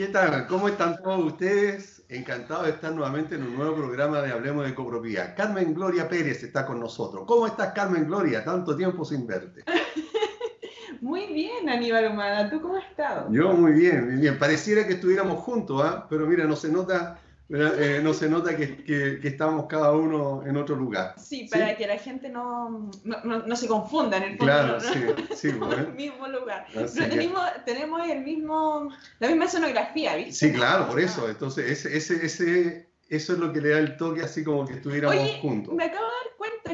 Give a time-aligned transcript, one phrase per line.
[0.00, 0.46] ¿Qué tal?
[0.46, 2.02] ¿Cómo están todos ustedes?
[2.08, 5.34] Encantado de estar nuevamente en un nuevo programa de Hablemos de Copropiedad.
[5.36, 7.24] Carmen Gloria Pérez está con nosotros.
[7.26, 8.42] ¿Cómo estás, Carmen Gloria?
[8.42, 9.62] Tanto tiempo sin verte.
[11.02, 12.48] Muy bien, Aníbal Humada.
[12.48, 13.30] ¿Tú cómo has estado?
[13.30, 14.38] Yo muy bien, muy bien.
[14.38, 16.06] Pareciera que estuviéramos juntos, ¿ah?
[16.08, 17.18] pero mira, no se nota
[17.52, 21.14] eh, no se nota que, estamos cada uno en otro lugar.
[21.18, 24.44] Sí, para que la gente no, no, se confunda en el fondo.
[24.44, 25.00] Claro, sí,
[25.34, 25.48] sí.
[25.72, 26.66] en el mismo lugar.
[26.72, 30.32] Pero tenemos, tenemos el mismo, la misma sonografía, ¿viste?
[30.32, 31.28] Sí, claro, por eso.
[31.28, 34.74] Entonces, ese, ese, ese, eso es lo que le da el toque así como que
[34.74, 35.74] estuviéramos Oye, juntos.
[35.74, 36.29] Me acabo de dar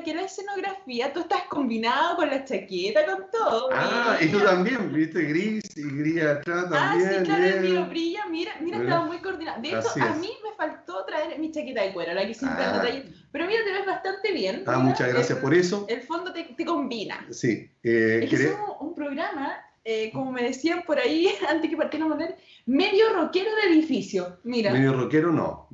[0.07, 3.71] que la escenografía, tú estás combinado con la chaqueta, con todo.
[3.73, 7.09] Ah, y tú también, viste, gris y gris atrás también.
[7.09, 9.61] Ah, sí, claro, el mío brilla, mira, mira, estaba muy coordinado.
[9.61, 12.85] De hecho, a mí me faltó traer mi chaqueta de cuero, la que siempre ah.
[13.33, 14.63] Pero mira, te ves bastante bien.
[14.67, 15.87] Ah, muchas gracias por eso.
[15.89, 17.27] El fondo te, te combina.
[17.33, 17.69] Sí.
[17.83, 22.07] Eh, es que somos un programa eh, como me decían por ahí, antes que partiera
[22.07, 22.19] a
[22.67, 24.39] medio rockero de edificio.
[24.45, 24.73] Mira.
[24.73, 25.69] Medio rockero no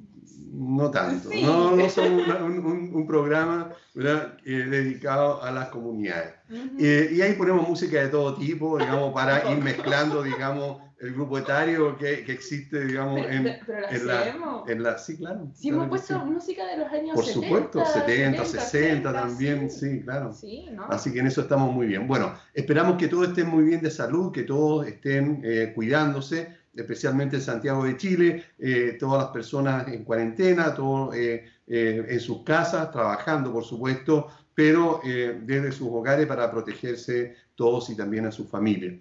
[0.52, 1.30] no tanto.
[1.42, 6.34] No, no somos un, programa dedicado a las comunidades.
[6.78, 11.38] Eh, y ahí ponemos música de todo tipo, digamos, para ir mezclando, digamos, el grupo
[11.38, 13.44] etario que, que existe, digamos, en,
[14.06, 15.50] la, en, la, Sí, claro.
[15.54, 20.32] Sí, hemos puesto música de los años Por supuesto, 70, 60 también, sí, claro.
[20.88, 22.06] Así que en eso estamos muy bien.
[22.06, 27.36] Bueno, esperamos que todos estén muy bien de salud, que todos estén eh, cuidándose especialmente
[27.36, 32.42] en Santiago de Chile, eh, todas las personas en cuarentena, todos eh, eh, en sus
[32.42, 38.46] casas, trabajando, por supuesto, pero desde sus hogares para protegerse todos y también a su
[38.46, 38.98] familia.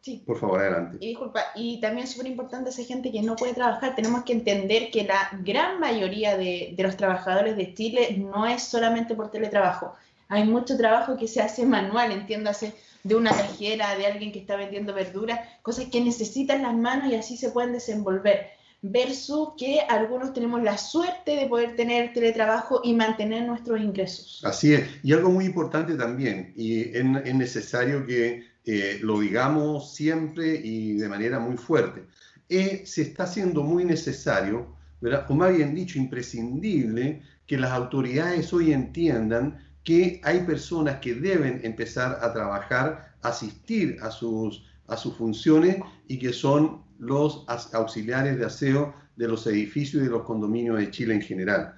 [0.00, 0.22] Sí.
[0.24, 0.96] Por favor, adelante.
[1.00, 3.94] Y disculpa, y también es súper importante esa gente que no puede trabajar.
[3.94, 8.62] Tenemos que entender que la gran mayoría de, de, los trabajadores de Chile no es
[8.62, 9.94] solamente por teletrabajo.
[10.28, 14.56] Hay mucho trabajo que se hace manual, entiéndase, de una cajera, de alguien que está
[14.56, 18.48] vendiendo verduras, cosas que necesitan las manos y así se pueden desenvolver.
[18.80, 24.40] Versus que algunos tenemos la suerte de poder tener teletrabajo y mantener nuestros ingresos.
[24.44, 24.88] Así es.
[25.02, 31.08] Y algo muy importante también, y es, necesario que eh, lo digamos siempre y de
[31.08, 32.04] manera muy fuerte,
[32.48, 35.26] eh, se está haciendo muy necesario, ¿verdad?
[35.28, 41.62] o más bien dicho, imprescindible, que las autoridades hoy entiendan que hay personas que deben
[41.64, 45.78] empezar a trabajar, asistir a sus, a sus funciones
[46.08, 50.90] y que son los auxiliares de aseo de los edificios y de los condominios de
[50.90, 51.74] Chile en general.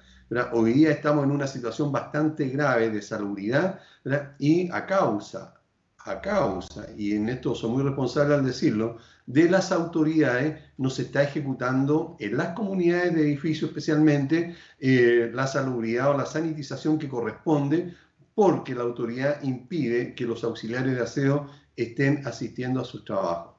[0.51, 3.79] Hoy día estamos en una situación bastante grave de salubridad
[4.37, 5.53] y a causa,
[6.05, 11.03] a causa, y en esto soy muy responsable al decirlo, de las autoridades no se
[11.03, 17.07] está ejecutando en las comunidades de edificios especialmente eh, la salubridad o la sanitización que
[17.07, 17.93] corresponde
[18.33, 23.55] porque la autoridad impide que los auxiliares de aseo estén asistiendo a sus trabajos.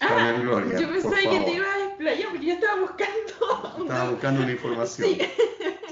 [0.00, 0.36] Ah,
[0.78, 3.84] yo pensaba que te iba a explayar porque yo estaba buscando.
[3.84, 5.08] Estaba buscando una información.
[5.08, 5.18] Sí.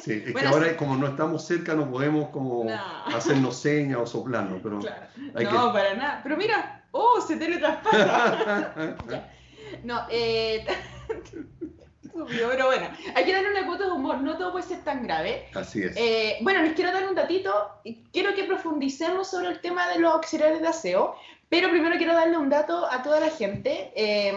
[0.04, 2.66] Sí, es que ahora como no estamos cerca no podemos como
[3.06, 6.20] hacernos señas o soplarnos, pero no, para nada.
[6.22, 8.74] Pero mira, oh, se teletraspasa.
[9.82, 10.66] no, eh,
[12.28, 15.48] pero bueno, hay que darle una cuota de humor, no todo puede ser tan grave.
[15.54, 15.96] Así es.
[15.96, 17.50] Eh, bueno, les quiero dar un datito,
[18.12, 21.16] quiero que profundicemos sobre el tema de los auxiliares de aseo,
[21.48, 23.90] pero primero quiero darle un dato a toda la gente.
[23.96, 24.36] Eh,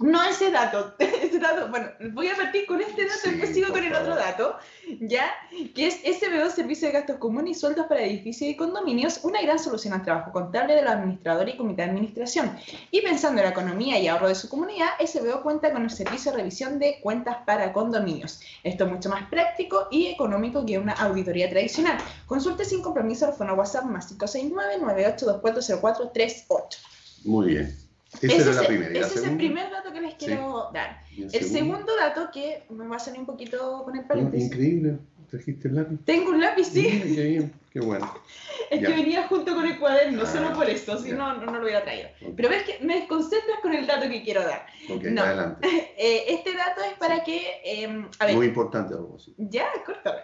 [0.00, 3.72] no ese dato, ese dato, bueno, voy a partir con este dato, y después sigo
[3.72, 4.56] con el otro dato,
[5.00, 5.30] ¿ya?
[5.74, 9.58] Que es SBO, Servicio de Gastos Comunes y Sueldos para Edificios y Condominios, una gran
[9.58, 12.56] solución al trabajo contable de los administradores y comité de administración.
[12.90, 16.32] Y pensando en la economía y ahorro de su comunidad, SBO cuenta con el servicio
[16.32, 18.40] de revisión de cuentas para condominios.
[18.64, 21.98] Esto es mucho más práctico y económico que una auditoría tradicional.
[22.26, 26.78] Consulte sin compromiso al fono WhatsApp más 569 98240438.
[27.24, 27.83] Muy bien.
[28.20, 31.00] Ese, es, el primer dato que les quiero dar.
[31.16, 31.94] El, segundo?
[31.96, 34.46] dato que me va a salir un poquito con el paréntesis.
[34.46, 34.98] Increíble.
[35.30, 35.98] ¿Trajiste el lápiz?
[36.04, 37.02] Tengo un lápiz, sí.
[37.14, 38.14] qué bien, qué bueno.
[38.70, 41.62] es que venía junto con el cuaderno, ah, solo por esto, si no, no, lo
[41.62, 42.08] hubiera traído.
[42.36, 44.66] Pero ves que me desconcentras con el dato que quiero dar.
[44.88, 45.22] no.
[45.22, 45.68] adelante.
[45.96, 47.60] Eh, este dato es para que.
[47.64, 49.32] Eh, a ver, Muy importante algo así.
[49.38, 50.20] Ya, córtame.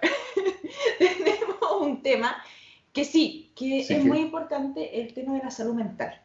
[0.98, 2.36] Tenemos un tema
[2.92, 6.20] que sí, que es muy importante, el tema de la salud mental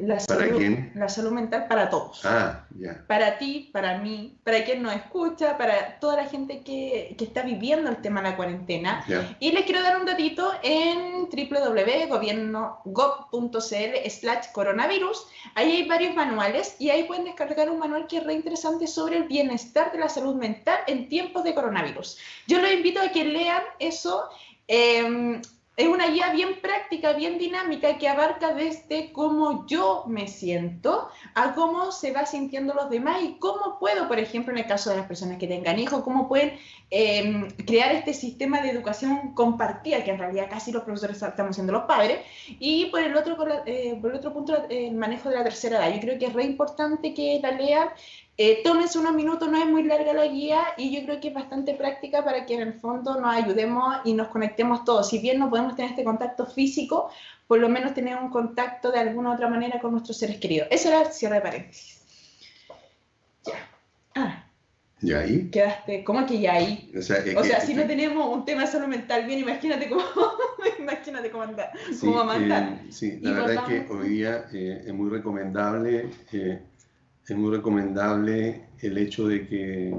[0.00, 0.92] la ¿Para salud, quién?
[0.94, 2.24] La salud mental para todos.
[2.24, 3.04] Ah, ya.
[3.06, 7.42] Para ti, para mí, para quien nos escucha, para toda la gente que, que está
[7.42, 9.04] viviendo el tema de la cuarentena.
[9.40, 15.26] Y les quiero dar un datito en www.gobierno.gov.cl slash coronavirus.
[15.54, 19.16] Ahí hay varios manuales y ahí pueden descargar un manual que es re interesante sobre
[19.16, 22.18] el bienestar de la salud mental en tiempos de coronavirus.
[22.46, 24.28] Yo los invito a que lean eso.
[24.66, 25.40] Eh,
[25.76, 31.54] es una guía bien práctica, bien dinámica, que abarca desde cómo yo me siento a
[31.54, 34.96] cómo se va sintiendo los demás y cómo puedo, por ejemplo, en el caso de
[34.96, 36.58] las personas que tengan hijos, cómo pueden
[36.90, 41.72] em, crear este sistema de educación compartida, que en realidad casi los profesores estamos siendo
[41.72, 42.20] los padres.
[42.60, 43.36] Y por el otro,
[43.66, 45.92] eh, por el otro punto, el manejo de la tercera edad.
[45.94, 47.88] Yo creo que es re importante que la lean
[48.36, 51.34] eh, tómense unos minutos, no es muy larga la guía y yo creo que es
[51.34, 55.08] bastante práctica para que en el fondo nos ayudemos y nos conectemos todos.
[55.08, 57.10] Si bien no podemos tener este contacto físico,
[57.46, 60.66] por lo menos tener un contacto de alguna u otra manera con nuestros seres queridos.
[60.70, 62.00] Eso era el cierre de paréntesis.
[63.44, 63.70] Ya.
[64.16, 64.44] Ah.
[65.00, 65.50] ¿Ya ahí?
[65.50, 66.90] Quedaste, ¿cómo que ya ahí?
[66.96, 70.02] O sea, si no tenemos un tema de salud mental bien, imagínate cómo,
[70.78, 74.94] imagínate cómo, anda, sí, cómo eh, sí, la verdad es que hoy día eh, es
[74.94, 76.62] muy recomendable eh,
[77.26, 79.94] es muy recomendable el hecho de que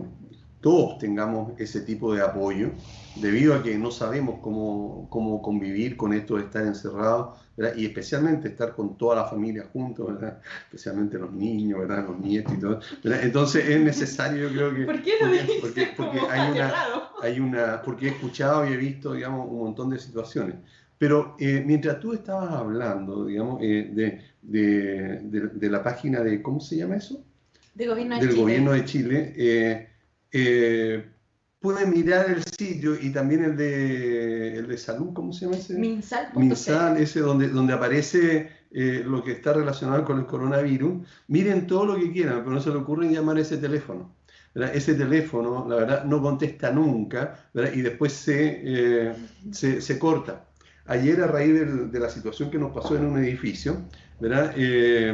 [0.62, 2.72] todos tengamos ese tipo de apoyo,
[3.18, 7.38] debido a que no sabemos cómo, cómo convivir con esto de estar encerrados,
[7.78, 10.42] y especialmente estar con toda la familia juntos, ¿verdad?
[10.66, 12.08] especialmente los niños, ¿verdad?
[12.08, 12.80] los nietos y todo.
[13.04, 14.86] Entonces es necesario, yo creo que...
[14.86, 16.74] ¿Por qué no porque, porque, hay, una,
[17.22, 17.82] hay una...
[17.82, 20.56] Porque he escuchado y he visto, digamos, un montón de situaciones.
[20.98, 26.60] Pero eh, mientras tú estabas hablando, digamos, eh, de, de, de, la página de, ¿cómo
[26.60, 27.24] se llama eso?
[27.74, 28.42] De gobierno de del Chile.
[28.42, 29.90] gobierno de Chile, eh,
[30.32, 31.06] eh,
[31.88, 35.74] mirar el sitio y también el de, el de salud, ¿cómo se llama ese?
[35.74, 36.30] Minsal.
[36.36, 41.08] Minsal, ese donde, donde aparece lo que está relacionado con el coronavirus.
[41.28, 44.14] Miren todo lo que quieran, pero no se le ocurre llamar ese teléfono.
[44.54, 49.14] Ese teléfono, la verdad, no contesta nunca y después se,
[49.52, 50.46] se, se corta.
[50.88, 53.78] Ayer, a raíz de, la situación que nos pasó en un edificio,
[54.20, 54.54] ¿verdad?
[54.56, 55.10] Eh,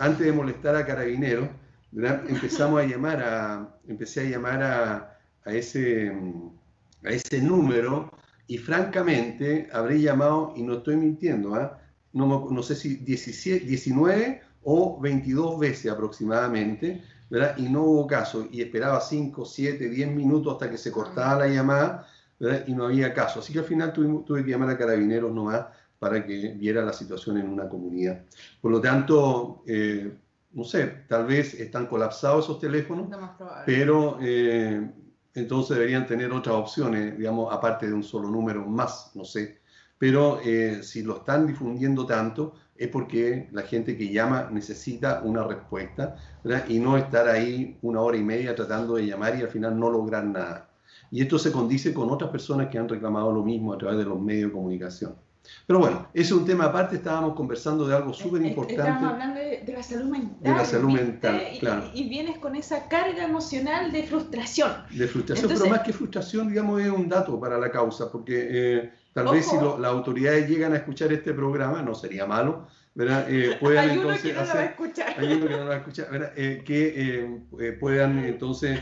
[0.00, 1.48] antes de molestar a carabineros,
[1.92, 2.24] ¿verdad?
[2.28, 6.12] empezamos a llamar a, empecé a llamar a, a, ese,
[7.04, 8.10] a ese número
[8.48, 11.78] y francamente habré llamado, y no estoy mintiendo, ¿ah?
[12.12, 17.56] no, no, sé si 17, 19 o 22 veces aproximadamente, ¿verdad?
[17.58, 21.48] y no hubo caso, y esperaba 5, 7, 10 minutos hasta que se cortaba la
[21.48, 22.08] llamada
[22.66, 23.40] y no había caso.
[23.40, 25.66] Así que al final tuve, que llamar a carabineros nomás
[25.98, 28.22] para que viera la situación en una comunidad.
[28.60, 30.12] Por lo tanto, eh,
[30.52, 33.08] no sé, tal vez están colapsados esos teléfonos,
[33.64, 34.90] pero eh,
[35.34, 39.60] entonces deberían tener otras opciones, digamos, aparte de un solo número más, no sé.
[39.98, 45.44] Pero eh, si lo están difundiendo tanto, es porque la gente que llama necesita una
[45.44, 46.16] respuesta
[46.68, 49.90] y no estar ahí una hora y media tratando de llamar y al final no
[49.90, 50.65] lograr nada.
[51.10, 54.04] Y esto se condice con otras personas que han reclamado lo mismo a través de
[54.04, 55.14] los medios de comunicación.
[55.66, 58.82] Pero bueno, ese es un tema aparte, estábamos conversando de algo súper importante.
[58.82, 60.38] Estábamos hablando de, la salud mental.
[60.40, 61.90] De la salud mental, claro.
[61.94, 64.72] Y, vienes con esa carga emocional de frustración.
[64.90, 68.92] De frustración, pero más que frustración, digamos, es un dato para la causa, porque eh,
[69.12, 73.26] tal vez si las autoridades llegan a escuchar este programa, no sería malo, ¿verdad?
[73.28, 75.14] Eh, puedan hay entonces que no hacer, lo va a escuchar.
[75.18, 76.32] Hay uno que no lo va a escuchar, ¿verdad?
[76.36, 78.80] Eh, que puedan entonces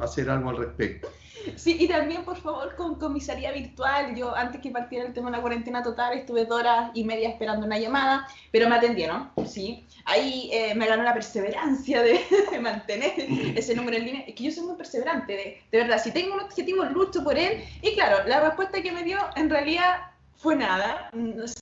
[0.00, 1.08] hacer algo al respecto.
[1.56, 4.14] Sí, y también, por favor, con comisaría virtual.
[4.14, 7.28] Yo, antes que partiera el tema de la cuarentena total, estuve dos horas y media
[7.28, 9.86] esperando una llamada, pero me atendieron, sí.
[10.04, 12.20] Ahí eh, me ganó la perseverancia de,
[12.60, 13.12] mantener
[13.56, 14.24] ese número en línea.
[14.26, 16.00] Es que yo soy muy perseverante, de, de verdad.
[16.02, 17.64] Si tengo un objetivo, lucho por él.
[17.82, 21.10] Y claro, la respuesta que me dio en realidad fue nada,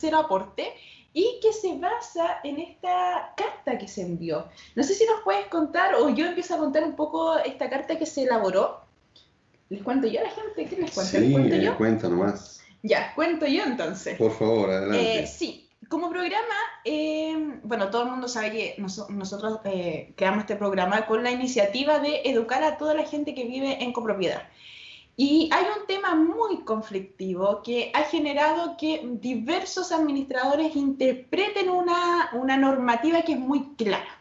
[0.00, 0.73] cero aporte
[1.12, 4.46] y que se basa en esta carta que se envió.
[4.75, 7.99] No sé si nos puedes contar, o yo empiezo a contar un poco esta carta
[7.99, 8.81] que se elaboró
[9.70, 10.67] ¿Les cuento yo a la gente?
[10.67, 11.19] ¿Qué les cuento?
[11.19, 11.77] Sí, cuento yo?
[11.79, 12.60] cuenta nomás.
[12.82, 14.19] Ya, cuento yo entonces.
[14.19, 15.20] Por favor, adelante.
[15.20, 20.56] Eh, sí, como programa, eh, bueno, todo el mundo sabe que nosotros eh, creamos este
[20.56, 24.43] programa con la iniciativa de educar a toda la gente que vive en copropiedad.
[25.17, 32.56] Y hay un tema muy conflictivo que ha generado que diversos administradores interpreten una, una
[32.56, 34.19] normativa que es muy clara.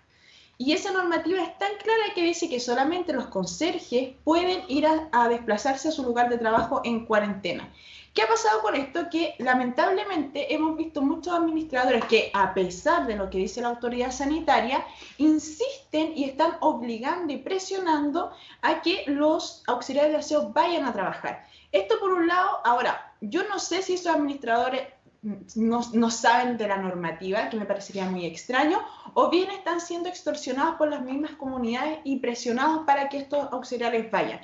[0.61, 5.29] Y esa normativa es tan clara que dice que solamente los conserjes pueden ir a,
[5.29, 7.71] desplazarse a su lugar de trabajo en cuarentena.
[8.13, 9.09] ¿Qué ha pasado con esto?
[9.09, 14.11] Que lamentablemente hemos visto muchos administradores que, a pesar de lo que dice la autoridad
[14.11, 14.85] sanitaria,
[15.17, 21.47] insisten y están obligando y presionando a que los auxiliares de aseo vayan a trabajar.
[21.71, 24.81] Esto por un lado, ahora, yo no sé si esos administradores
[25.21, 28.79] no, saben de la normativa, que me parecería muy extraño,
[29.13, 34.09] o bien están siendo extorsionados por las mismas comunidades y presionados para que estos auxiliares
[34.11, 34.39] vayan.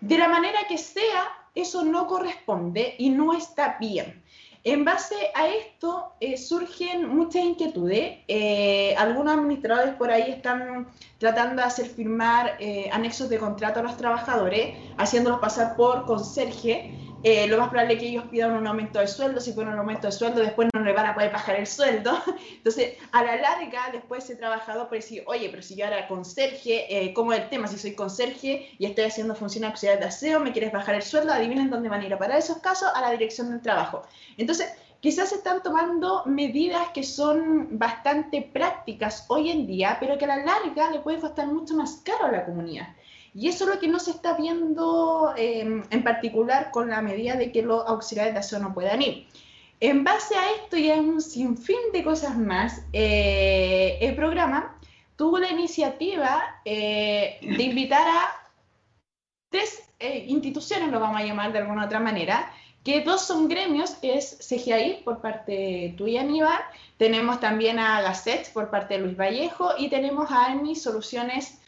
[0.00, 4.22] De la manera que sea, eso no corresponde y no está bien.
[4.66, 8.18] En base a esto eh, surgen muchas inquietudes.
[8.26, 13.84] Eh, algunos administradores por ahí están tratando de hacer firmar eh, anexos de contrato a
[13.84, 18.66] los trabajadores, haciéndolos pasar por conserje, eh, lo más probable es que ellos pidan un
[18.66, 21.32] aumento de sueldo, si piden un aumento de sueldo, después no le van a poder
[21.32, 22.16] bajar el sueldo.
[22.56, 26.86] Entonces, a la larga, después ese trabajador puede decir, oye, pero si yo ahora conserje,
[26.88, 27.68] eh, ¿cómo es el tema?
[27.68, 31.32] Si soy conserje y estoy haciendo funciones auxiliares de aseo, ¿me quieres bajar el sueldo?
[31.32, 34.02] Adivinen dónde van a ir a parar esos casos, a la dirección del trabajo.
[34.36, 40.28] Entonces, quizás están tomando medidas que son bastante prácticas hoy en día, pero que a
[40.28, 42.88] la larga le puede costar mucho más caro a la comunidad.
[43.38, 47.34] Y eso es lo que no se está viendo em, en particular con la medida
[47.34, 49.28] de que los auxiliares de aseo no puedan ir.
[49.78, 54.78] En base a esto y a un sinfín de cosas más, eh, el programa
[55.16, 58.50] tuvo la iniciativa eh, de invitar a
[59.50, 62.50] tres eh, instituciones, lo vamos a llamar de alguna otra manera,
[62.82, 66.60] que dos son gremios, que es CGI por parte tuya, Aníbal,
[66.96, 71.60] tenemos también a Gasset por parte de Luis Vallejo y tenemos a ARMI Soluciones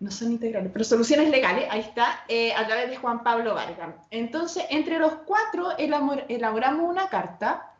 [0.00, 3.94] no son integrales, pero soluciones legales, ahí está, eh, a través de Juan Pablo Vargas.
[4.10, 7.72] Entonces, entre los cuatro elaboramos una carta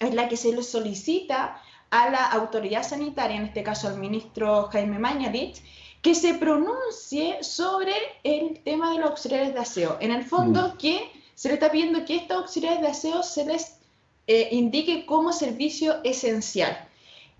[0.00, 1.60] en la que se le solicita
[1.90, 5.62] a la autoridad sanitaria, en este caso al ministro Jaime Mañalich,
[6.02, 9.96] que se pronuncie sobre el tema de los auxiliares de aseo.
[10.00, 10.78] En el fondo, mm.
[10.78, 13.78] que se le está pidiendo que estos auxiliares de aseo se les
[14.26, 16.86] eh, indique como servicio esencial.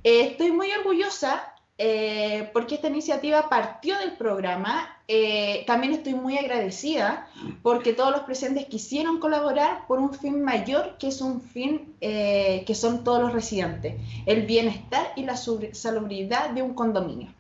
[0.03, 4.97] Eh, estoy muy orgullosa eh, porque esta iniciativa partió del programa.
[5.07, 7.29] Eh, también estoy muy agradecida
[7.63, 12.65] porque todos los presentes quisieron colaborar por un fin mayor, que es un fin eh,
[12.67, 13.95] que son todos los residentes,
[14.27, 17.33] el bienestar y la salubridad de un condominio.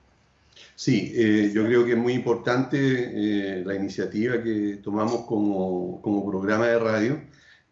[0.77, 1.13] Sí,
[1.53, 7.21] yo creo que es muy importante la iniciativa que tomamos como, como programa de radio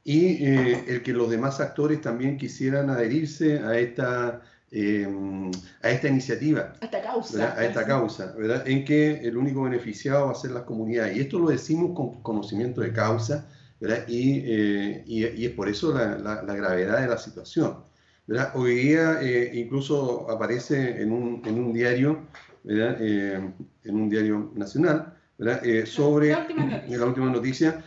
[0.03, 4.43] y el que los demás actores también quisieran adherirse a esta
[4.79, 5.51] Em,
[5.83, 8.69] a esta iniciativa, a esta causa, a esta causa ¿verdad?
[8.69, 11.17] en que el único beneficiado va a ser las comunidades.
[11.17, 13.49] Y esto lo decimos con conocimiento de causa,
[13.81, 14.05] ¿verdad?
[14.07, 17.79] Y, eh, y, es por eso la, la, gravedad de la situación.
[18.27, 18.53] ¿verdad?
[18.55, 22.27] Hoy día eh, incluso aparece en un, en un diario,
[22.63, 22.99] ¿verdad?
[23.01, 23.51] Eh,
[23.85, 25.63] en un diario nacional, ¿verdad?
[25.87, 27.85] sobre la última noticia, la última noticia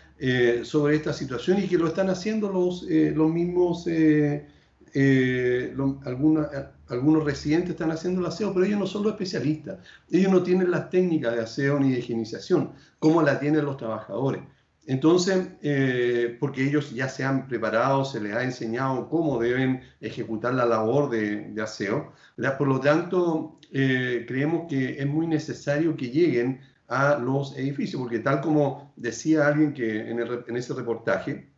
[0.63, 3.86] sobre esta situación y que lo están haciendo los, los mismos
[4.93, 9.79] eh, algunos residentes están haciendo el aseo, pero ellos no son los especialistas.
[10.10, 14.41] Ellos no tienen las técnicas de aseo ni de higienización, como la tienen los trabajadores.
[14.88, 20.55] Entonces, eh, porque ellos ya se han preparado, se les ha enseñado cómo deben ejecutar
[20.55, 22.12] la labor de, aseo,
[22.58, 28.17] por lo tanto, eh, creemos que es muy necesario que lleguen a los edificios, porque
[28.17, 31.48] tal como decía alguien que en ese reportaje,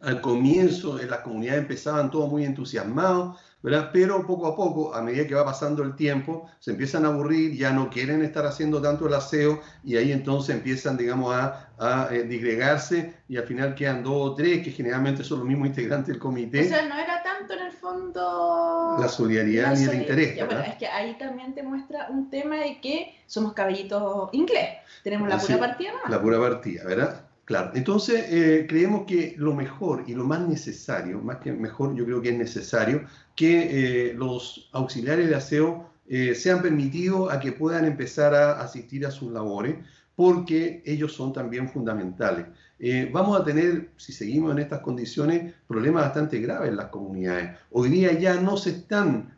[0.00, 3.90] al comienzo en las comunidades empezaban todos muy entusiasmados, ¿verdad?
[3.92, 7.54] Pero poco a poco, a medida que va pasando el tiempo, se empiezan a aburrir,
[7.54, 12.08] ya no quieren estar haciendo tanto el aseo y ahí entonces empiezan, digamos, a, a
[12.14, 16.08] eh, disgregarse y al final quedan dos o tres que generalmente son los mismos integrantes
[16.08, 16.62] del comité.
[16.62, 18.96] O sea, no era tanto en el fondo...
[18.98, 20.46] La solidaridad ni el interés.
[20.46, 24.78] bueno, es que ahí también te muestra un tema de que somos caballitos inglés.
[25.04, 26.10] Tenemos la pura partida ¿no?
[26.10, 27.29] La pura partida, ¿verdad?
[27.50, 32.04] Claro, entonces eh, creemos que lo mejor y lo más necesario, más que mejor, yo
[32.04, 37.50] creo que es necesario que eh, los auxiliares de aseo eh, sean permitidos a que
[37.50, 39.74] puedan empezar a asistir a sus labores,
[40.14, 42.46] porque ellos son también fundamentales.
[43.12, 47.50] vamos a tener, si seguimos en estas condiciones, problemas bastante graves en las comunidades.
[47.72, 49.36] Hoy día ya no se están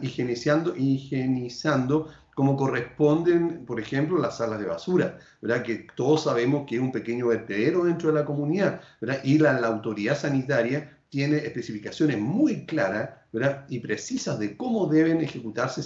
[0.00, 5.62] higienizando, higienizando como corresponden, por ejemplo, las salas de basura, ¿verdad?
[5.62, 9.20] Que todos sabemos que es un pequeño vertedero dentro de la comunidad, ¿verdad?
[9.24, 13.66] Y la, autoridad sanitaria tiene especificaciones muy claras ¿verdad?
[13.68, 15.82] y precisas de cómo deben ejecutarse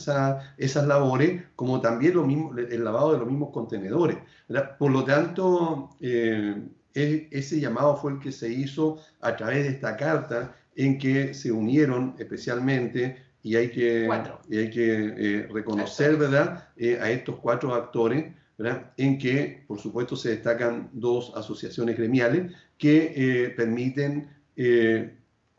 [0.56, 4.18] esas labores, como también lo mismo, el lavado de los mismos contenedores.
[4.48, 4.76] ¿verdad?
[4.78, 6.62] Por lo tanto, eh,
[6.94, 11.50] ese llamado fue el que se hizo a través de esta carta en que se
[11.50, 14.08] unieron especialmente y hay que,
[14.50, 19.78] y hay que eh, reconocer, ¿verdad?, eh, a estos cuatro actores, ¿verdad?, en que, por
[19.78, 24.30] supuesto, se destacan dos asociaciones gremiales que eh, permiten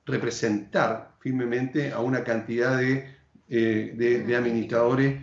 [0.05, 3.05] representar firmemente a una cantidad de,
[3.47, 5.21] de, administradores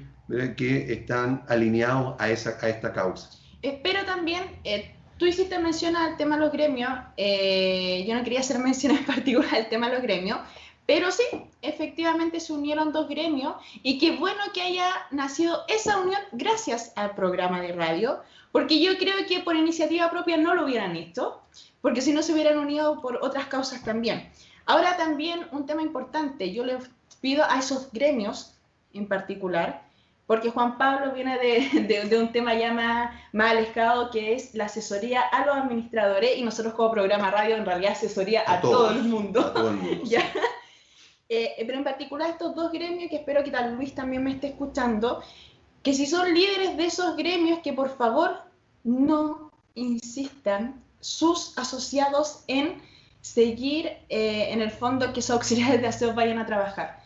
[0.57, 3.29] que están alineados a, esa, a esta causa.
[3.61, 4.45] Pero también
[5.17, 9.55] Tú hiciste mención al tema de los gremios, yo no quería hacer mención en particular
[9.55, 10.39] al tema de los gremios,
[10.87, 11.25] pero sí,
[11.63, 17.15] efectivamente se unieron dos gremios y qué bueno que haya nacido esa unión gracias al
[17.15, 18.21] programa de radio,
[18.53, 21.41] porque yo creo que por iniciativa propia no lo hubieran hecho,
[21.81, 24.31] porque si no se hubieran unido por otras causas también.
[24.67, 28.55] Ahora también un tema importante, yo les pido a esos gremios
[28.93, 29.85] en particular
[30.27, 35.21] porque Juan Pablo viene de, un tema ya más, más, alejado que es la asesoría
[35.21, 39.41] a los administradores y nosotros como programa radio en realidad asesoría a, todo el mundo.
[39.41, 40.05] A todo el mundo.
[41.29, 44.49] Eh, pero en particular estos dos gremios que espero que tal Luis también me esté
[44.49, 45.23] escuchando,
[45.83, 48.43] que si son líderes de esos gremios que por favor
[48.83, 52.83] no insistan sus asociados en
[53.21, 57.03] seguir eh, en el fondo que esos auxiliares de aseo vayan a trabajar.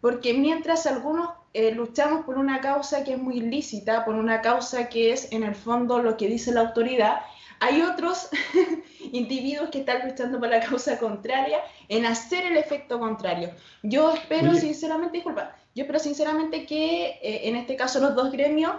[0.00, 4.88] Porque mientras algunos eh, luchamos por una causa que es muy lícita, por una causa
[4.88, 7.20] que es en el fondo lo que dice la autoridad,
[7.62, 8.28] hay otros
[9.12, 13.50] individuos que están luchando por la causa contraria en hacer el efecto contrario.
[13.82, 18.72] Yo espero sinceramente, disculpa, yo espero sinceramente que eh, en este caso los dos gremios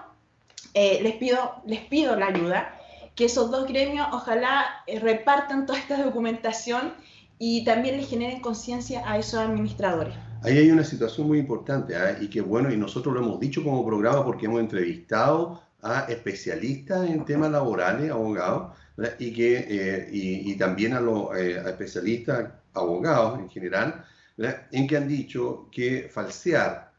[0.75, 2.79] les, pido, les pido la ayuda
[3.15, 6.93] que esos dos gremios ojalá eh, repartan toda esta documentación
[7.39, 10.15] y también le generen conciencia a esos administradores.
[10.41, 12.17] Ahí hay una situación muy importante ¿eh?
[12.21, 17.09] y que bueno, y nosotros lo hemos dicho como programa porque hemos entrevistado a especialistas
[17.09, 18.77] en temas laborales, abogados,
[19.19, 24.05] y, que, eh, y, también a los especialistas abogados en general,
[24.37, 26.91] en que han dicho que falsear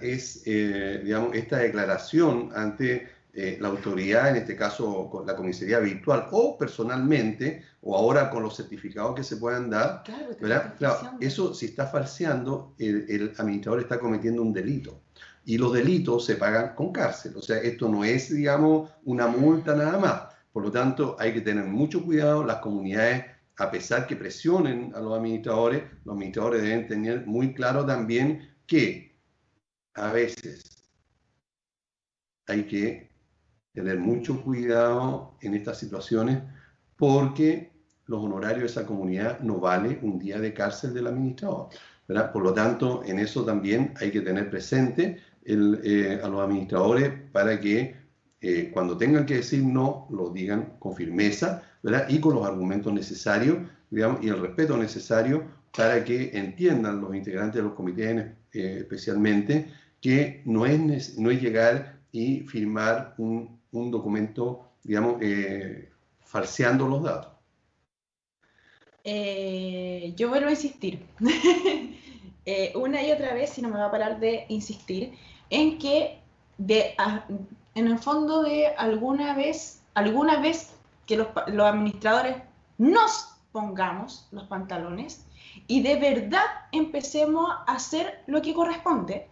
[0.00, 6.26] es, digamos, esta declaración ante eh, la autoridad, en este caso con la comisaría virtual
[6.32, 10.02] o personalmente, o ahora con los certificados que se puedan dar,
[10.78, 15.00] claro, eso si está falseando, el, administrador está cometiendo un delito.
[15.50, 17.32] Y los delitos se pagan con cárcel.
[17.36, 20.22] O sea, esto no es, digamos, una multa nada más.
[20.52, 22.44] Por lo tanto, hay que tener mucho cuidado.
[22.44, 23.24] Las comunidades,
[23.56, 29.18] a pesar que presionen a los administradores, los administradores deben tener muy claro también que
[29.94, 30.88] a veces
[32.46, 33.10] hay que
[33.72, 36.44] tener mucho cuidado en estas situaciones
[36.94, 37.72] porque
[38.06, 41.70] los honorarios de esa comunidad no vale un día de cárcel del administrador.
[42.32, 47.60] Por lo tanto, en eso también hay que tener presente eh, a los administradores para
[47.60, 47.96] que
[48.40, 51.62] eh, cuando tengan que decir no, lo digan con firmeza
[52.08, 53.58] y con los argumentos necesarios
[53.90, 55.44] y el respeto necesario
[55.76, 59.68] para que entiendan los integrantes de los comités eh, especialmente
[60.00, 65.90] que no es, no es llegar y firmar un un documento, digamos, eh,
[66.24, 67.32] falseando los datos.
[69.04, 71.00] Eh, yo vuelvo a insistir,
[72.50, 75.16] eh, una y otra vez, si no me va a parar de insistir,
[75.50, 76.20] en que
[76.58, 76.94] de,
[77.74, 80.74] en el fondo de alguna vez, alguna vez
[81.06, 82.36] que los, los administradores
[82.78, 85.26] nos pongamos los pantalones
[85.66, 89.28] y de verdad empecemos a hacer lo que corresponde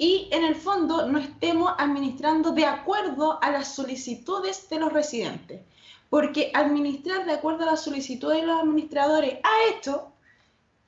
[0.00, 5.60] y en el fondo no estemos administrando de acuerdo a las solicitudes de los residentes.
[6.08, 10.09] Porque administrar de acuerdo a las solicitudes de los administradores ha hecho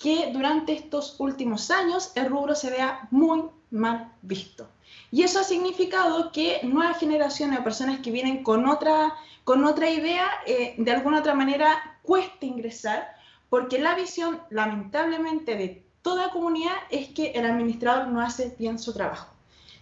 [0.02, 4.68] que durante estos últimos años el rubro se vea muy mal visto.
[5.12, 9.88] Y eso ha significado que nuevas generaciones de personas que vienen con otra, con otra
[9.88, 13.14] idea, eh, de alguna otra manera cuesta ingresar,
[13.48, 18.92] porque la visión, lamentablemente, de toda comunidad es que el administrador no hace bien su
[18.92, 19.32] trabajo.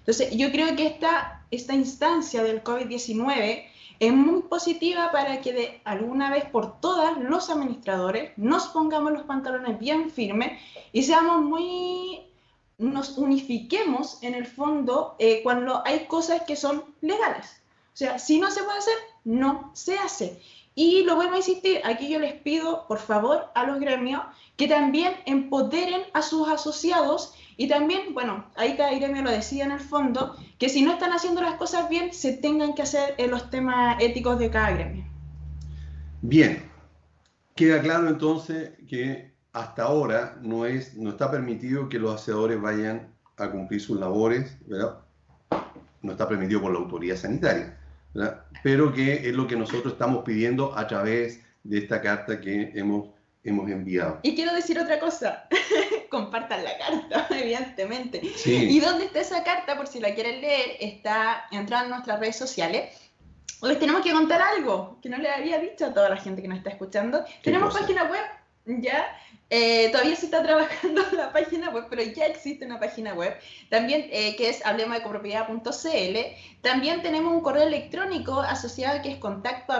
[0.00, 3.69] Entonces, yo creo que esta, esta instancia del COVID-19
[4.00, 9.22] es muy positiva para que de alguna vez por todas los administradores nos pongamos los
[9.22, 10.58] pantalones bien firmes
[10.90, 12.22] y seamos muy,
[12.78, 17.60] nos unifiquemos en el fondo eh, cuando hay cosas que son legales.
[17.92, 20.40] O sea, si no se puede hacer, no se hace.
[20.74, 24.22] Y lo vuelvo a insistir, aquí yo les pido, por favor, a los gremios
[24.56, 29.72] que también empoderen a sus asociados y también, bueno, ahí cada gremio lo decía en
[29.72, 33.30] el fondo, que si no están haciendo las cosas bien, se tengan que hacer en
[33.30, 35.04] los temas éticos de cada gremio.
[36.22, 36.62] Bien,
[37.54, 43.12] queda claro entonces que hasta ahora no, es, no está permitido que los aseadores vayan
[43.36, 45.00] a cumplir sus labores, ¿verdad?
[46.00, 47.76] No está permitido por la autoridad sanitaria
[48.62, 53.08] pero que es lo que nosotros estamos pidiendo a través de esta carta que hemos,
[53.44, 54.18] hemos enviado.
[54.22, 55.46] Y quiero decir otra cosa,
[56.10, 58.20] compartan la carta, evidentemente.
[58.44, 59.76] ¿Y dónde está esa carta?
[59.76, 62.94] Por si la quieren leer, está entrando en nuestras redes sociales.
[63.62, 66.48] Les tenemos que contar algo que no le había dicho a toda la gente que
[66.48, 67.24] nos está escuchando.
[67.42, 68.24] Tenemos página web,
[68.66, 69.16] ya,
[69.50, 73.36] eh, todavía se está trabajando la página web, pero ya existe una página web,
[73.68, 76.18] también eh, que es hablemosdecopropiedad.cl.
[76.62, 79.74] También tenemos un correo electrónico asociado que es contacto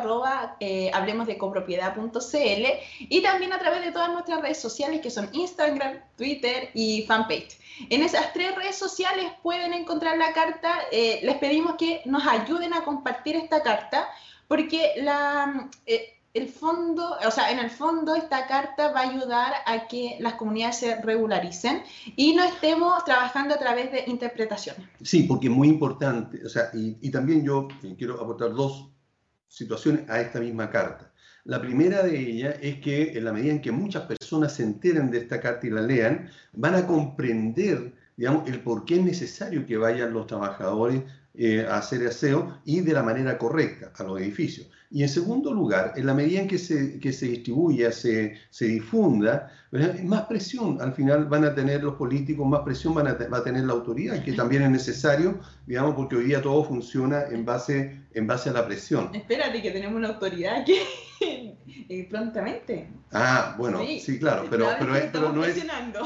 [0.58, 2.66] eh, hablemosdecopropiedad.cl
[2.98, 7.58] y también a través de todas nuestras redes sociales que son Instagram, Twitter y fanpage.
[7.90, 10.80] En esas tres redes sociales pueden encontrar la carta.
[10.90, 14.08] les pedimos que nos ayuden a compartir esta carta
[14.48, 15.68] porque la
[16.32, 20.34] el fondo, o sea, en el fondo esta carta va a ayudar a que las
[20.34, 21.82] comunidades se regularicen
[22.16, 24.86] y no estemos trabajando a través de interpretaciones.
[25.02, 27.66] Sí, porque es muy importante, o sea, y, y también yo
[27.98, 28.90] quiero aportar dos
[29.48, 31.10] situaciones a esta misma carta.
[31.44, 35.10] La primera de ellas es que en la medida en que muchas personas se enteren
[35.10, 39.66] de esta carta y la lean, van a comprender, digamos, el por qué es necesario
[39.66, 41.02] que vayan los trabajadores
[41.34, 44.68] eh, hacer aseo y de la manera correcta a los edificios.
[44.90, 48.66] Y en segundo lugar, en la medida en que se, que se distribuya, se, se
[48.66, 53.38] difunda, más presión al final van a tener los políticos, más presión van a va
[53.38, 57.44] a tener la autoridad, que también es necesario, digamos, porque hoy día todo funciona en
[57.44, 59.14] base, en base a la presión.
[59.14, 60.82] Espérate, que tenemos una autoridad que
[61.88, 62.88] eh, prontamente.
[63.12, 65.54] Ah, bueno, sí, claro, pero, pero, es, pero no es.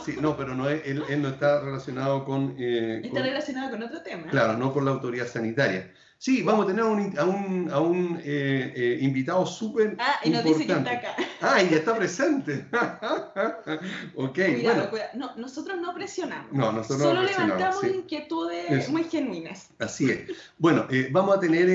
[0.04, 2.56] Sí, no, pero no es, él, él no está relacionado con.
[2.58, 4.26] Eh, está relacionado con otro tema.
[4.26, 5.90] Claro, no con la autoridad sanitaria.
[6.18, 10.16] Sí, vamos a tener a un, a un, a un eh, eh, invitado súper Ah,
[10.24, 11.16] y nos dice que está acá.
[11.40, 12.64] Ah, y ya está presente.
[14.14, 15.10] ok, cuidado, cuidado.
[15.14, 16.50] No, nosotros no presionamos.
[16.52, 18.92] No, nosotros Solo no presionamos, levantamos inquietudes Eso.
[18.92, 19.68] muy genuinas.
[19.78, 20.20] Así es.
[20.58, 21.66] Bueno, eh, vamos a tener,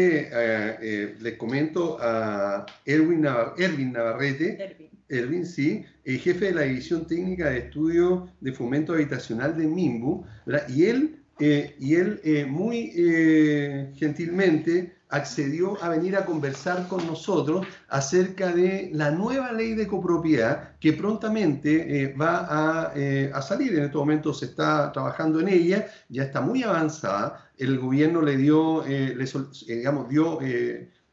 [1.22, 4.58] les comento, a Erwin, Navar Erwin Navarrete.
[4.60, 4.90] Erwin.
[5.10, 10.26] Erwin, sí, el jefe de la División Técnica de Estudio de Fomento Habitacional de MIMBU,
[10.46, 10.70] ¿verdad?
[10.70, 17.08] y él eh, y él eh, muy eh, gentilmente accedió a venir a conversar con
[17.08, 22.94] nosotros acerca de la nueva ley de copropiedad que prontamente va a,
[23.34, 23.76] a, salir.
[23.76, 27.50] En estos momentos se está trabajando en ella, ya está muy avanzada.
[27.58, 29.26] El gobierno le dio, le,
[29.68, 30.38] digamos, dio,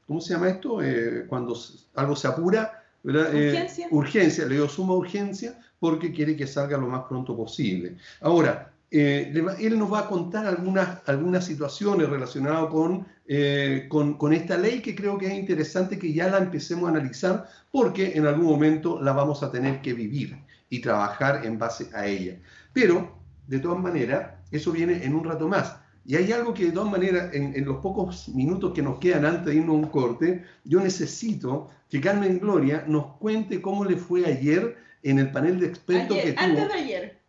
[0.07, 0.79] ¿cómo se llama esto?
[1.27, 1.57] cuando
[1.95, 2.83] algo se apura.
[3.03, 3.89] Urgencia.
[3.91, 7.97] urgencia, le dio suma urgencia porque quiere que salga lo más pronto posible.
[8.21, 14.33] Ahora, eh, él nos va a contar algunas, algunas situaciones relacionadas con, eh, con, con,
[14.33, 18.27] esta ley que creo que es interesante que ya la empecemos a analizar porque en
[18.27, 20.38] algún momento la vamos a tener que vivir
[20.70, 22.38] y trabajar en base a ella.
[22.72, 23.16] Pero,
[23.49, 25.77] de todas maneras, eso viene en un rato más.
[26.05, 29.25] Y hay algo que de todas maneras, en, en, los pocos minutos que nos quedan
[29.25, 33.96] antes de irnos a un corte, yo necesito que Carmen Gloria nos cuente cómo le
[33.96, 36.44] fue ayer en el panel de expertos ayer, que tuvo.
[36.44, 37.26] Antes de ayer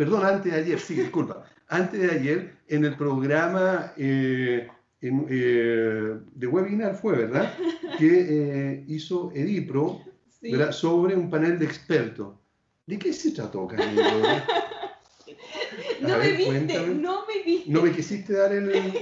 [0.00, 4.66] perdón, antes de ayer, sí, disculpa, antes de ayer en el programa eh,
[5.02, 7.52] en, eh, de webinar fue, ¿verdad?
[7.98, 10.00] Que eh, hizo Edipro
[10.40, 10.54] sí.
[10.70, 12.34] sobre un panel de expertos.
[12.86, 13.98] ¿De qué se trató, Carmen?
[16.00, 16.94] No ver, me viste, cuéntame.
[16.94, 17.70] no me viste.
[17.70, 18.96] No me quisiste dar el, el,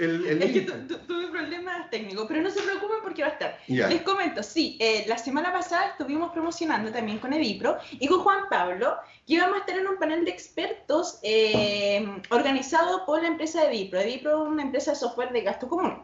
[0.00, 3.58] el, el Es que tuve problemas técnicos, pero no se preocupen porque va a estar.
[3.66, 3.88] Yeah.
[3.88, 8.44] Les comento, sí, eh, la semana pasada estuvimos promocionando también con Edipro y con Juan
[8.50, 13.70] Pablo, que íbamos a estar en un panel de expertos eh, organizado por la empresa
[13.70, 14.00] Edipro.
[14.00, 16.02] Edipro es una empresa de software de gasto común.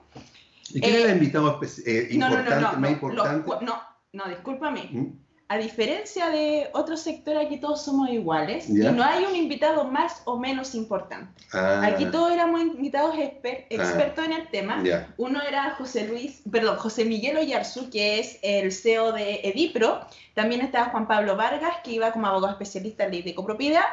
[0.70, 3.48] ¿Y quién eh, era el invitado eh, importante, no, no, no, no, más importante?
[3.48, 3.82] Lo, no,
[4.12, 4.88] no, discúlpame.
[4.90, 5.23] ¿Mm?
[5.48, 8.90] A diferencia de otros sectores, aquí todos somos iguales ¿Ya?
[8.90, 11.44] y no hay un invitado más o menos importante.
[11.52, 11.82] Ah.
[11.84, 14.26] Aquí todos éramos invitados exper expertos ah.
[14.26, 14.82] en el tema.
[14.82, 15.12] ¿Ya?
[15.18, 20.00] Uno era José Luis, perdón, José Miguel Oyarzu, que es el CEO de Edipro.
[20.32, 23.84] También estaba Juan Pablo Vargas, que iba como abogado especialista en ley de copropiedad.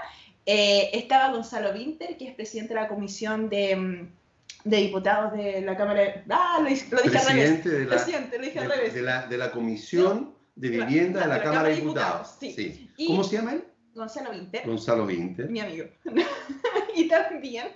[0.46, 4.08] Eh, estaba Gonzalo Winter, que es presidente de la comisión de
[4.64, 6.24] de diputados de la Cámara de...
[6.30, 7.64] Ah, lo, lo dije al revés.
[7.64, 8.94] De la, Presidente, lo dije al revés.
[8.94, 12.36] De la, de la comisión de vivienda de la, de la Cámara de Diputados.
[12.40, 12.52] Sí.
[12.52, 13.08] sí.
[13.08, 13.64] ¿Cómo se llama él?
[13.94, 14.66] Gonzalo Winter.
[14.66, 15.50] Gonzalo Winter.
[15.50, 15.86] Mi amigo.
[16.96, 17.68] y también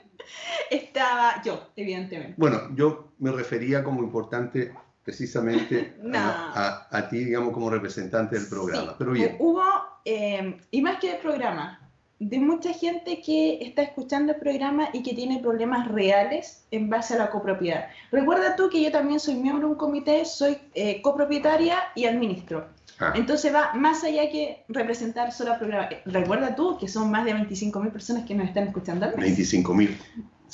[0.69, 2.35] estaba yo, evidentemente.
[2.37, 6.17] Bueno, yo me refería como importante precisamente no.
[6.17, 8.91] a, a, a, ti, digamos, como representante del programa.
[8.91, 8.95] Sí.
[8.97, 9.35] Pero bien.
[9.39, 9.63] Hubo,
[10.05, 11.84] eh, y más que del programa,
[12.19, 17.15] de mucha gente que está escuchando el programa y que tiene problemas reales en base
[17.15, 17.87] a la copropiedad.
[18.11, 22.67] Recuerda tú que yo también soy miembro de un comité, soy eh, copropietaria y administro.
[22.99, 23.11] Ah.
[23.15, 25.89] Entonces va más allá que representar solo al programa.
[26.05, 29.07] Recuerda tú que son más de 25.000 personas que nos están escuchando.
[29.07, 29.97] 25.000.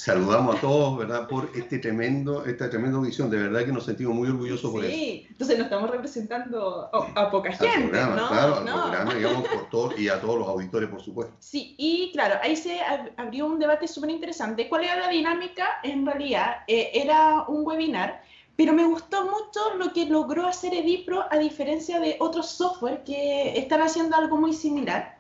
[0.04, 1.28] Saludamos a todos, ¿verdad?
[1.28, 3.30] Por este tremendo, esta tremenda audición.
[3.30, 4.76] De verdad que nos sentimos muy orgullosos sí.
[4.76, 4.96] por eso.
[4.96, 8.28] Sí, entonces no estamos representando a, poca al gente, programa, ¿no?
[8.30, 8.74] Claro, no.
[8.74, 11.36] al programa, digamos, por todo, y a todos los auditores, por supuesto.
[11.38, 12.80] Sí, y claro, ahí se
[13.16, 14.68] abrió un debate súper interesante.
[14.68, 15.68] ¿Cuál era la dinámica?
[15.84, 18.24] En realidad, eh, era un webinar
[18.56, 23.58] pero me gustó mucho lo que logró hacer Edipro a diferencia de otros software que
[23.58, 25.18] están haciendo algo muy similar,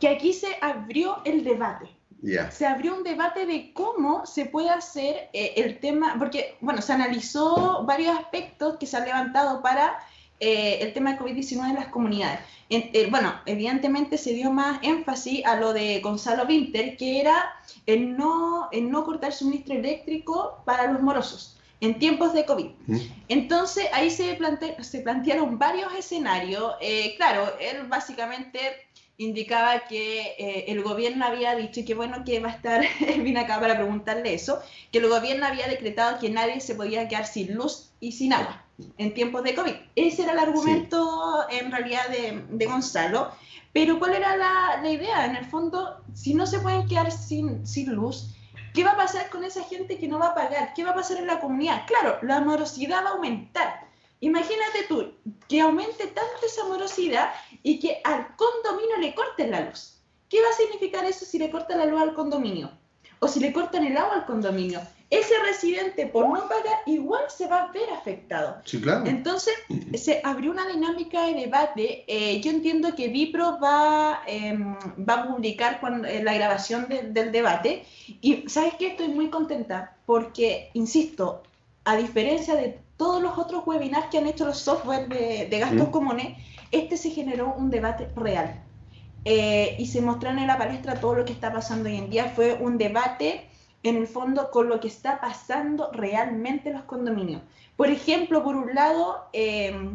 [0.00, 1.95] que aquí se abrió el debate.
[2.22, 2.50] Yeah.
[2.50, 6.92] Se abrió un debate de cómo se puede hacer eh, el tema, porque, bueno, se
[6.92, 9.98] analizó varios aspectos que se han levantado para
[10.40, 12.40] eh, el tema de COVID-19 en las comunidades.
[12.68, 17.54] En, eh, bueno, evidentemente se dio más énfasis a lo de Gonzalo Winter, que era
[17.86, 22.70] el no, el no cortar suministro eléctrico para los morosos en tiempos de COVID.
[22.86, 22.98] ¿Mm?
[23.28, 26.74] Entonces ahí se, plante se plantearon varios escenarios.
[26.80, 28.58] Eh, claro, él básicamente
[29.18, 32.82] indicaba que eh, el gobierno había dicho, y qué bueno que va a estar,
[33.22, 34.60] vine acá para preguntarle eso,
[34.92, 38.66] que el gobierno había decretado que nadie se podía quedar sin luz y sin agua
[38.98, 39.74] en tiempos de COVID.
[39.94, 43.30] Ese era el argumento en realidad de, de, Gonzalo.
[43.72, 45.26] Pero ¿cuál era la, la, idea?
[45.26, 48.34] En el fondo, si no se pueden quedar sin, sin luz,
[48.74, 50.72] ¿qué va a pasar con esa gente que no va a pagar?
[50.74, 51.86] ¿Qué va a pasar en la comunidad?
[51.86, 53.86] Claro, la morosidad va a aumentar.
[54.20, 55.12] Imagínate tú
[55.48, 60.00] que aumente tanto esa morosidad y que al condominio le corten la luz.
[60.28, 62.70] ¿Qué va a significar eso si le cortan la luz al condominio?
[63.20, 64.80] O si le cortan el agua al condominio.
[65.08, 68.60] Ese residente, por no pagar, igual se va a ver afectado.
[68.64, 69.06] Sí, claro.
[69.06, 69.54] Entonces,
[69.94, 72.04] se abrió una dinámica de debate.
[72.08, 74.58] Eh, yo entiendo que Vipro va, eh,
[75.08, 77.84] va a publicar cuando, eh, la grabación de, del debate.
[78.20, 78.88] Y, ¿sabes qué?
[78.88, 81.44] Estoy muy contenta porque, insisto,
[81.84, 85.88] a diferencia de todos los otros webinars que han hecho los software de, de gastos
[85.88, 85.90] mm.
[85.90, 86.38] comunes,
[86.70, 88.62] este se generó un debate real.
[89.28, 92.32] Eh, y se mostró en la palestra todo lo que está pasando hoy en día.
[92.36, 93.50] Fue un debate,
[93.82, 97.42] en el fondo, con lo que está pasando realmente en los condominios.
[97.76, 99.90] Por ejemplo, por un lado, eh,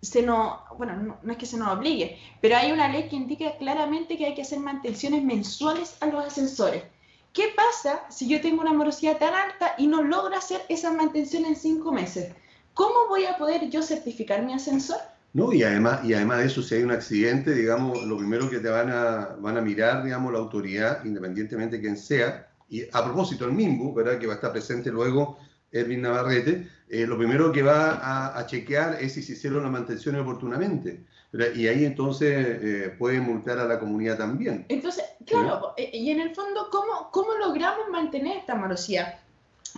[0.00, 3.16] se nos, bueno, no, no, es que se nos obligue, pero hay una ley que
[3.16, 6.82] indica claramente que hay que hacer mantenciones mensuales a los ascensores.
[7.32, 11.44] ¿Qué pasa si yo tengo una morosidad tan alta y no logro hacer esa mantención
[11.44, 12.32] en cinco meses?
[12.74, 14.98] ¿Cómo voy a poder yo certificar mi ascensor?
[15.32, 18.58] No, y además, y además de eso, si hay un accidente, digamos, lo primero que
[18.58, 23.04] te van a, van a mirar, digamos, la autoridad, independientemente de quién sea, y a
[23.04, 24.18] propósito, el MIMBU, ¿verdad?
[24.18, 25.38] Que va a estar presente luego
[25.70, 29.70] Erwin Navarrete, eh, lo primero que va a, a, chequear es si se hicieron las
[29.70, 31.04] mantenciones oportunamente.
[31.32, 34.66] Y ahí entonces eh, puede multar a la comunidad también.
[34.68, 35.88] Entonces, claro, ¿sí?
[35.92, 39.20] y en el fondo, ¿cómo, cómo logramos mantener esta morosidad?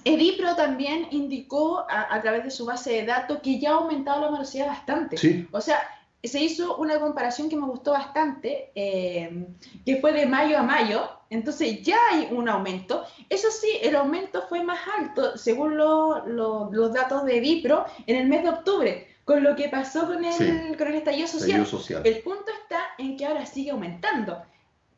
[0.05, 4.23] Edipro también indicó a, a, través de su base de datos que ya ha aumentado
[4.23, 5.19] la morosidad bastante.
[5.19, 5.47] Sí.
[5.53, 5.79] O sea,
[6.23, 9.45] se hizo una comparación que me gustó bastante, eh,
[9.85, 13.05] que fue de mayo a mayo, entonces ya hay un aumento.
[13.29, 18.17] Eso sí, el aumento fue más alto, según lo, lo, los datos de Edipro, en
[18.17, 20.47] el mes de octubre, con lo que pasó con el, sí.
[20.77, 21.63] con el estallido, social.
[21.63, 22.03] estallido social.
[22.05, 24.43] El punto está en que ahora sigue aumentando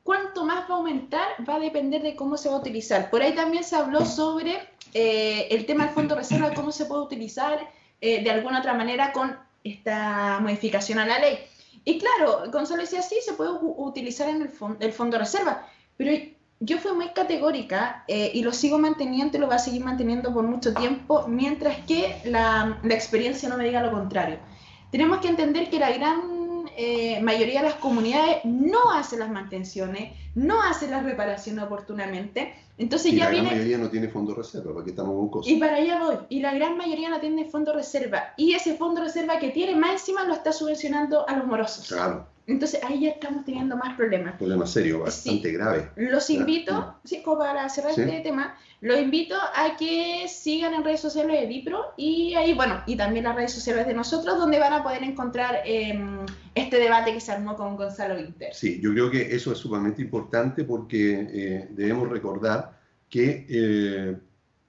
[0.05, 3.11] cuánto más va a aumentar va a depender de cómo se va a utilizar.
[3.11, 6.85] Por ahí también se habló sobre eh, el tema del fondo de reserva, cómo se
[6.85, 7.69] puede utilizar
[8.01, 11.39] eh, de alguna otra manera con esta modificación a la ley.
[11.85, 15.67] Y claro, Gonzalo decía, sí, se puede utilizar en el, fond el fondo de reserva,
[15.97, 16.13] pero
[16.61, 20.33] yo fui muy categórica eh, y lo sigo manteniendo y lo voy a seguir manteniendo
[20.33, 24.39] por mucho tiempo, mientras que la, la experiencia no me diga lo contrario.
[24.91, 26.45] Tenemos que entender que la gran
[26.77, 32.55] eh, mayoría de las comunidades no hace las mantenciones, no hace las reparaciones oportunamente.
[32.79, 33.47] Entonces y ya la viene...
[33.47, 35.53] gran mayoría no tiene fondo reserva, porque estamos con cosas.
[35.53, 36.17] Y para allá voy.
[36.29, 38.35] Y la gran mayoría no tiene fondo reserva.
[38.37, 41.87] Y ese fondo reserva que tiene, más encima lo está subvencionando a los morosos.
[41.87, 42.27] Claro.
[42.47, 44.37] Entonces ahí ya estamos teniendo más problemas.
[44.37, 45.55] Problema serio, bastante Sí.
[45.55, 45.91] grave.
[45.97, 47.01] Los invito, Ya.
[47.05, 48.03] sí, como para cerrar Sí.
[48.03, 52.83] este tema, los invito a que sigan en redes sociales de Vipro y ahí, bueno,
[52.87, 55.99] y también las redes sociales de nosotros, donde van a poder encontrar eh,
[56.55, 58.53] este debate que se armó con Gonzalo Winter.
[58.53, 62.79] Sí, yo creo que eso es sumamente importante porque eh, debemos recordar
[63.09, 64.17] que eh,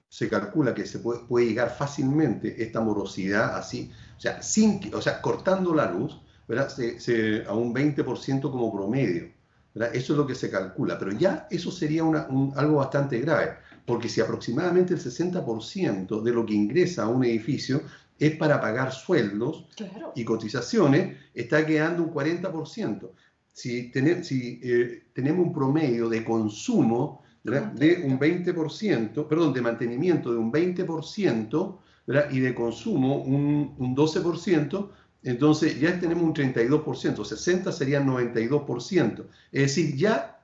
[0.08, 5.02] se calcula que se puede, puede, llegar fácilmente esta morosidad así, o sea, sin, o
[5.02, 6.68] sea cortando la luz, ¿verdad?
[6.68, 9.30] Se, se, a un 20% como promedio.
[9.74, 9.94] ¿verdad?
[9.94, 13.56] Eso es lo que se calcula, pero ya eso sería una, un, algo bastante grave,
[13.84, 17.82] porque si aproximadamente el 60% de lo que ingresa a un edificio
[18.18, 20.12] es para pagar sueldos claro.
[20.14, 23.10] y cotizaciones, está quedando un 40%.
[23.52, 27.72] Si, ten, si eh, tenemos un promedio de consumo ¿verdad?
[27.72, 32.30] de un 20%, perdón, de mantenimiento de un 20% ¿verdad?
[32.30, 34.90] y de consumo un, un 12%,
[35.26, 39.24] entonces ya tenemos un 32%, 60 serían 92%.
[39.50, 40.40] Es decir, ya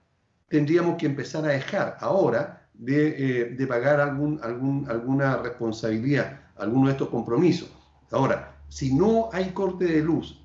[0.49, 7.71] tendríamos que empezar a dejar ahora de, eh, pagar alguna responsabilidad, alguno de estos compromisos.
[8.11, 10.43] Ahora, si no hay corte de luz,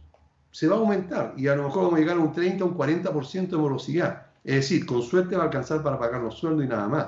[0.52, 2.67] se va a aumentar y a lo mejor vamos a llegar a un 30 o
[2.67, 4.28] un 40% de morosidad.
[4.43, 7.08] Es decir, con suerte va a alcanzar para pagar los sueldos y nada más.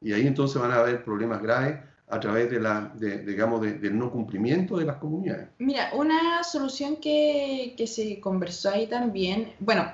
[0.00, 3.74] Y ahí entonces van a haber problemas graves a través de la, de, digamos, de,
[3.74, 5.48] del no cumplimiento de las comunidades.
[5.58, 9.90] Mira, una solución que, que se conversó ahí también, bueno,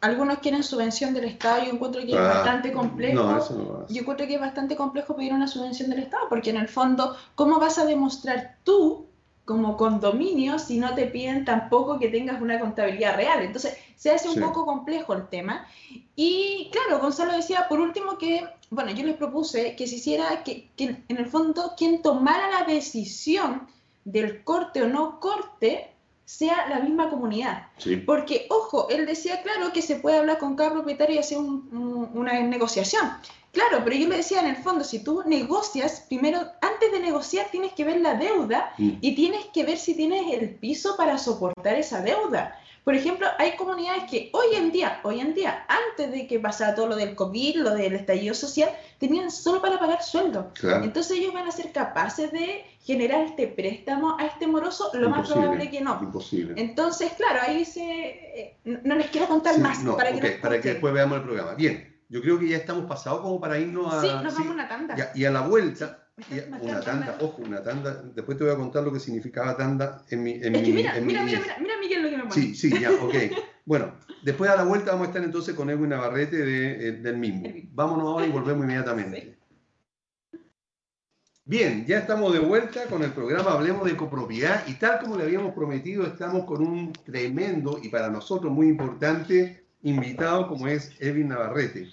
[0.00, 3.22] algunos quieren subvención del Estado, yo encuentro que ah, es bastante complejo.
[3.22, 6.50] No, eso no yo encuentro que es bastante complejo pedir una subvención del Estado, porque
[6.50, 9.10] en el fondo, ¿cómo vas a demostrar tú
[9.50, 13.42] como condominio si no te piden tampoco que tengas una contabilidad real.
[13.42, 15.66] Entonces, se hace un poco complejo el tema.
[16.16, 20.70] Y claro, Gonzalo decía, por último, que, bueno, yo les propuse que se hiciera, que,
[20.74, 23.68] que en el fondo, quien tomara la decisión
[24.06, 25.90] del corte o no corte,
[26.24, 27.66] sea la misma comunidad.
[28.06, 32.40] Porque, ojo, él decía, claro, que se puede hablar con cada propietario y hacer una
[32.40, 33.06] negociación.
[33.52, 37.48] Claro, pero yo le decía, en el fondo, si tú negocias, primero, antes de negociar,
[37.50, 38.92] tienes que ver la deuda mm.
[39.02, 42.56] y tienes que ver si tienes el piso para soportar esa deuda.
[42.84, 46.74] Por ejemplo, hay comunidades que hoy en día, hoy en día, antes de que pasara
[46.74, 50.52] todo lo del COVID, lo del estallido social, tenían solo para pagar sueldo.
[50.82, 55.28] Entonces ellos van a ser capaces de generar este préstamo a este moroso, lo más
[55.28, 55.98] probable que no.
[56.02, 56.54] Imposible.
[56.56, 57.82] Entonces, claro, ahí se...
[57.82, 59.78] Eh, no les quiero contar más.
[59.96, 61.54] para, que para que después veamos el programa.
[61.54, 64.00] Bien, yo creo que ya estamos pasados como para irnos a...
[64.00, 65.12] Sí, nos vamos a una tanda.
[65.14, 66.08] Y a, la vuelta,
[66.60, 68.02] una tanda, ojo, una tanda.
[68.14, 70.32] Después te voy a contar lo que significaba tanda en mi.
[70.32, 72.34] En es que mira, mira, mira, mira, mira, Miguel lo que me pone.
[72.34, 73.14] Sí, sí, ya, ok.
[73.64, 77.16] bueno, después a la vuelta vamos a estar entonces con Edwin Navarrete de, eh, del
[77.16, 77.48] mismo.
[77.72, 79.40] Vámonos ahora y volvemos inmediatamente.
[81.50, 85.24] Bien, ya estamos de vuelta con el programa Hablemos de Copropiedad y tal como le
[85.24, 91.28] habíamos prometido, estamos con un tremendo y para nosotros muy importante invitado como es Edwin
[91.28, 91.88] Navarrete.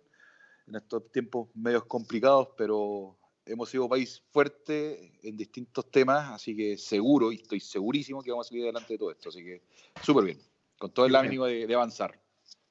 [0.66, 6.76] en estos tiempos medios complicados, pero hemos sido país fuerte en distintos temas, así que
[6.76, 9.62] seguro, y estoy segurísimo que vamos a seguir adelante de todo esto, así que
[10.02, 10.38] súper bien
[10.78, 12.18] con todo el ánimo de, avanzar.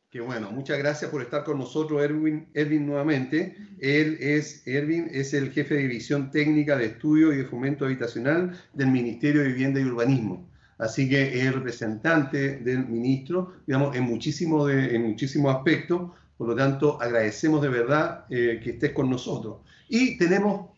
[0.09, 3.57] Qué bueno, muchas gracias por estar con nosotros, Erwin, Erwin nuevamente.
[3.79, 8.57] Él es, Erwin es el jefe de división técnica de estudio y de fomento habitacional
[8.73, 10.49] del Ministerio de Vivienda y Urbanismo.
[10.77, 16.11] Así que es el representante del ministro, digamos, en muchísimos en muchísimo aspectos.
[16.37, 19.57] Por lo tanto, agradecemos de verdad eh, que estés con nosotros.
[19.89, 20.69] Y tenemos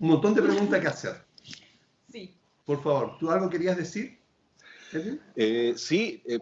[0.00, 1.24] un montón de preguntas que hacer.
[2.10, 2.36] Sí.
[2.64, 4.21] Por favor, ¿tú algo querías decir?
[5.36, 6.38] Eh, sí, eh,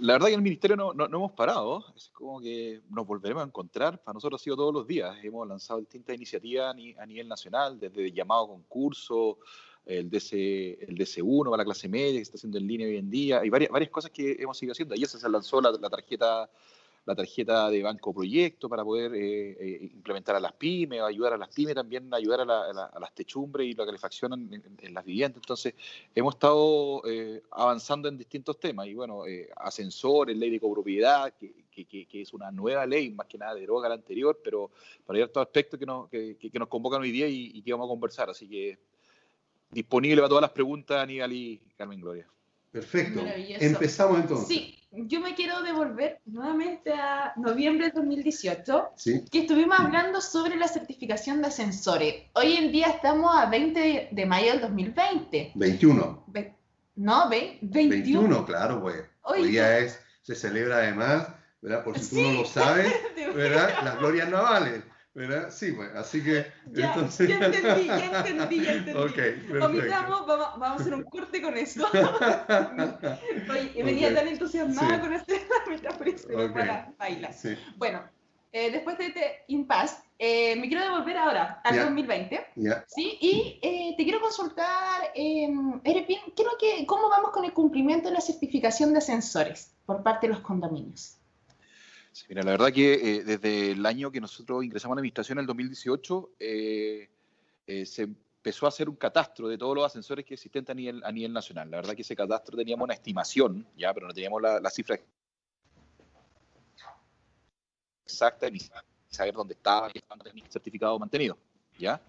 [0.00, 3.42] la verdad que en el ministerio no, no, hemos parado, es como que nos volveremos
[3.42, 7.28] a encontrar, para nosotros ha sido todos los días, hemos lanzado distintas iniciativas a nivel
[7.28, 9.38] nacional, desde llamado concurso,
[9.84, 12.96] el, DC, el DC1 para la clase media que se está haciendo en línea hoy
[12.96, 15.88] en día, hay varias, varias cosas que hemos seguido haciendo, ayer se lanzó la, la
[15.88, 16.50] tarjeta
[17.06, 21.36] la tarjeta de Banco Proyecto para poder eh, eh, implementar a las pymes, ayudar a
[21.36, 25.40] las pymes también, ayudar a, las techumbres y la calefacción en, las viviendas.
[25.40, 25.74] Entonces,
[26.14, 29.22] hemos estado eh, avanzando en distintos temas y bueno,
[29.56, 33.94] ascensores, ley de copropiedad, que, que, es una nueva ley, más que nada deroga la
[33.94, 34.72] anterior, pero
[35.06, 37.90] para ir a aspectos que nos, que, nos convocan hoy día y, que vamos a
[37.90, 38.30] conversar.
[38.30, 38.78] Así que
[39.70, 42.26] disponible para todas las preguntas, Aníbal y Carmen Gloria.
[42.76, 43.24] Perfecto.
[43.58, 44.48] Empezamos entonces.
[44.48, 48.90] Sí, yo me quiero devolver nuevamente a noviembre de 2018,
[49.32, 52.24] que estuvimos hablando sobre la certificación de ascensores.
[52.34, 55.52] Hoy en día estamos a 20 de mayo del 2020.
[55.54, 56.24] 21.
[56.96, 57.88] no, ve, 21.
[57.88, 59.04] 21, claro, pues.
[59.22, 61.28] Hoy, día es, se celebra además,
[61.62, 61.82] ¿verdad?
[61.82, 62.92] Por si tú no lo sabes,
[63.34, 63.70] ¿verdad?
[63.84, 64.82] Las glorias navales.
[65.16, 65.50] ¿Verdad?
[65.50, 66.44] Sí, pues, así que.
[66.72, 67.26] Ya, entonces...
[67.26, 69.00] ya entendí, ya entendí, ya entendí.
[69.00, 71.88] Ok, Omitamos, vamos, vamos, a hacer un corte con eso.
[73.50, 77.32] Oye, venía tan entusiasmada con este metáfora para bailar.
[77.32, 77.56] Sí.
[77.78, 78.02] Bueno,
[78.52, 82.48] eh, después de este impasse, eh, me quiero devolver ahora al 2020.
[82.56, 82.84] Yeah.
[82.86, 83.16] ¿sí?
[83.18, 85.48] Y eh, te quiero consultar, eh,
[85.82, 86.18] Erepin,
[86.60, 90.42] que, ¿cómo vamos con el cumplimiento de la certificación de ascensores por parte de los
[90.42, 91.15] condominios?
[92.28, 95.42] Mira, la verdad que eh, desde el año que nosotros ingresamos a la administración, en
[95.42, 97.08] el 2018, eh,
[97.66, 101.32] eh, se empezó a hacer un catastro de todos los ascensores que existen a nivel,
[101.32, 101.70] nacional.
[101.70, 104.98] La verdad que ese catastro teníamos una estimación, ya, pero no teníamos la, cifra
[108.04, 108.48] exacta.
[109.08, 111.36] saber dónde estaba estaba certificado mantenido.
[111.78, 112.00] ¿ya?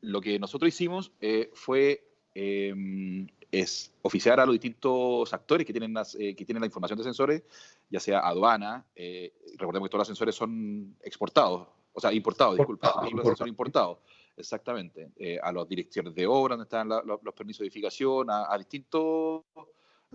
[0.00, 1.10] Lo que nosotros hicimos
[1.52, 7.04] fue em, es oficiar a los distintos actores que tienen, que tienen la información de
[7.04, 7.42] sensores,
[7.90, 8.84] ya sea aduana,
[9.56, 12.92] recordemos que todos los sensores son exportados, o sea, importados, disculpa,
[13.36, 13.98] son importados.
[14.36, 15.12] Exactamente.
[15.42, 19.44] a los directores de obra, donde están los, permisos de edificación, a distintos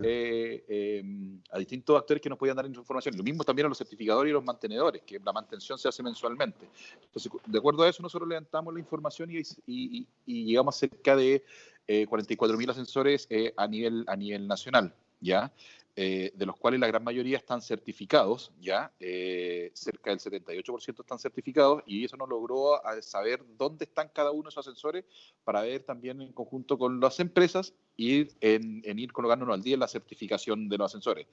[0.02, 3.16] eh, em, a distintos actores que nos podían dar información.
[3.16, 6.68] Lo mismo también a los certificadores y los mantenedores, que la mantención se hace mensualmente.
[7.02, 11.16] Entonces, de acuerdo a eso, nosotros levantamos la información y, y, y llegamos a cerca
[11.16, 11.44] de
[11.86, 14.94] eh, 44.000 ascensores eh, a, nivel, a nivel nacional.
[15.20, 15.52] ¿ya?
[16.02, 21.18] Eh, de los cuales la gran mayoría están certificados, ya, eh, cerca del 78% están
[21.18, 25.04] certificados, y eso nos logró saber dónde están cada uno de esos ascensores
[25.44, 29.74] para ver también en conjunto con las empresas ir en, en ir colocándonos al día
[29.74, 31.26] en la certificación de los ascensores.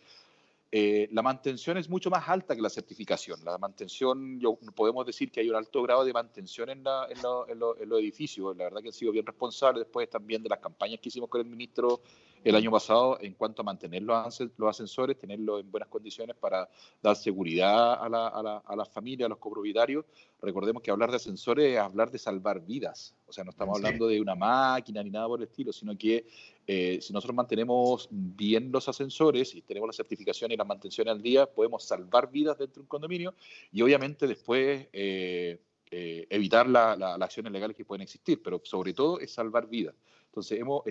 [0.70, 3.40] Eh, la mantención es mucho más alta que la certificación.
[3.46, 4.42] La mantención,
[4.76, 8.56] podemos decir que hay un alto grado de mantención en, en, los edificios.
[8.58, 11.40] La verdad que han sido bien responsables después también de las campañas que hicimos con
[11.40, 12.02] el ministro
[12.44, 16.70] el año pasado en cuanto a mantener los, ascensores, tenerlos en buenas condiciones para
[17.02, 20.06] dar seguridad a la, a la, familia, a los copropietarios.
[20.42, 23.16] Recordemos que hablar de ascensores es hablar de salvar vidas.
[23.28, 26.26] O sea, no estamos hablando de una máquina ni nada por el estilo, sino que
[26.66, 31.22] eh, si nosotros mantenemos bien los ascensores y tenemos la certificación y la mantención al
[31.22, 33.34] día, podemos salvar vidas dentro de un condominio
[33.72, 35.60] y obviamente después eh,
[35.90, 39.96] eh, evitar las acciones legales que pueden existir, pero sobre todo es salvar vidas.
[40.26, 40.84] Entonces, hemos,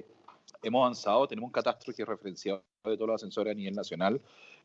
[0.69, 4.21] hemos avanzado, tenemos un catastro que es referenciado de todos los ascensores a nivel nacional.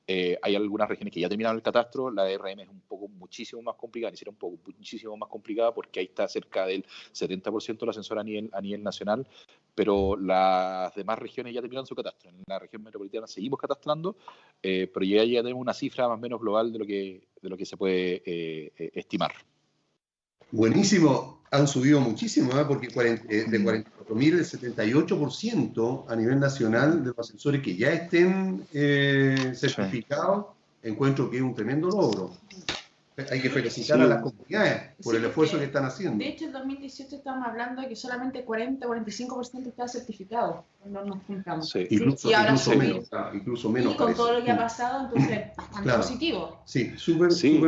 [0.08, 3.62] Eh, hay algunas regiones que ya terminaron el catastro, la DRM es un poco muchísimo
[3.62, 6.84] más complicada, ni un poco muchísimo más complicada porque ahí está cerca del
[7.14, 9.28] 70% de los ascensores a nivel, a nivel nacional,
[9.76, 12.30] pero las demás regiones ya terminaron su catastro.
[12.32, 14.16] En la región metropolitana seguimos catastrando,
[14.64, 17.56] eh, pero ya, tenemos una cifra más o menos global de lo que, de lo
[17.56, 19.32] que se puede eh, estimar.
[20.52, 22.66] Buenísimo, han subido muchísimo, ¿eh?
[22.68, 28.66] porque eh, de 44.000, el 78% a nivel nacional de los ascensores que ya estén
[28.74, 30.48] eh, certificados,
[30.84, 32.32] encuentro que es un tremendo logro
[33.30, 36.18] hay que felicitar a las comunidades por el esfuerzo que están haciendo.
[36.18, 40.64] De hecho, en 2018 estamos hablando de que solamente 40-45% está certificado.
[40.86, 41.70] No nos juntamos.
[41.70, 41.86] Sí.
[41.90, 43.94] Incluso, y ahora incluso, menos, incluso menos.
[43.94, 46.62] Y con todo lo que ha pasado, entonces, bastante positivo.
[46.66, 47.62] Sí, súper sí,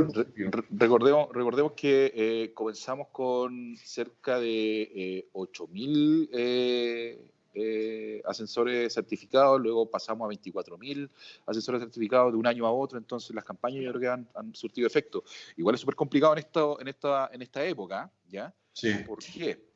[0.71, 9.89] recordemos, recordemos que eh, comenzamos con cerca de eh, 8.000 eh, eh, ascensores certificados, luego
[9.89, 11.09] pasamos a 24.000
[11.45, 14.87] ascensores certificados de un año a otro, entonces las campañas yo creo que han, surtido
[14.87, 15.23] efecto.
[15.57, 18.53] Igual es súper complicado en, esto, en, esta, en esta época, ¿ya?
[18.71, 18.93] Sí.
[19.05, 19.71] ¿Por qué?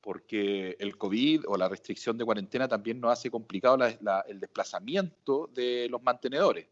[0.00, 3.78] Porque el COVID o la restricción de cuarentena también nos hace complicado
[4.26, 6.66] el desplazamiento de los mantenedores.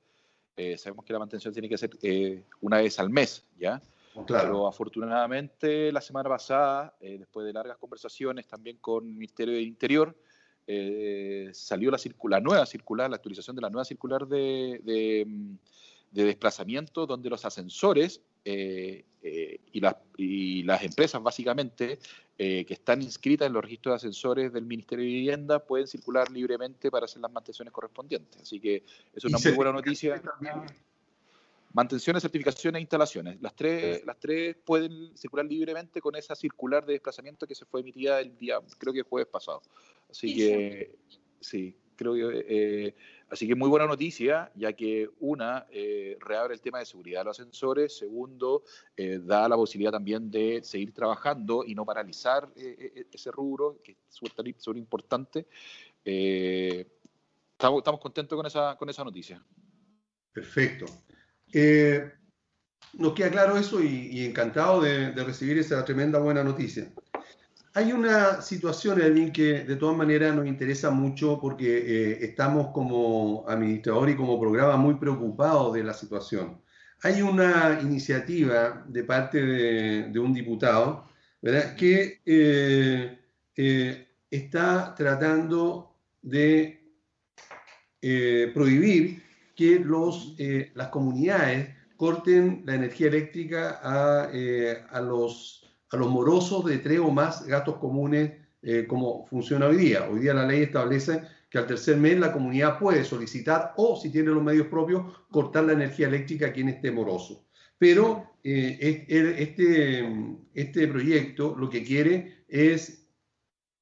[0.57, 3.81] Eh, sabemos que la mantención tiene que ser eh, una vez al mes, ¿ya?
[4.13, 4.27] Claro.
[4.27, 9.65] Pero afortunadamente la semana pasada, eh, después de largas conversaciones también con el Ministerio del
[9.65, 10.17] Interior,
[10.67, 15.55] eh, salió la, circular, nueva circular, la actualización de la nueva circular de, de, mm,
[16.11, 19.05] desplazamiento, donde los ascensores eh,
[19.73, 21.99] y, las, y, las empresas básicamente
[22.37, 26.91] que están inscritas en los registros de ascensores del Ministerio de Vivienda pueden circular libremente
[26.91, 28.41] para hacer las mantenciones correspondientes.
[28.41, 28.83] Así que
[29.13, 30.23] es una muy buena noticia.
[31.73, 33.41] Mantenciones, certificaciones e instalaciones.
[33.41, 37.81] Las tres, las tres pueden circular libremente con esa circular de desplazamiento que se fue
[37.81, 39.62] emitida el día, creo que el jueves pasado.
[40.09, 40.97] Así que,
[41.41, 42.95] sí, creo que, eh,
[43.29, 47.25] así que muy buena noticia, ya que una, eh, reabre el tema de seguridad de
[47.27, 48.64] los ascensores, segundo,
[48.97, 53.99] eh, da la posibilidad también de seguir trabajando y no paralizar ese rubro, que es
[54.59, 55.47] súper importante.
[56.03, 59.45] Estamos, estamos contentos con esa, con esa noticia.
[60.33, 60.87] Perfecto.
[61.53, 62.12] Eh,
[62.94, 66.90] nos queda claro eso y, encantado de, recibir esa tremenda buena noticia.
[67.74, 73.44] Hay una situación, Edwin, que de todas maneras nos interesa mucho porque eh, estamos como
[73.46, 76.61] administrador y como programa muy preocupados de la situación.
[77.03, 81.09] Hay una iniciativa de parte de, un diputado
[81.78, 86.84] que eh, está tratando de
[88.53, 89.30] prohibir
[89.61, 89.85] que
[90.39, 97.11] eh, las comunidades corten la energía eléctrica a, eh, los, a morosos de tres o
[97.11, 98.33] más gastos comunes
[98.63, 100.09] eh, como funciona hoy día.
[100.11, 104.09] Hoy día la ley establece que al tercer mes la comunidad puede solicitar o, si
[104.09, 107.45] tiene los medios propios, cortar la energía eléctrica a quien esté moroso.
[107.77, 110.09] Pero este,
[110.55, 113.07] este proyecto lo que quiere es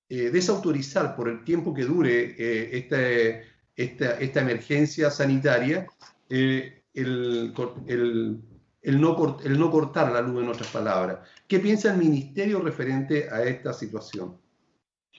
[0.08, 2.34] desautorizar por el tiempo que dure
[2.76, 3.44] este,
[3.78, 5.86] esta, esta emergencia sanitaria,
[6.28, 7.54] eh, el,
[8.82, 11.20] el no, el no cortar la luz en otras palabras.
[11.46, 14.36] ¿Qué piensa el ministerio referente a esta situación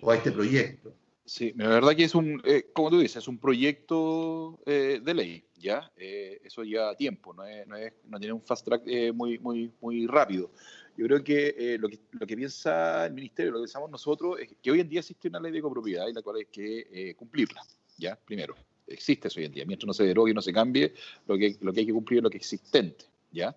[0.01, 0.93] o a este proyecto?
[1.23, 5.13] Sí, la verdad que es un, eh, como tú dices, es un proyecto eh, de
[5.13, 5.89] ley, ¿ya?
[5.95, 8.83] Eh, eso lleva tiempo, no, es, no, es, no, tiene un fast track
[9.13, 10.51] muy, muy, muy rápido.
[10.97, 14.49] Yo creo que, lo que lo que piensa el ministerio, lo que pensamos nosotros, es
[14.61, 17.61] que hoy en día existe una ley de copropiedad y la cual hay que cumplirla,
[17.99, 18.15] ¿ya?
[18.15, 18.55] Primero,
[18.87, 19.65] existe eso hoy en día.
[19.65, 20.93] Mientras no se derogue y no se cambie,
[21.27, 23.55] lo que, lo que hay que cumplir es lo que es existente, ¿ya?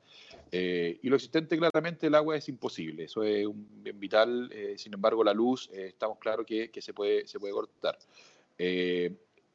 [0.51, 4.75] Eh, y lo existente, claramente, el agua es imposible, eso es un bien vital, eh,
[4.77, 7.99] sin embargo, la luz, eh, estamos claros que, que, se, puede, se puede cortar.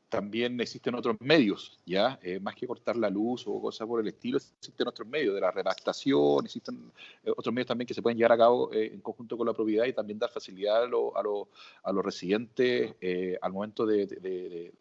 [0.09, 2.19] También existen otros medios, ¿ya?
[2.41, 5.51] más que cortar la luz o cosas por el estilo, existen otros medios de la
[5.51, 6.91] redactación, existen
[7.35, 9.93] otros medios también que se pueden llevar a cabo en conjunto con la propiedad y
[9.93, 11.49] también dar facilidad a, lo, a, lo,
[11.83, 12.95] a los residentes
[13.41, 14.73] al momento de, de,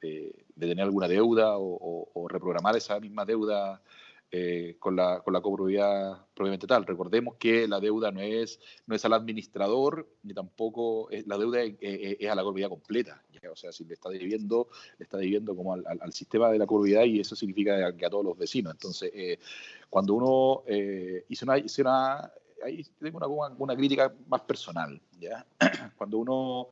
[0.00, 3.80] de, tener alguna deuda o, o reprogramar esa misma deuda
[4.32, 6.84] eh, con, la, con la copropiedad propiamente tal.
[6.84, 11.62] Recordemos que la deuda no es, no es al administrador, ni tampoco es, la deuda
[11.62, 13.22] es, a la copropiedad completa.
[13.50, 14.68] O sea, si le está debiendo,
[14.98, 18.24] le está debiendo como al, sistema de la copropiedad y eso significa que a todos
[18.24, 18.72] los vecinos.
[18.72, 19.38] Entonces, eh,
[19.88, 22.32] cuando uno eh, una, hizo una
[22.98, 25.46] tengo una, una, crítica más personal, ¿ya?
[25.96, 26.68] Cuando uno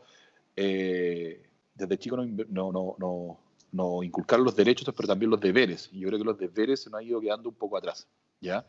[0.57, 3.39] desde chico no, no, no,
[3.75, 5.89] no inculcar los derechos, pero también los deberes.
[5.93, 8.07] Y yo creo que los deberes se nos han ido quedando un poco atrás.
[8.41, 8.64] ¿ya?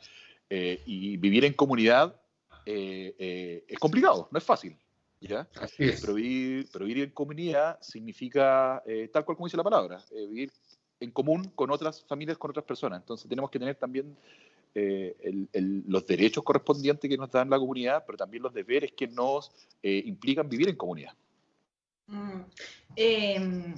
[0.50, 2.20] Eh, y vivir en comunidad
[2.66, 4.76] eh, eh, es complicado, no es fácil.
[5.22, 5.48] ¿ya?
[5.78, 8.84] Pero, vivir, pero vivir en comunidad significa,
[9.14, 10.52] tal cual como dice la palabra, vivir
[11.00, 13.00] en común con otras familias, con otras personas.
[13.02, 14.18] Entonces tenemos que tener también
[14.74, 19.08] el, el, los derechos correspondientes que nos dan la comunidad, pero también los deberes que
[19.08, 19.52] nos
[19.82, 21.14] implican vivir en comunidad.
[22.08, 22.42] Mm.
[22.96, 23.76] Em,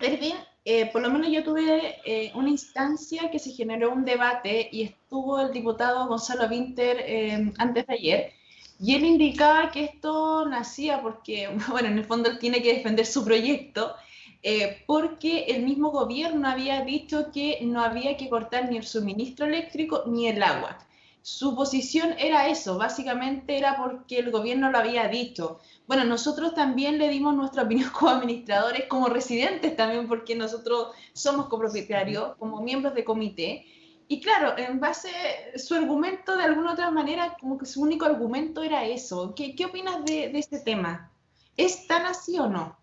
[0.00, 4.68] Erwin, eh, por lo menos yo tuve eh, una instancia que se generó un debate
[4.70, 8.32] y estuvo el diputado Gonzalo Winter eh, antes de ayer.
[8.80, 13.06] Y él indicaba que esto nacía porque, bueno, en el fondo él tiene que defender
[13.06, 13.94] su proyecto,
[14.42, 19.46] eh, porque el mismo gobierno había dicho que no había que cortar ni el suministro
[19.46, 20.78] eléctrico ni el agua.
[21.22, 25.60] Su posición era eso, básicamente era porque el gobierno lo había dicho.
[25.92, 31.48] Bueno, nosotros también le dimos nuestra opinión como administradores, como residentes también, porque nosotros somos
[31.48, 33.66] copropietarios, como miembros de comité.
[34.08, 35.10] Y claro, en base,
[35.56, 39.34] su argumento de alguna otra manera, como que su único argumento era eso.
[39.34, 41.12] ¿Qué, qué opinas de, de, este tema?
[41.58, 42.74] ¿Es tan así o no?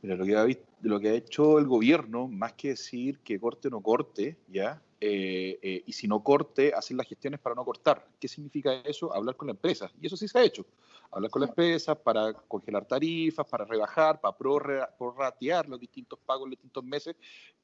[0.00, 0.46] Mira, lo que, ha,
[0.82, 4.80] lo que ha hecho el gobierno, más que decir que corte o no corte, ya,
[5.00, 8.06] eh, eh, y si no corte, hacer las gestiones para no cortar.
[8.18, 9.12] ¿Qué significa eso?
[9.12, 9.90] Hablar con la empresa.
[10.00, 10.64] Y eso sí se ha hecho.
[11.10, 16.50] Hablar con la empresa para congelar tarifas, para rebajar, para prorratear los distintos pagos en
[16.50, 17.16] los distintos meses,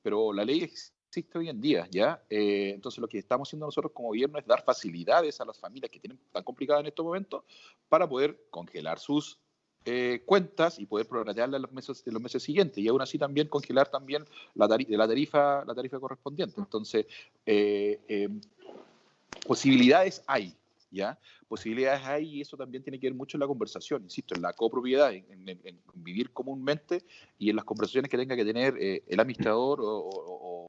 [0.02, 2.22] pero la ley existe hoy en día, ¿ya?
[2.28, 5.90] Eh, entonces lo que estamos haciendo nosotros como gobierno es dar facilidades a las familias
[5.90, 7.44] que tienen tan complicadas en estos momentos
[7.88, 9.38] para poder congelar sus
[9.86, 13.18] eh, cuentas y poder prorratearla en los meses, en los meses siguientes y aún así
[13.18, 14.24] también congelar también
[14.54, 16.58] la, tarifa, la tarifa, la tarifa correspondiente.
[16.58, 17.04] Entonces,
[17.44, 18.30] eh, eh,
[19.46, 20.56] posibilidades hay,
[20.94, 21.18] ¿ya?
[21.48, 24.52] Posibilidades hay y eso también tiene que ver mucho en la conversación, insisto, en la
[24.52, 27.02] copropiedad, en, en, vivir comúnmente
[27.38, 30.68] y en las conversaciones que tenga que tener el administrador o,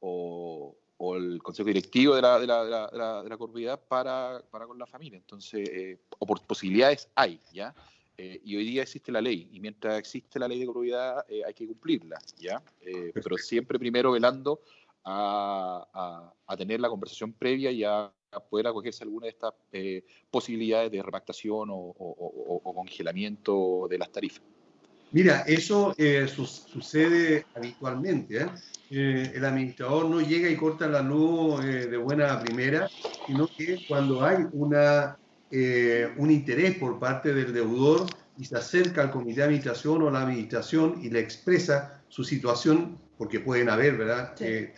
[0.00, 4.42] o, o, el consejo directivo de la, de la, de la, de la copropiedad para,
[4.50, 5.16] para, con la familia.
[5.16, 5.98] Entonces,
[6.46, 7.74] posibilidades hay, ¿ya?
[8.20, 11.42] Eh, y hoy día existe la ley, y mientras existe la ley de propiedad eh,
[11.46, 12.60] hay que cumplirla, ¿ya?
[12.80, 14.60] Eh, pero siempre primero velando
[15.04, 18.12] a, a, tener la conversación previa y a,
[18.50, 19.52] poder acogerse a alguna de estas
[20.30, 24.42] posibilidades de repactación o, o, o, congelamiento de las tarifas.
[25.12, 25.94] Mira, eso
[26.26, 28.46] su sucede habitualmente.
[28.90, 32.88] el administrador no llega y corta la luz de buena primera,
[33.26, 35.18] sino que cuando hay una
[35.50, 38.06] eh, un interés por parte del deudor
[38.36, 42.98] y se acerca al comité de administración o la administración y le expresa su situación,
[43.16, 44.34] porque pueden haber, ¿verdad?
[44.40, 44.74] Eh,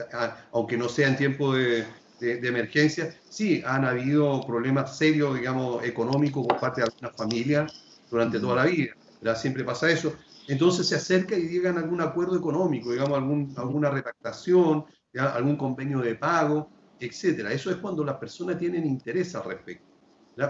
[0.52, 1.84] aunque no sea en tiempo de,
[2.20, 7.72] de, emergencia, sí han habido problemas serios, digamos, económicos por parte de algunas familias
[8.10, 9.40] durante toda la vida, ¿verdad?
[9.40, 10.14] Siempre pasa eso.
[10.48, 14.84] Entonces se acerca y llegan a algún acuerdo económico, digamos, algún, alguna retractación,
[15.16, 17.52] algún convenio de pago, etcétera.
[17.52, 19.86] Eso es cuando las personas tienen interés al respecto.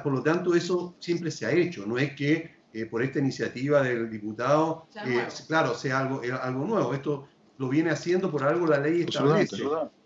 [0.02, 3.82] Por lo tanto, eso siempre se ha hecho, no es que eh, por esta iniciativa
[3.82, 8.78] del diputado, eh, claro, sea algo, algo nuevo, esto lo viene haciendo por algo la
[8.78, 9.64] ley establece,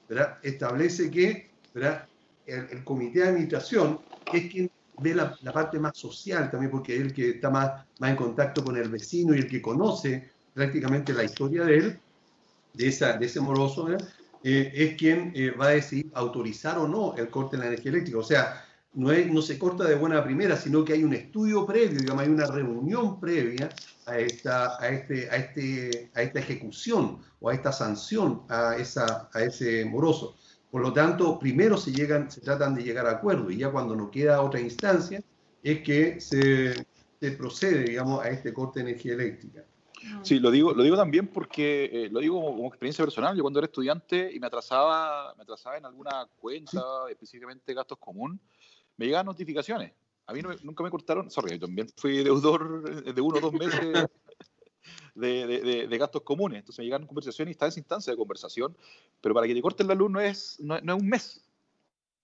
[0.09, 0.39] ¿verdad?
[0.43, 2.07] establece que ¿verdad?
[2.47, 4.01] El, comité de administración
[4.33, 8.11] es quien ve la, parte más social también, porque es el que está más, más
[8.11, 11.99] en contacto con el vecino y el que conoce prácticamente la historia de él,
[12.72, 13.89] de, esa, de ese moroso,
[14.43, 17.91] eh, es quien eh, va a decidir autorizar o no el corte de la energía
[17.91, 18.18] eléctrica.
[18.18, 18.64] O sea,
[18.95, 22.22] no, es, no se corta de buena primera, sino que hay un estudio previo, digamos,
[22.22, 23.68] hay una reunión previa
[24.07, 29.29] a esta, a este, a este, a esta ejecución o a esta sanción a, esa,
[29.33, 30.37] a ese moroso.
[30.75, 33.95] Por lo tanto, primero se, llegan, se tratan de llegar a acuerdo y ya cuando
[33.95, 35.22] no queda otra instancia
[35.62, 36.75] es que se,
[37.20, 39.64] se procede, digamos, a este corte de energía eléctrica.
[40.22, 43.37] Sí, lo digo, lo digo también porque eh, lo digo como, experiencia personal.
[43.37, 48.41] Yo cuando era estudiante y me atrasaba, me atrasaba en alguna cuenta, específicamente gastos común,
[48.97, 49.93] me llegaban notificaciones.
[50.27, 54.09] A mí nunca me cortaron, sorry, yo también fui deudor de uno o dos meses
[55.15, 56.59] de, de, gastos comunes.
[56.59, 58.77] Entonces me llegaron conversaciones y está esa instancia de conversación,
[59.21, 61.45] pero para que te corten la luz no es, no, es un mes.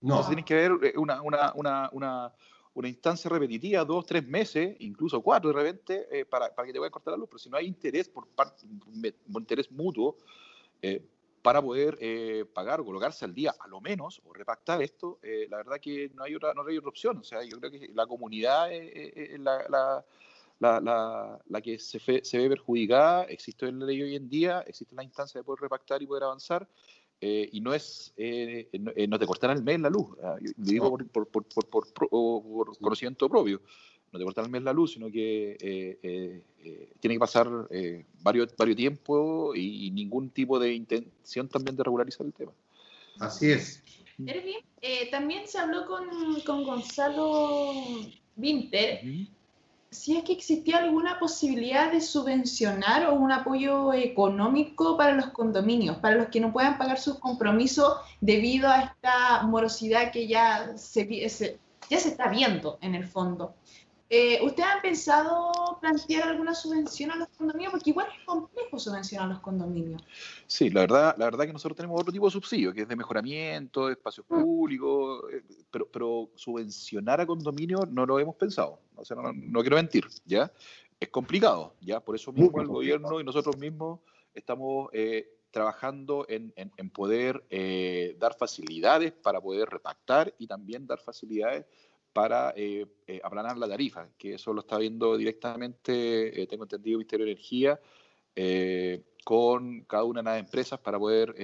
[0.00, 0.14] No.
[0.14, 2.32] Entonces tienes que ver eh, una, una, una, una
[2.74, 6.78] una instancia repetitiva, dos, tres meses, incluso cuatro de repente, eh, para, para, que te
[6.78, 7.28] vayan a cortar la luz.
[7.28, 8.64] Pero si no hay interés por parte,
[9.28, 10.16] interés mutuo
[10.80, 11.04] eh,
[11.42, 15.18] para poder eh, pagar o colocarse al día, a lo menos, o repactar esto,
[15.48, 17.18] la verdad que no hay otra, no hay otra opción.
[17.18, 20.04] O sea, yo creo que la comunidad es la, la,
[20.60, 25.02] la, la, que se, se, ve perjudicada, existe la ley hoy en día, existe la
[25.02, 26.68] instancia de poder repactar y poder avanzar,
[27.22, 30.52] eh, y no es, eh, eh, no, te cortan el mes la luz, ah, lo
[30.56, 33.62] digo por, por, por, conocimiento propio,
[34.12, 36.42] no te cortan el mes la luz, sino que
[37.00, 37.48] tiene que pasar
[38.22, 42.52] varios, varios tiempos y, ningún tipo de intención también de regularizar el tema.
[43.18, 43.82] Así es.
[44.26, 44.56] Erwin,
[45.10, 46.06] también se habló con,
[46.44, 47.72] con Gonzalo
[48.36, 49.00] Winter
[49.90, 55.98] si es que existía alguna posibilidad de subvencionar o un apoyo económico para los condominios,
[55.98, 61.58] para los que no puedan pagar sus compromisos debido a esta morosidad que ya se,
[61.90, 63.54] ya se está viendo en el fondo.
[64.12, 67.70] Eh, ¿Ustedes han pensado plantear alguna subvención a los condominios?
[67.70, 70.02] Porque igual es complejo subvencionar a los condominios.
[70.48, 72.96] Sí, la verdad, la verdad que nosotros tenemos otro tipo de subsidio, que es de
[72.96, 74.42] mejoramiento, de espacios mm.
[74.42, 78.80] públicos, eh, pero, pero subvencionar a condominios no lo hemos pensado.
[78.96, 80.50] O sea, no, quiero mentir, ¿ya?
[80.98, 82.00] Es complicado, ¿ya?
[82.00, 84.00] Por eso mismo el gobierno y nosotros mismos
[84.34, 87.44] estamos eh, trabajando en, en, poder
[88.18, 91.64] dar facilidades para poder repactar y también dar facilidades
[92.12, 96.98] para eh, eh, aplanar la tarifa, que eso lo está viendo directamente, eh, tengo entendido,
[96.98, 97.80] Ministerio de Energía,
[99.24, 101.34] con cada una de las empresas para poder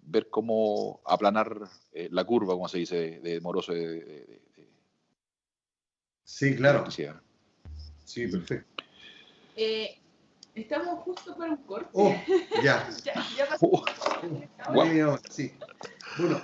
[0.00, 1.60] ver cómo aplanar
[1.92, 4.40] la curva, como se dice, de, moroso de,
[6.24, 6.90] Sí, claro.
[8.04, 8.82] Sí, perfecto.
[10.54, 11.90] estamos justo para un corte.
[11.92, 12.12] Oh,
[12.62, 12.88] ya.
[13.04, 13.66] ya, ya pasó.
[13.66, 13.84] Oh,
[15.30, 15.52] sí.
[16.18, 16.42] Bueno,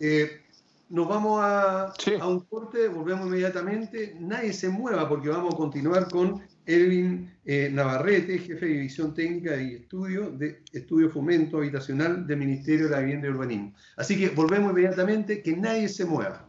[0.00, 0.47] eh,
[0.90, 1.92] nos vamos a,
[2.26, 4.16] un corte, volvemos inmediatamente.
[4.18, 9.60] Nadie se mueva porque vamos a continuar con Elvin eh, Navarrete, jefe de División Técnica
[9.60, 13.74] y Estudio de Estudio Fomento Habitacional del Ministerio de la Vivienda y Urbanismo.
[13.96, 16.47] Así que volvemos inmediatamente, que nadie se mueva.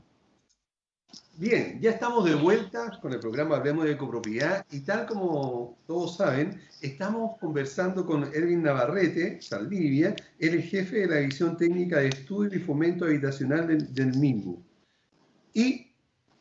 [1.39, 6.17] Bien, ya estamos de vuelta con el programa Hablemos de Copropiedad y tal como todos
[6.17, 12.59] saben, estamos conversando con Erwin Navarrete, Saldivia, el jefe de la División Técnica de Estudio
[12.59, 14.61] y Fomento Habitacional del, del MINGU.
[15.53, 15.88] Y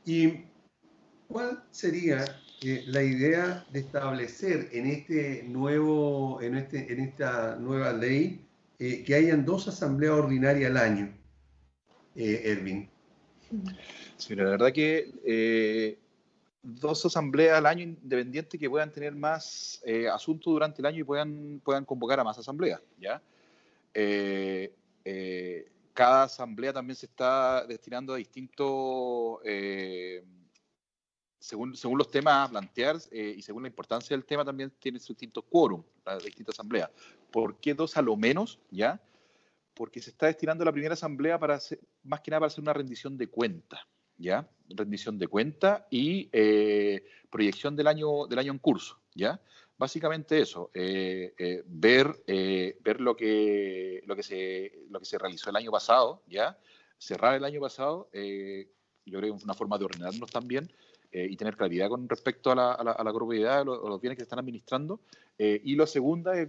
[0.05, 0.45] ¿Y
[1.33, 2.25] cuál sería
[2.63, 8.47] eh, la idea de establecer en este nuevo, en este, en esta nueva ley
[8.79, 11.13] eh, que hayan dos asambleas ordinarias al año,
[12.15, 12.91] eh, Erwin?
[14.17, 15.99] Sí, la verdad que
[16.63, 19.83] dos asambleas al año independientes que puedan tener más
[20.13, 23.21] asuntos durante el año y puedan, puedan convocar a más asambleas, ¿ya?
[23.95, 24.75] Eh,
[25.05, 30.25] eh, cada asamblea también se está destinando a distintos, eh,
[31.39, 35.09] según, según los temas a plantear y según la importancia del tema, también tiene sus
[35.09, 36.91] distintos quórum, las distintas asambleas.
[37.31, 38.59] ¿Por qué dos a lo menos?
[38.71, 39.03] ¿Ya?
[39.75, 42.73] Porque se está destinando la primera asamblea para hacer, más que nada para hacer una
[42.73, 43.87] rendición de cuenta,
[44.17, 44.49] ¿ya?
[44.69, 46.31] Rendición de cuenta y
[47.29, 49.41] proyección del año, del año en curso, ¿ya?
[49.79, 55.19] Básicamente eso, eh, eh, ver, eh, ver lo, que, lo, que se, lo que se
[55.19, 56.59] realizó el año pasado, ¿ya?
[56.99, 60.71] Cerrar el año pasado, yo creo que es una forma de ordenarnos también,
[61.15, 64.27] y tener claridad con respecto a la, a la, propiedad o los, bienes que se
[64.27, 65.01] están administrando.
[65.37, 66.49] Y lo segunda es,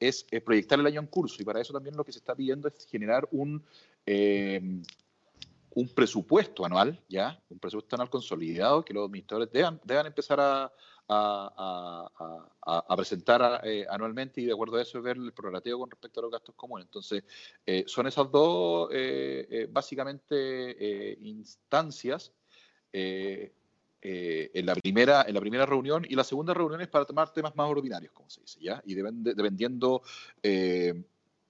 [0.00, 2.68] es, proyectar el año en curso y para eso también lo que se está pidiendo
[2.68, 3.64] es generar un,
[4.04, 7.40] un presupuesto anual, ¿ya?
[7.48, 10.72] un presupuesto anual consolidado que los administradores deban, deban empezar a,
[11.08, 16.22] a, presentar eh, anualmente y de acuerdo a eso ver el prorrateo con respecto a
[16.24, 16.86] los gastos comunes.
[16.86, 17.24] Entonces,
[17.64, 22.32] eh, son esas dos eh, básicamente instancias
[22.92, 27.54] en, la primera, en la primera reunión y la segunda reunión es para tomar temas
[27.56, 28.82] más ordinarios, como se dice, ¿ya?
[28.84, 30.02] Y dependiendo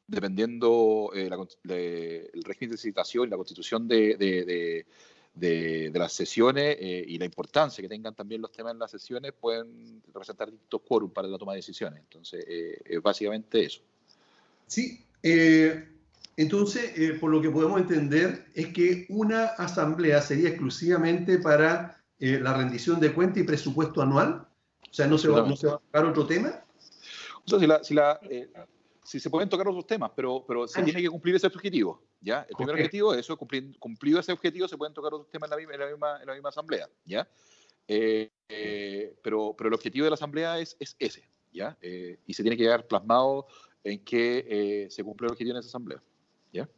[0.07, 4.87] dependiendo el régimen de citación y la constitución de, de,
[5.35, 10.03] las sesiones eh, y la importancia que tengan también los temas en las sesiones pueden
[10.07, 12.01] representar distintos quórum para la toma de decisiones.
[12.01, 13.81] Entonces, eh, es básicamente eso.
[14.67, 15.89] Sí, eh,
[16.37, 23.01] entonces, por lo que podemos entender es que una asamblea sería exclusivamente para la rendición
[23.01, 24.47] de cuenta y presupuesto anual.
[24.91, 26.65] O sea, no se va, no se va a tocar otro tema.
[27.41, 28.21] Entonces, si la, si la
[29.09, 32.03] si se pueden tocar otros temas, pero, pero se tiene que cumplir ese objetivo.
[32.21, 32.47] ¿ya?
[32.47, 35.57] El primer objetivo es eso, cumplido ese objetivo, se pueden tocar otros temas en la
[35.57, 36.91] misma, en la misma, en la misma asamblea.
[37.07, 37.27] ¿ya?
[37.87, 41.27] Eh, eh, pero, pero el objetivo de la asamblea es, es ese.
[41.51, 41.75] ¿ya?
[41.81, 43.47] Eh, y se tiene que quedar plasmado
[43.83, 46.03] en que se cumple el objetivo en esa asamblea.
[46.53, 46.69] ¿ya?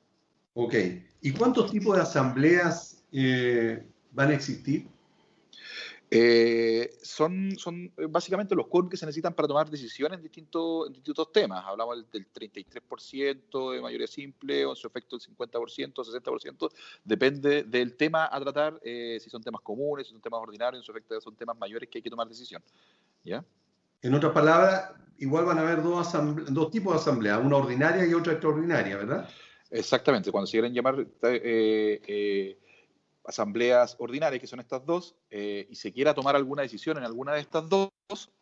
[0.54, 0.74] Ok.
[1.22, 3.02] ¿Y cuántos tipos de asambleas
[4.12, 4.86] van a existir?
[6.12, 10.88] Eh, son, son eh, básicamente los quórum que se necesitan para tomar decisiones en distintos,
[10.88, 11.64] en distintos temas.
[11.64, 16.70] Hablamos del, 33% de mayoría simple o en su efecto el 50%, 60%.
[17.04, 20.84] Depende del tema a tratar, eh, si son temas comunes, si son temas ordinarios, en
[20.84, 22.60] su efecto son temas mayores que hay que tomar decisión.
[23.22, 23.44] ¿Ya?
[24.02, 26.08] En otras palabras, igual van a haber dos,
[26.48, 29.28] dos tipos de asamblea, una ordinaria y otra extraordinaria, ¿verdad?
[29.70, 30.32] Exactamente.
[30.32, 31.06] Cuando se quieren llamar
[33.24, 37.34] asambleas ordinarias, que son estas dos, eh, y se quiera tomar alguna decisión en alguna
[37.34, 37.90] de estas dos,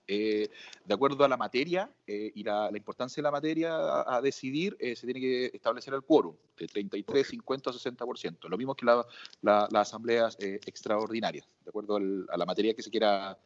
[0.07, 0.49] eh,
[0.85, 3.75] de acuerdo a la materia eh, y la, importancia de la materia
[4.07, 8.49] a, decidir, se tiene que establecer el quórum de 33, 50 o 60%.
[8.49, 13.37] Lo mismo que las asambleas extraordinarias, de acuerdo a la materia que se quiera,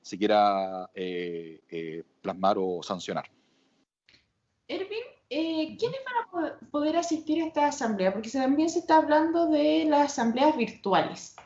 [0.00, 0.88] se quiera
[2.22, 3.30] plasmar o sancionar.
[4.68, 8.12] Erwin, eh, ¿quiénes van a poder asistir a esta asamblea?
[8.12, 11.36] Porque también se está hablando de las asambleas virtuales.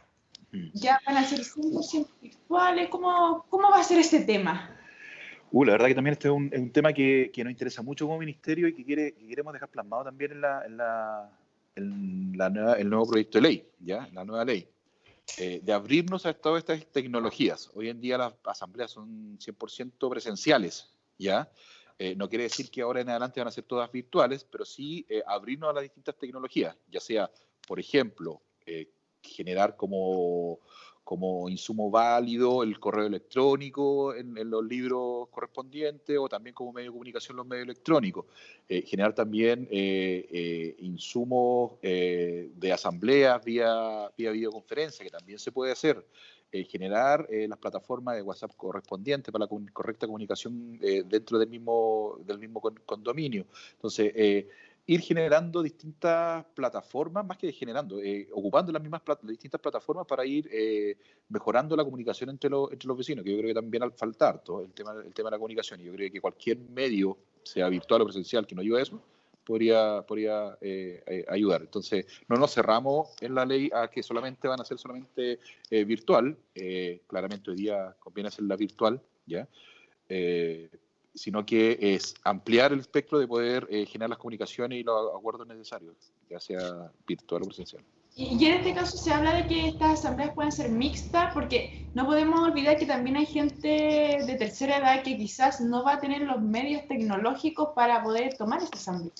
[0.74, 2.88] ¿Ya van a ser 100% virtuales?
[2.88, 4.76] ¿Cómo, ¿Cómo va a ser ese tema?
[5.52, 8.18] Uh, la verdad que también este es un, tema que, que, nos interesa mucho como
[8.18, 11.30] ministerio y que, quiere, queremos dejar plasmado también en, la, en, la,
[11.76, 14.08] en la el nuevo proyecto de ley, ¿ya?
[14.12, 14.68] la nueva ley.
[15.38, 17.70] Eh, de abrirnos a todas estas tecnologías.
[17.74, 21.50] Hoy en día las asambleas son 100% presenciales, ¿ya?
[22.02, 25.04] Eh, no quiere decir que ahora en adelante van a ser todas virtuales, pero sí
[25.06, 27.30] eh, abrirnos a las distintas tecnologías, ya sea,
[27.68, 28.88] por ejemplo, eh,
[29.22, 30.60] generar como,
[31.04, 36.92] como insumo válido el correo electrónico en, los libros correspondientes o también como medio de
[36.92, 38.24] comunicación los medios electrónicos.
[38.66, 39.68] generar también
[40.78, 46.02] insumos de asambleas vía, vía videoconferencia, que también se puede hacer.
[46.52, 51.48] Eh, generar eh, las plataformas de WhatsApp correspondientes para la correcta comunicación eh, dentro del
[51.48, 53.46] mismo, del mismo condominio.
[53.74, 54.12] Entonces,
[54.84, 58.00] ir generando distintas plataformas, más que generando,
[58.32, 60.50] ocupando las mismas distintas plataformas para ir
[61.28, 64.42] mejorando la comunicación entre, los, entre los vecinos, que yo creo que también al faltar
[64.42, 65.80] todo el tema, el tema de la comunicación.
[65.80, 69.00] Y yo creo que cualquier medio, sea virtual o presencial, que nos ayude a eso,
[69.44, 71.62] podría, podría eh, eh, ayudar.
[71.62, 75.38] Entonces, no nos cerramos en la ley a que solamente van a ser solamente
[75.70, 76.36] eh, virtual.
[77.06, 79.48] claramente hoy día conviene hacerla virtual, ¿ya?
[81.14, 86.12] sino que es ampliar el espectro de poder generar las comunicaciones y los acuerdos necesarios,
[86.28, 87.84] ya sea virtual o presencial.
[88.20, 92.04] Y en este caso se habla de que estas asambleas pueden ser mixtas, porque no
[92.04, 93.68] podemos olvidar que también hay gente
[94.26, 98.62] de tercera edad que quizás no va a tener los medios tecnológicos para poder tomar
[98.62, 99.12] esta asamblea.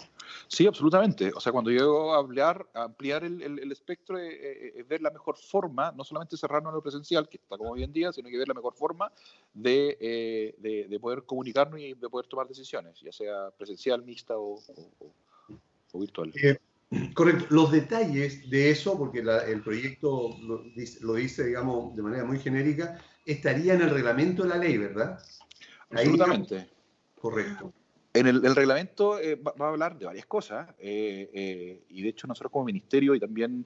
[0.48, 1.32] Sí, absolutamente.
[1.34, 6.04] O sea, cuando yo hablar, ampliar el, el, espectro es, ver la mejor forma, no
[6.04, 8.54] solamente cerrarnos en lo presencial, que está como hoy en día, sino que ver la
[8.54, 9.10] mejor forma
[9.54, 14.60] de, eh, de, poder comunicarnos y de poder tomar decisiones, ya sea presencial, mixta o,
[15.92, 16.32] o, virtual.
[16.36, 16.58] Eh,
[17.14, 17.46] correcto.
[17.50, 22.38] Los detalles de eso, porque el proyecto lo dice, lo dice, digamos, de manera muy
[22.38, 25.18] genérica, estaría en el reglamento de la ley, ¿verdad?
[25.90, 26.68] Absolutamente.
[27.20, 27.72] correcto.
[28.12, 32.26] En el, reglamento eh, va, a hablar de varias cosas eh, eh, y de hecho
[32.26, 33.64] nosotros como ministerio y también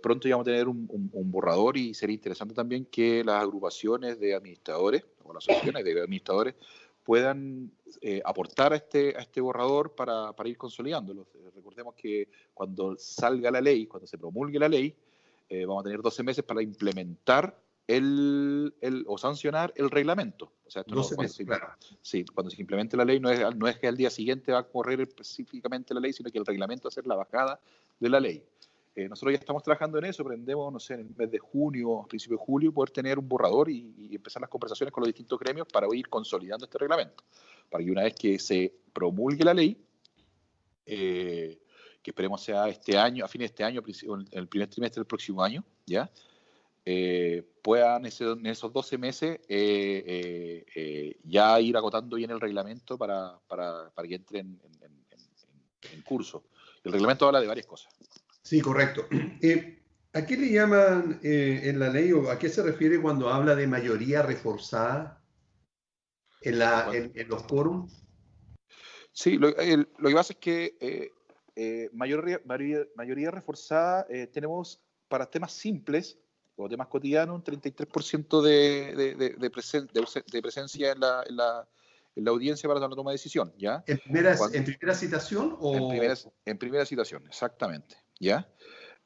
[0.00, 0.88] pronto ya vamos a tener un,
[1.24, 6.54] borrador y sería interesante también que las agrupaciones de administradores o las asociaciones de administradores
[7.04, 7.70] puedan
[8.24, 11.26] aportar a este, a este borrador para, para ir consolidándolo.
[11.54, 14.94] recordemos que cuando salga la ley, cuando se promulgue la ley,
[15.66, 20.52] vamos a tener 12 meses para implementar el, el, o sancionar el reglamento.
[20.66, 21.68] O sea, esto no, cuando, se, claro.
[22.00, 24.60] sí, cuando se implemente la ley, no es, no es que al día siguiente va
[24.60, 27.60] a correr específicamente la ley, sino que el reglamento va a ser la bajada
[27.98, 28.42] de la ley.
[28.94, 32.04] Eh, nosotros ya estamos trabajando en eso, pretendemos, no sé, en el mes de junio,
[32.08, 35.66] principio de julio, poder tener un borrador y, empezar las conversaciones con los distintos gremios
[35.72, 37.24] para ir consolidando este reglamento.
[37.70, 39.82] Para que una vez que se promulgue la ley,
[40.84, 41.58] eh,
[42.02, 45.06] que esperemos sea este año, a fines de este año, en el primer trimestre del
[45.06, 46.10] próximo año, ¿ya?
[46.84, 53.88] Eh, puedan en esos 12 meses eh, ya ir agotando bien el reglamento para, para,
[53.90, 54.92] para que entre en, en,
[55.92, 56.44] en, curso.
[56.84, 57.94] El reglamento habla de varias cosas.
[58.42, 59.06] Sí, correcto.
[60.14, 63.66] ¿A qué le llaman en la ley o a qué se refiere cuando habla de
[63.66, 65.24] mayoría reforzada
[66.42, 67.88] en, la, en, los quórum?
[69.10, 71.10] Sí, lo, el, lo, que pasa es que
[71.94, 76.18] mayoría, mayoría, mayoría, reforzada tenemos para temas simples
[76.56, 81.36] o temas cotidianos, un 33% de, de, de, de, presen, de, presencia en la, en,
[81.36, 81.68] la,
[82.14, 83.82] en la, audiencia para la toma de decisión, ¿ya?
[83.86, 85.74] ¿En primera, Cuando, ¿en primera citación o...?
[85.74, 86.14] En primera,
[86.44, 88.48] en primera citación, exactamente, ¿ya?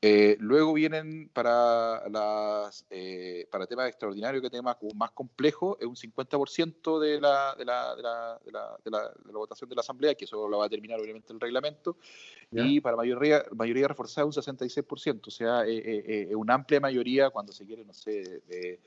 [0.02, 5.96] Eh, luego vienen para las eh, para temas extraordinarios, que temas más complejos, es un
[5.96, 9.74] 50% de la, de, la, de, la, de, la, de, la, de la votación de
[9.74, 11.96] la Asamblea, que eso lo va a determinar obviamente el reglamento,
[12.50, 12.62] ¿Ya?
[12.64, 16.78] y para mayoría, mayoría reforzada un 66%, o sea, es eh, eh, eh, una amplia
[16.78, 18.78] mayoría cuando se quiere, no sé, de,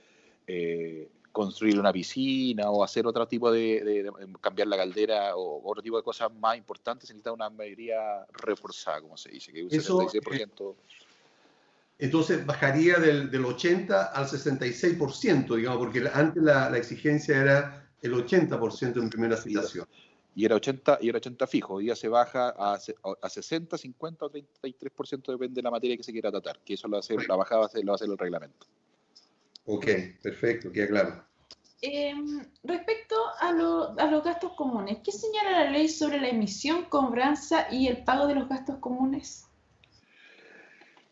[1.31, 4.11] construir una piscina o hacer otro tipo de, de,
[4.41, 9.01] cambiar la caldera o otro tipo de cosas más importantes, se necesita una mayoría reforzada,
[9.01, 10.71] como se dice, que un Eso, 66%.
[10.71, 10.75] Eh,
[11.99, 18.13] entonces bajaría del, del, 80 al 66%, digamos, porque antes la, la exigencia era el
[18.13, 19.85] 80% en primera citación.
[20.35, 22.79] Y era 80, y era 80 fijo, hoy día se baja a,
[23.21, 26.87] a 60, 50 o 33%, depende de la materia que se quiera tratar, que eso
[26.87, 28.67] lo hacer, la bajada lo va a hacer el reglamento.
[29.71, 29.85] Ok,
[30.23, 31.23] perfecto, queda claro.
[31.83, 32.11] Eh,
[32.63, 37.67] respecto a, lo, a, los gastos comunes, ¿qué señala la ley sobre la emisión, cobranza
[37.71, 39.45] y el pago de los gastos comunes?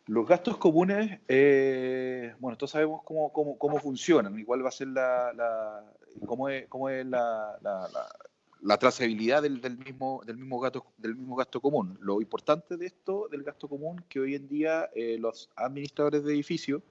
[0.07, 4.87] Los gastos comunes, eh, bueno, todos sabemos cómo, cómo, cómo, funcionan, igual va a ser
[4.87, 5.83] la, la
[6.25, 7.87] cómo es, cómo es la, la,
[8.61, 11.95] la trazabilidad del, del, mismo, del, mismo gasto, del mismo gasto común.
[12.01, 16.33] Lo importante de esto, del gasto común, que hoy en día eh, los administradores de
[16.33, 16.81] edificios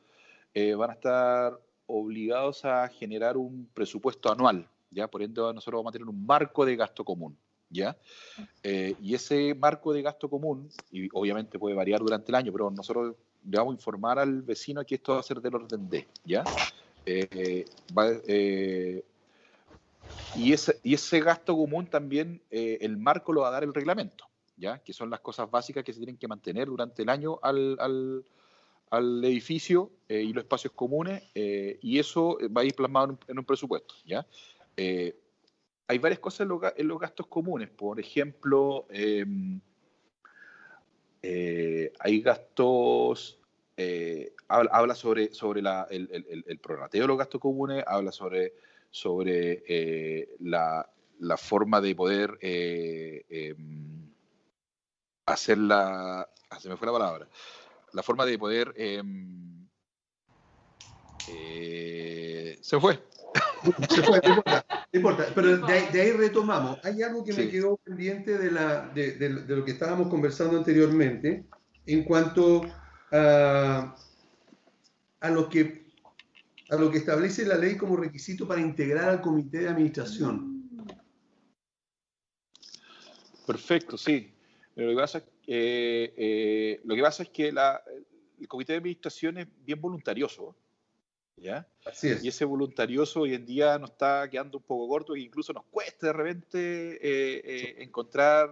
[0.55, 5.09] eh, van a estar obligados a generar un presupuesto anual, ¿ya?
[5.09, 7.37] Por ende, nosotros vamos a tener un marco de gasto común.
[7.69, 7.97] ¿ya?
[8.63, 12.71] Eh, y ese marco de gasto común, y obviamente puede variar durante el año, pero
[12.71, 16.07] nosotros le vamos a informar al vecino que esto va a ser del orden D,
[16.25, 16.45] ¿ya?
[17.05, 17.65] Eh,
[17.97, 19.05] va, eh,
[20.37, 23.75] y, ese, y ese gasto común también, eh, el marco lo va a dar el
[23.75, 24.27] reglamento,
[24.57, 24.79] ¿ya?
[24.79, 28.25] Que son las cosas básicas que se tienen que mantener durante el año al, al,
[28.91, 33.39] al edificio eh, y los espacios comunes, eh, y eso va a ir plasmado en
[33.39, 34.26] un, presupuesto, ¿ya?
[35.89, 37.70] hay varias cosas en los, gastos comunes.
[37.70, 39.24] Por ejemplo, eh,
[41.22, 43.39] eh, hay gastos,
[43.76, 48.55] eh, habla, sobre, sobre la, el, el, el, prorrateo de los gastos comunes, habla sobre,
[48.91, 50.89] sobre eh, la,
[51.20, 54.11] la, forma de poder em,
[55.26, 56.28] hacer la...
[56.49, 57.28] Ah, se me fue la palabra.
[57.97, 58.75] La forma de poder...
[58.77, 59.67] Em,
[61.29, 63.03] eh, se fue.
[63.89, 65.27] Se fue, no importa, no importa.
[65.35, 66.79] Pero de ahí, de ahí, retomamos.
[66.85, 67.41] Hay algo que sí.
[67.41, 71.47] me quedó pendiente de, la, de, de, de, lo que estábamos conversando anteriormente
[71.87, 72.63] en cuanto
[73.11, 73.97] a,
[75.21, 75.87] a, lo que,
[76.69, 80.69] a lo que establece la ley como requisito para integrar al comité de administración.
[83.47, 84.36] Perfecto, sí.
[84.77, 87.83] Lo que pasa, eh, eh, lo que pasa es que la,
[88.39, 90.55] el comité de administración es bien voluntarioso.
[91.37, 91.66] ¿ya?
[91.85, 92.24] Así es.
[92.24, 95.64] Y ese voluntarioso hoy en día nos está quedando un poco corto e incluso nos
[95.64, 96.59] cuesta de repente
[96.97, 98.51] eh, eh, encontrar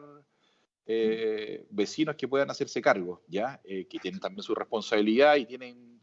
[0.87, 3.61] eh, vecinos que puedan hacerse cargo, ¿ya?
[3.65, 5.94] Eh, que tienen también su responsabilidad y tienen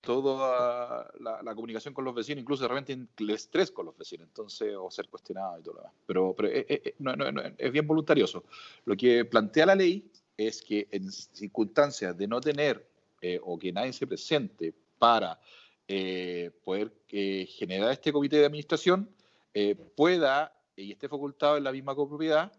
[0.00, 4.74] toda la, comunicación con los vecinos, incluso de repente el estrés con los vecinos, entonces,
[4.78, 5.94] o ser cuestionado y todo lo demás.
[6.06, 8.44] Pero, pero eh, no, no, no, es bien voluntarioso.
[8.84, 12.86] Lo que plantea la ley es que en circunstancias de no tener
[13.42, 15.40] o que nadie se presente para
[15.88, 19.08] eh, poder eh, generar este comité de administración
[19.54, 22.52] eh, pueda y esté facultado en la misma copropiedad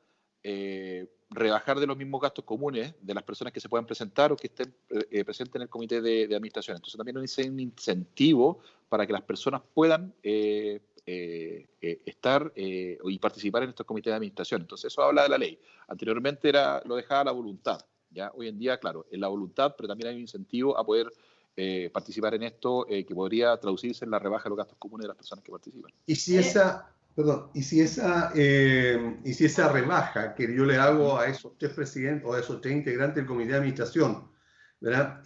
[0.43, 4.37] eh, rebajar de los mismos gastos comunes de las personas que se puedan presentar o
[4.37, 6.77] que estén eh, presentes en el comité de, administración.
[6.77, 13.69] Entonces también es un incentivo para que las personas puedan eh, estar y participar en
[13.69, 14.61] estos comités de administración.
[14.61, 15.59] Entonces eso habla de la ley.
[15.87, 17.79] Anteriormente era, lo dejaba la voluntad.
[18.11, 18.31] ¿ya?
[18.35, 21.11] Hoy en día, claro, es la voluntad, pero también hay un incentivo a poder
[21.55, 25.07] eh, participar en esto que podría traducirse en la rebaja de los gastos comunes de
[25.09, 25.91] las personas que participan.
[26.05, 31.17] Y si esa, perdón, y si esa, y si esa rebaja que yo le hago
[31.17, 34.29] a esos tres presidentes o a esos tres integrantes del comité de administración,
[34.79, 35.19] ¿verdad?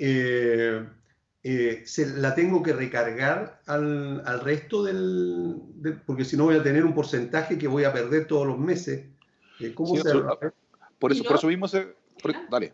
[1.44, 5.58] Eh, se, la tengo que recargar al, al resto del,
[6.06, 9.08] porque si no voy a tener un porcentaje que voy a perder todos los meses.
[9.60, 10.04] Eh, ¿Cómo se
[10.98, 11.94] por, eso, por eso mismo se...
[12.50, 12.74] dale.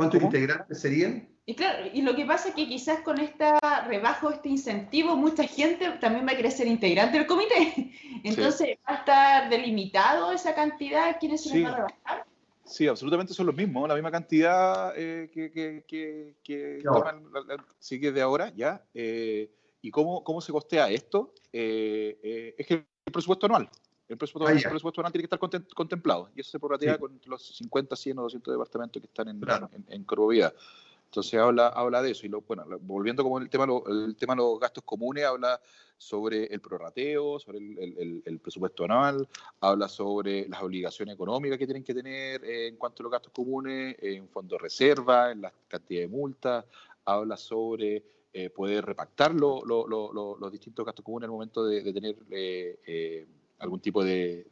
[0.00, 1.28] ¿Cuántos integrantes serían?
[1.44, 5.44] Y claro, y lo que pasa es que quizás con esta rebajo, este incentivo, mucha
[5.44, 7.92] gente también va a querer ser integrante del comité.
[8.24, 11.62] Entonces va a estar delimitado esa cantidad, ¿quiénes se sí.
[11.62, 12.24] van a rebajar?
[12.64, 16.82] Sí, absolutamente son los mismos, la misma cantidad eh, que, que, que, que
[17.78, 18.82] sigue de ahora, ¿ya?
[18.94, 19.50] Eh,
[19.82, 21.34] ¿Y cómo, cómo se costea esto?
[21.52, 22.74] Eh, es que
[23.04, 23.68] el presupuesto anual,
[24.10, 27.18] el presupuesto, ah, el presupuesto anual tiene que estar contemplado, y eso se prorratea con
[27.26, 30.04] los 50, 100 o 200 departamentos que están en, en, en,
[31.10, 32.24] entonces habla, habla de eso.
[32.24, 35.60] Y lo, bueno, volviendo como el tema, el tema de los gastos comunes, habla
[35.98, 39.28] sobre el prorrateo, sobre el, presupuesto anual,
[39.60, 43.96] habla sobre las obligaciones económicas que tienen que tener en cuanto a los gastos comunes,
[44.00, 46.64] en fondo de reserva, en la cantidad de multas,
[47.04, 52.78] habla sobre eh, poder repactar los distintos gastos comunes en el momento de, tener eh,
[52.86, 53.26] eh,
[53.60, 54.50] algún tipo de,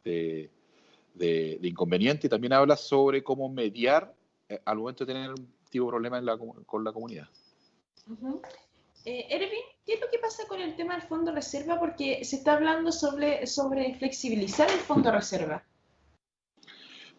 [1.13, 2.27] de, inconveniente.
[2.27, 4.13] Y también habla sobre cómo mediar
[4.65, 5.31] al momento de tener
[5.71, 6.21] problema
[6.65, 7.27] con la comunidad.
[9.05, 11.79] Eh, Erwin, ¿qué es lo que pasa con el tema del fondo reserva?
[11.79, 15.63] Porque se está hablando sobre, sobre flexibilizar el fondo reserva.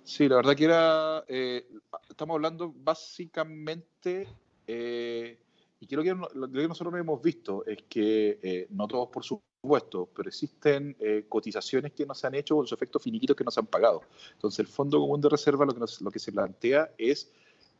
[0.02, 1.68] Sí, la verdad que era, eh,
[2.08, 4.28] estamos hablando básicamente,
[4.66, 5.38] eh,
[5.78, 9.24] y creo que lo, que nosotros hemos visto es que, no todos por
[9.60, 10.96] supuesto, pero existen
[11.28, 14.02] cotizaciones que no se han hecho con su efecto finiquito que no se han pagado.
[14.32, 17.30] Entonces el Fondo Común de Reserva lo que, lo que se plantea es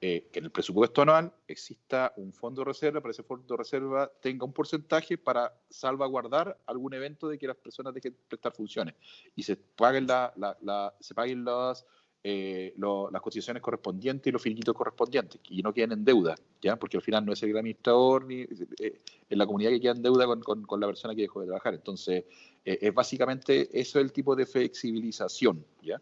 [0.02, 3.58] eh, que en el presupuesto anual exista un fondo de reserva, para ese fondo de
[3.58, 8.52] reserva tenga un porcentaje para salvaguardar algún evento de que las personas dejen de prestar
[8.52, 8.94] funciones
[9.36, 11.84] y se paguen, la, la, se paguen las,
[12.22, 16.76] eh, las cotizaciones correspondientes y los finiquitos correspondientes y no queden en deuda, ¿ya?
[16.76, 20.02] porque al final no es el administrador ni eh, en la comunidad que queda en
[20.02, 21.74] deuda con, con, la persona que dejó de trabajar.
[21.74, 22.24] Entonces,
[22.64, 26.00] es básicamente eso es el tipo de flexibilización, ¿ya?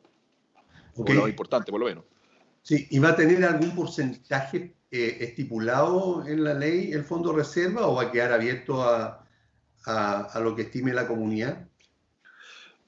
[0.97, 2.05] lo importante, por lo menos.
[2.63, 7.87] Sí, ¿y va a tener algún porcentaje eh, estipulado en la ley el fondo reserva
[7.87, 9.25] o va a quedar abierto a,
[9.85, 11.67] a, lo que estime la comunidad?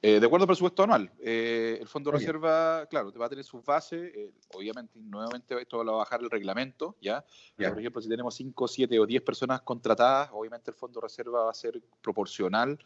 [0.03, 3.45] Eh, de acuerdo al presupuesto anual, eh, el fondo de reserva, claro, va a tener
[3.45, 4.11] sus bases,
[4.55, 7.23] obviamente, nuevamente esto lo va a bajar el reglamento, ¿ya?
[7.55, 11.45] Por ejemplo, si tenemos 5, 7 o 10 personas contratadas, obviamente el fondo de reserva
[11.45, 12.79] va a ser proporcional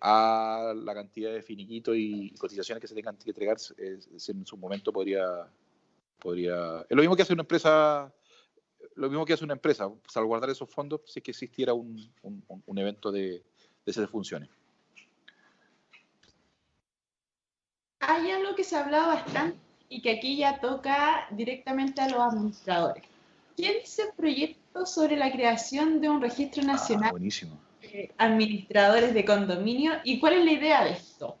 [0.00, 4.92] a la cantidad de finiquitos y cotizaciones que se tengan que entregar, en su momento
[4.92, 5.48] podría,
[6.20, 6.86] podría.
[6.88, 8.14] Es lo mismo que hace una empresa,
[8.94, 12.78] lo mismo que hace una empresa, salvaguardar esos fondos si es que existiera un, un,
[12.78, 13.42] evento de, de
[13.90, 14.48] esas funciones.
[18.06, 22.20] Hay algo que se ha hablado bastante y que aquí ya toca directamente a los
[22.20, 23.04] administradores.
[23.56, 27.14] ¿Quién dice el proyecto sobre la creación de un registro ah, nacional
[27.80, 31.36] de administradores de condominio y cuál es la idea de esto?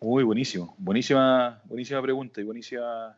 [0.00, 3.16] Uy, buenísimo, buenísima, buenísima pregunta y buenísima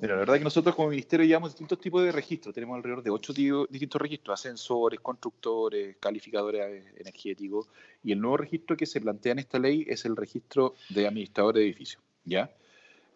[0.00, 2.54] Mira, la verdad que nosotros como ministerio llevamos distintos tipos de registros.
[2.54, 7.68] Tenemos alrededor de ocho distintos registros, ascensores, constructores, calificadores energéticos.
[8.02, 11.60] Y el nuevo registro que se plantea en esta ley es el registro de administradores
[11.60, 12.02] de edificios.
[12.24, 12.50] ¿ya?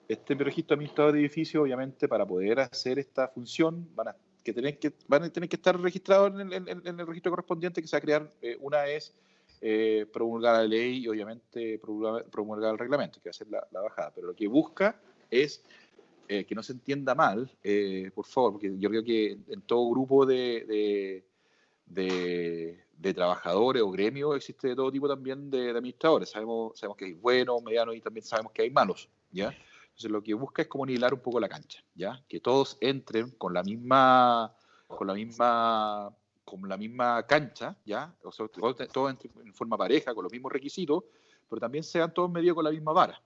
[0.08, 4.52] Este registro de administradores de edificios, obviamente, para poder hacer esta función, van a, que
[4.52, 7.98] tener, que, van a tener que estar registrados en el, registro correspondiente que se va
[7.98, 8.30] a crear.
[8.42, 9.14] Eh, una es
[9.62, 11.80] eh, promulgar la ley y, obviamente,
[12.30, 14.12] promulgar, el reglamento, que va a ser la bajada.
[14.14, 15.62] Pero lo que busca es
[16.28, 19.90] eh, que no se entienda mal, eh, por favor, porque yo creo que en todo
[19.90, 21.22] grupo de,
[21.86, 26.30] de, trabajadores o gremios existe todo tipo también de, administradores.
[26.30, 29.54] Sabemos, sabemos que hay buenos, medianos y también sabemos que hay malos, ¿ya?
[29.84, 32.24] Entonces lo que busca es como nivelar un poco la cancha, ¿ya?
[32.26, 34.56] Que todos entren con la misma,
[34.88, 38.14] con la misma, con la misma cancha, ¿ya?
[38.22, 41.04] O sea, todos, entren en forma pareja, con los mismos requisitos,
[41.48, 43.22] pero también sean todos medidos con la misma vara,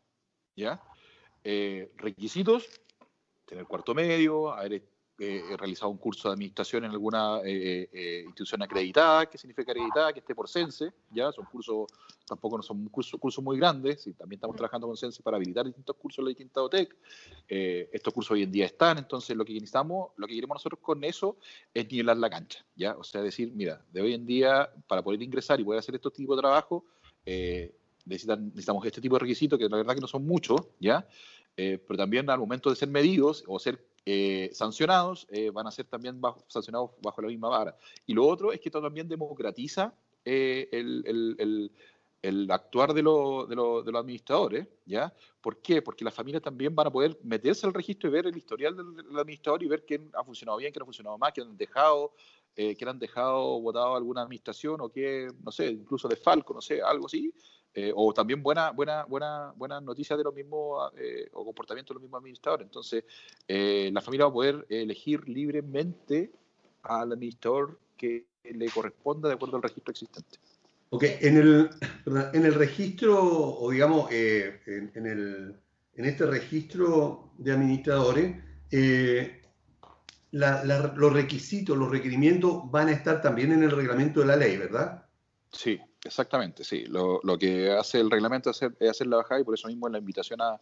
[0.56, 0.82] ¿ya?
[1.44, 2.68] Eh, requisitos
[3.48, 4.82] tener cuarto medio, haber
[5.20, 10.12] eh, realizado un curso de administración en alguna eh, eh, institución acreditada, que significa acreditada,
[10.12, 11.88] que esté por CENSE, ya, son cursos,
[12.24, 15.66] tampoco no son cursos, cursos muy grandes, y también estamos trabajando con CENSE para habilitar
[15.66, 16.96] distintos cursos en la distintas OTEC,
[17.48, 21.02] estos cursos hoy en día están, entonces lo que necesitamos, lo que queremos nosotros con
[21.02, 21.38] eso
[21.74, 25.20] es nivelar la cancha, ya, o sea, decir, mira, de hoy en día, para poder
[25.20, 26.84] ingresar y poder hacer este tipo de trabajo,
[28.08, 31.06] necesitamos este tipo de requisitos, que la verdad que no son muchos, ¿ya?
[31.58, 33.84] Eh, pero también al momento de ser medidos o ser
[34.52, 37.76] sancionados, van a ser también sancionados bajo la misma vara.
[38.06, 39.92] Y lo otro es que esto también democratiza
[40.24, 41.70] el,
[42.22, 45.14] el actuar de, de, los administradores, ¿ya?
[45.40, 45.82] ¿Por qué?
[45.82, 49.18] Porque las familias también van a poder meterse al registro y ver el historial del,
[49.18, 52.12] administrador y ver quién ha funcionado bien, quién ha funcionado mal, quién han dejado,
[52.56, 56.60] eh, quién han dejado votado alguna administración o qué, no sé, incluso de Falco, no
[56.60, 57.32] sé, algo así.
[57.80, 61.94] Eh, o también buena, buena, buena, buenas noticias de los mismos eh, o comportamientos de
[61.94, 62.66] los mismos administradores.
[62.66, 63.04] Entonces,
[63.46, 66.32] eh, la familia va a poder elegir libremente
[66.82, 70.38] al administrador que le corresponda de acuerdo al registro existente.
[70.90, 71.70] Ok, en el,
[72.32, 75.54] en el registro, o digamos, en, el,
[75.94, 78.42] en este registro de administradores,
[80.32, 85.06] los requisitos, los requerimientos van a estar también en el reglamento de la ley, ¿verdad?
[85.52, 86.84] Sí, exactamente, sí.
[86.86, 89.68] Lo, lo que hace el reglamento es hacer, es hacer la bajada y por eso
[89.68, 90.60] mismo la invitación a,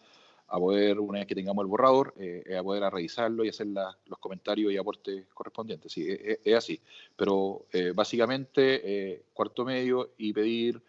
[0.49, 3.67] a poder, una vez que tengamos el borrador, eh, a poder a revisarlo y hacer
[3.67, 5.93] los comentarios y aportes correspondientes.
[5.93, 6.81] Sí, es, así.
[7.17, 10.81] Pero eh, básicamente, eh, cuarto medio y pedir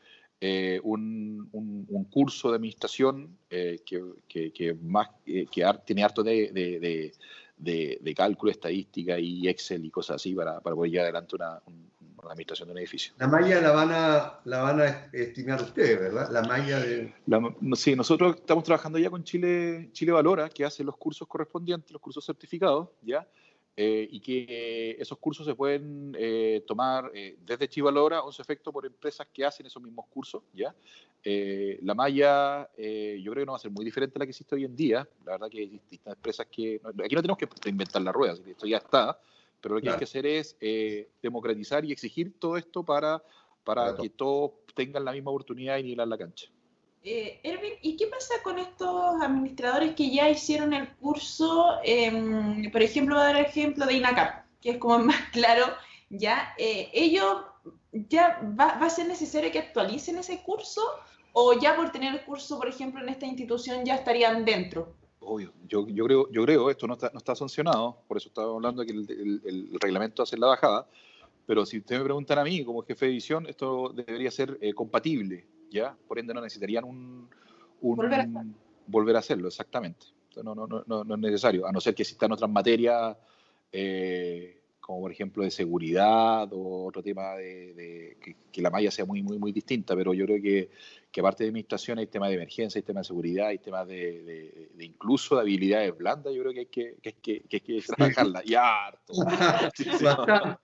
[0.84, 3.82] un, un, curso de administración que,
[4.28, 7.12] que, más, que tiene harto de, de,
[7.58, 11.60] de, de, cálculo, estadística y Excel y cosas así para, para poder llevar adelante una,
[12.28, 13.14] la administración de un edificio.
[13.18, 16.30] La malla la van a, la van a estimar ustedes, ¿verdad?
[16.32, 17.14] La malla de...
[17.74, 22.02] sí, nosotros estamos trabajando ya con Chile, Chile Valora, que hace los cursos correspondientes, los
[22.02, 23.28] cursos certificados, ¿ya?
[23.80, 28.42] Eh, y que esos cursos se pueden eh, tomar eh, desde Chile Valora o su
[28.42, 30.74] efecto por empresas que hacen esos mismos cursos, ¿ya?
[31.82, 34.56] la malla yo creo que no va a ser muy diferente a la que existe
[34.56, 36.80] hoy en día, la verdad que hay distintas empresas que...
[37.04, 39.20] Aquí no tenemos que inventar la rueda, esto ya está,
[39.68, 43.22] pero lo que hay que hacer es eh, democratizar y exigir todo esto para,
[43.66, 46.48] para que todos tengan la misma oportunidad y nivelar la cancha.
[47.04, 51.80] Eh, Erwin, ¿y qué pasa con estos administradores que ya hicieron el curso?
[51.84, 55.66] Em, por ejemplo, voy a dar el ejemplo de INACAP, que es como más claro,
[56.10, 57.44] ya, eh, ellos
[57.92, 60.82] ya va, va, a ser necesario que actualicen ese curso
[61.34, 64.96] o ya por tener el curso, por ejemplo, en esta institución ya estarían dentro?
[65.20, 68.54] Obvio, yo, yo, creo, yo creo, esto no está, no está sancionado, por eso estaba
[68.54, 70.88] hablando de que el, el, reglamento hace la bajada,
[71.46, 74.74] pero si ustedes me preguntan a mí como jefe de edición, esto debería ser eh,
[74.74, 75.98] compatible, ¿ya?
[76.08, 77.28] Por ende no necesitarían un...
[77.82, 78.46] volver, a
[78.86, 80.06] volver, a hacerlo, exactamente.
[80.44, 83.18] no, no, no, no, es necesario, a no ser que existan otras materias
[83.72, 84.57] eh,
[84.88, 88.16] como por ejemplo de seguridad o otro tema de,
[88.50, 90.70] que, la malla sea muy, muy, muy distinta, pero yo creo que,
[91.12, 94.70] que aparte de administración hay temas de emergencia, hay temas de seguridad, hay temas de,
[94.74, 98.56] de, incluso de habilidades blandas, yo creo que hay que, que, que, que trabajarla, y
[98.56, 99.14] harto.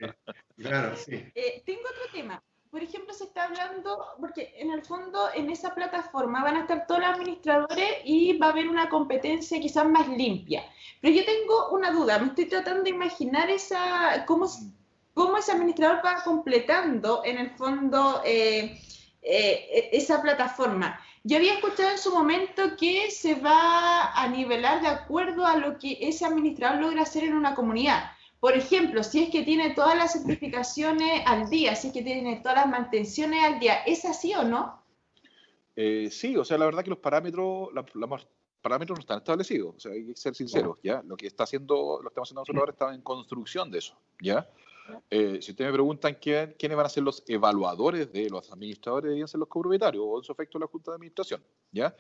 [0.56, 1.16] claro, sí.
[1.36, 2.42] Eh, tengo otro tema
[2.74, 6.88] por ejemplo, se está hablando, porque en el fondo en esa plataforma van a estar
[6.88, 10.64] todos los administradores y va a haber una competencia quizás más limpia.
[11.00, 14.48] Pero yo tengo una duda, me estoy tratando de imaginar esa, cómo,
[15.14, 18.82] cómo ese administrador va completando en el fondo eh,
[19.22, 21.00] eh, esa plataforma.
[21.24, 25.78] Yo había escuchado en su momento que se va a nivelar de acuerdo a lo
[25.78, 28.06] que ese administrador logra hacer en una comunidad.
[28.44, 32.42] Por ejemplo, si es que tiene todas las certificaciones al día, si es que tiene
[32.42, 34.84] todas las mantenciones al día, ¿es así o no?
[35.78, 38.28] Eh, sí, o sea, la verdad que los parámetros, los
[38.62, 41.02] parámetros no están establecidos, o sea, hay que ser sinceros, ¿ya?
[41.08, 44.46] Lo que está haciendo, lo estamos haciendo nosotros ahora está en construcción de eso, ¿ya?
[45.10, 49.06] Eh, si ustedes me preguntan quién, quiénes van a ser los evaluadores de los administradores,
[49.06, 51.42] deberían ser los copropietarios o en su efecto la Junta de Administración,
[51.72, 51.96] ¿ya?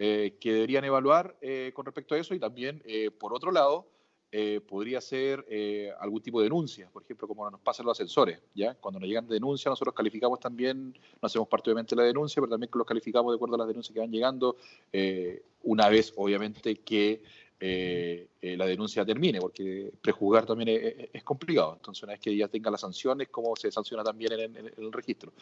[0.00, 1.36] Eh, que deberían evaluar
[1.72, 2.82] con respecto a eso y también,
[3.20, 3.93] por otro lado,
[4.36, 7.96] eh, podría ser eh, algún tipo de denuncia, por ejemplo, como nos pasa en los
[7.96, 8.74] ascensores, ¿ya?
[8.74, 10.88] Cuando nos llegan denuncias, nosotros calificamos también,
[11.22, 13.68] no hacemos parte obviamente de la denuncia, pero también los calificamos de acuerdo a las
[13.68, 14.56] denuncias que van llegando,
[14.92, 17.22] eh, una vez obviamente que
[17.60, 21.74] la denuncia termine, porque prejuzgar también es, complicado.
[21.76, 25.32] Entonces, una vez que ya tenga las sanciones, ¿cómo se sanciona también en, el registro?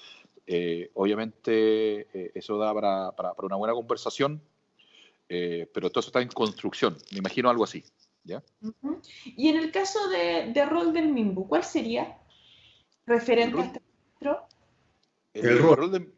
[0.95, 4.43] obviamente, eso da para, para, una buena conversación,
[5.27, 7.83] pero todo eso está en construcción, me imagino algo así.
[8.25, 8.43] ¿Ya?
[9.25, 12.19] Y en el caso de, rol del MIMBU, ¿cuál sería?
[13.07, 14.47] Referente a este registro.
[15.35, 16.13] El, rol.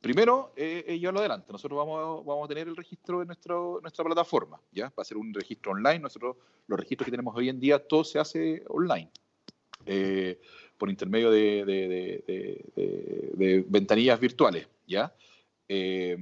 [0.00, 1.52] primero, eh, eh, yo lo adelante.
[1.52, 4.86] Nosotros vamos, vamos a tener el registro en nuestro, nuestra plataforma, ¿ya?
[4.86, 6.00] Va a ser un registro online.
[6.00, 9.10] Nosotros, los registros que tenemos hoy en día, todo se hace online.
[9.86, 10.40] Eh,
[10.76, 11.64] por intermedio de,
[12.74, 15.14] de, ventanillas virtuales, ¿ya?
[15.68, 16.16] Eh,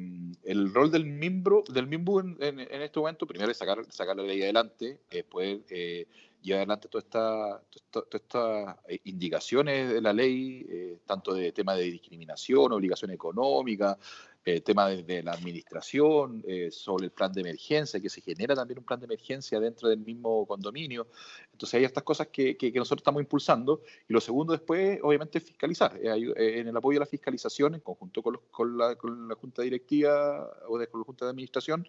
[0.45, 4.23] el rol del miembro del miembro en, en, este momento primero es sacar, sacar la
[4.23, 6.07] ley adelante después eh,
[6.41, 12.73] llevar adelante todas estas esta, eh, indicaciones de la ley tanto de tema de discriminación
[12.73, 13.99] obligación económica
[14.47, 18.79] eh, tema de, la administración, eh, sobre el plan de emergencia, que se genera también
[18.79, 21.07] un plan de emergencia dentro del mismo condominio.
[21.55, 23.81] Entonces hay estas cosas que, que, nosotros estamos impulsando.
[24.09, 25.99] Y lo segundo después, obviamente, es fiscalizar.
[26.03, 29.63] Eh, en el apoyo a la fiscalización, en conjunto con, con, la, con la, Junta
[29.63, 31.89] Directiva o de, con la Junta de Administración,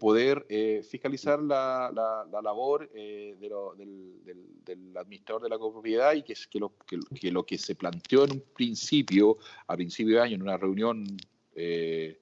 [0.00, 0.44] poder
[0.82, 4.24] fiscalizar la, la, labor de lo, del,
[4.64, 8.44] del, administrador de la copropiedad y que, lo, que, lo que se planteó en un
[8.54, 11.06] principio, a principio de año, en una reunión
[11.60, 12.20] eh,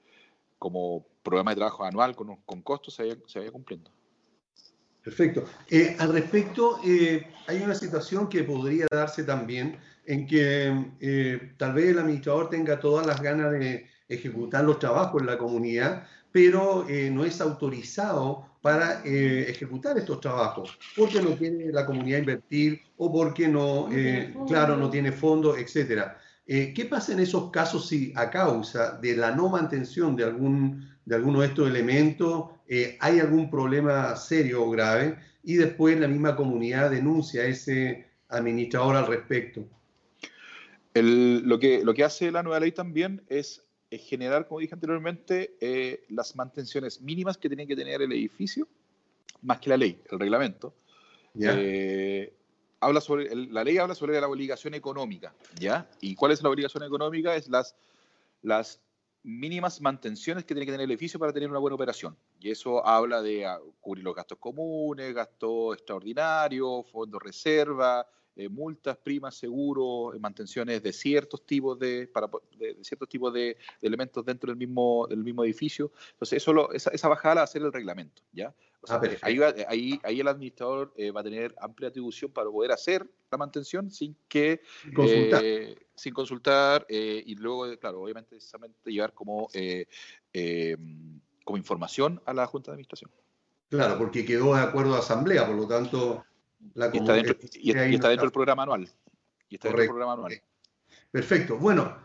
[0.58, 3.90] como programa de trabajo anual con, con costos se vaya, cumpliendo.
[5.06, 5.44] Perfecto.
[5.70, 11.90] Eh, al respecto, eh, hay una situación que podría darse también en que tal vez
[11.90, 17.24] el administrador tenga todas las ganas de ejecutar los trabajos en la comunidad, pero no
[17.24, 23.88] es autorizado para ejecutar estos trabajos, porque no tiene la comunidad invertir o porque no,
[24.46, 26.18] claro, no tiene fondos, etcétera.
[26.46, 30.88] Eh, ¿Qué pasa en esos casos si a causa de la no mantención de, algún,
[31.04, 36.08] de alguno de estos elementos eh, hay algún problema serio o grave y después la
[36.08, 39.64] misma comunidad denuncia a ese administrador al respecto?
[40.94, 46.04] lo, que, lo que hace la nueva ley también es, generar, como dije anteriormente, eh,
[46.08, 48.66] las mantenciones mínimas que tiene que tener el edificio,
[49.42, 50.74] más que la ley, el reglamento.
[51.34, 51.54] ¿Ya?
[52.80, 55.88] habla sobre, la ley habla sobre la obligación económica, ¿ya?
[56.00, 57.34] ¿Y cuál es la obligación económica?
[57.36, 57.74] Es las,
[58.42, 58.80] las
[59.26, 62.16] mínimas mantenciones que tiene que tener el edificio para tener una buena operación.
[62.38, 68.06] Y eso habla de ah, cubrir los gastos comunes, gastos extraordinarios, fondos reserva,
[68.38, 73.56] eh, multas, primas, seguros, eh, mantenciones de ciertos tipos de, para, de, ciertos tipos de,
[73.80, 75.90] elementos dentro del mismo, del mismo edificio.
[76.12, 78.54] Entonces, eso esa, esa, bajada va a hacer el reglamento, ¿ya?
[78.88, 83.08] Ah, ahí, ahí, ahí, el administrador eh, va a tener amplia atribución para poder hacer
[83.32, 84.60] la mantención sin que
[84.94, 85.42] consultar,
[85.96, 88.36] sin consultar y luego, claro, obviamente,
[88.84, 89.48] llevar como,
[91.42, 93.10] como información a la Junta de Administración.
[93.70, 96.24] Claro, porque quedó de acuerdo a asamblea, por lo tanto
[96.74, 98.88] y está dentro, dentro del programa anual.
[99.48, 100.42] Y está dentro del programa anual.
[101.10, 101.56] Perfecto.
[101.56, 101.96] Bueno,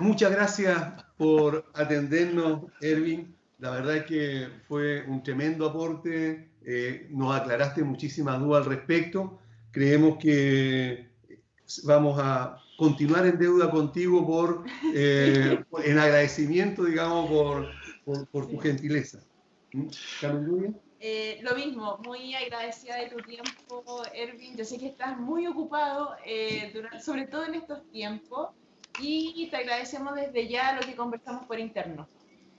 [0.00, 3.34] muchas gracias por atendernos, Erwin.
[3.58, 6.50] La verdad es que fue un tremendo aporte.
[6.64, 9.38] Eh, nos aclaraste muchísimas dudas al respecto.
[9.70, 11.08] Creemos que
[11.84, 19.20] vamos a continuar en deuda contigo por, eh, en agradecimiento, digamos, por, por, tu gentileza.
[19.72, 19.86] ¿Mm?
[20.20, 24.56] Carmen eh, lo mismo, muy agradecida de tu tiempo, Erwin.
[24.56, 28.48] Yo sé que estás muy ocupado, eh, sobre todo en estos tiempos,
[29.00, 32.08] y te agradecemos desde ya lo que conversamos por interno.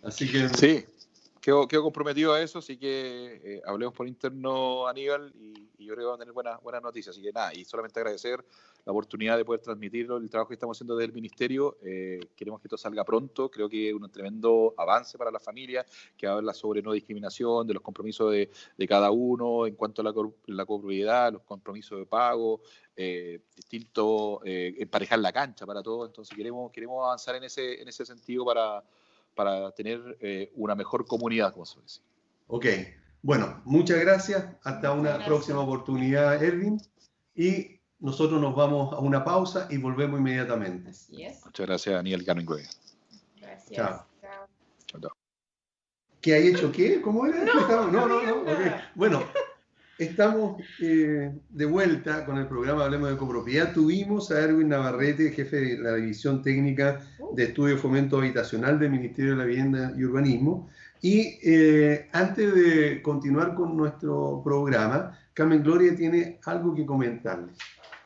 [0.01, 0.47] Así que.
[0.49, 0.85] Sí,
[1.41, 6.05] quedo, comprometido a eso, así que eh, hablemos por interno, Aníbal, y, yo creo que
[6.05, 7.15] vamos a tener buenas, buenas noticias.
[7.15, 8.45] Así que nada, y solamente agradecer
[8.85, 11.77] la oportunidad de poder transmitir el trabajo que estamos haciendo desde el Ministerio.
[11.81, 15.85] Eh, queremos que esto salga pronto, creo que es un tremendo avance para la familia,
[16.15, 20.05] que habla sobre no discriminación, de los compromisos de, de cada uno en cuanto a
[20.05, 20.13] la,
[20.47, 22.61] la copropiedad, los compromisos de pago,
[22.95, 26.09] eh, distinto, eh, emparejar la cancha para todos.
[26.09, 28.83] Entonces queremos, queremos avanzar en ese, en ese sentido para
[29.35, 32.01] para tener eh, una mejor comunidad, como se dice.
[32.47, 32.65] Ok,
[33.21, 34.45] bueno, muchas gracias.
[34.63, 36.81] Hasta una próxima oportunidad, Erwin.
[37.35, 40.91] Y nosotros nos vamos a una pausa y volvemos inmediatamente.
[40.91, 41.43] Así es.
[41.45, 43.71] Muchas gracias, Daniel Carmen Gracias.
[43.71, 44.05] Chao.
[44.21, 45.11] Chao.
[46.21, 47.01] ¿Qué hay hecho qué?
[47.01, 47.45] ¿Cómo era?
[47.45, 48.21] No, no, no.
[48.21, 48.41] no.
[48.41, 48.71] Okay.
[48.95, 49.23] Bueno.
[49.99, 53.73] Estamos eh, de vuelta con el programa Hablemos de Copropiedad.
[53.73, 57.01] Tuvimos a Erwin Navarrete, jefe de la División Técnica
[57.33, 60.69] de Estudio y Fomento Habitacional del Ministerio de la Vivienda y Urbanismo.
[61.01, 67.57] Y eh, antes de continuar con nuestro programa, Carmen Gloria tiene algo que comentarles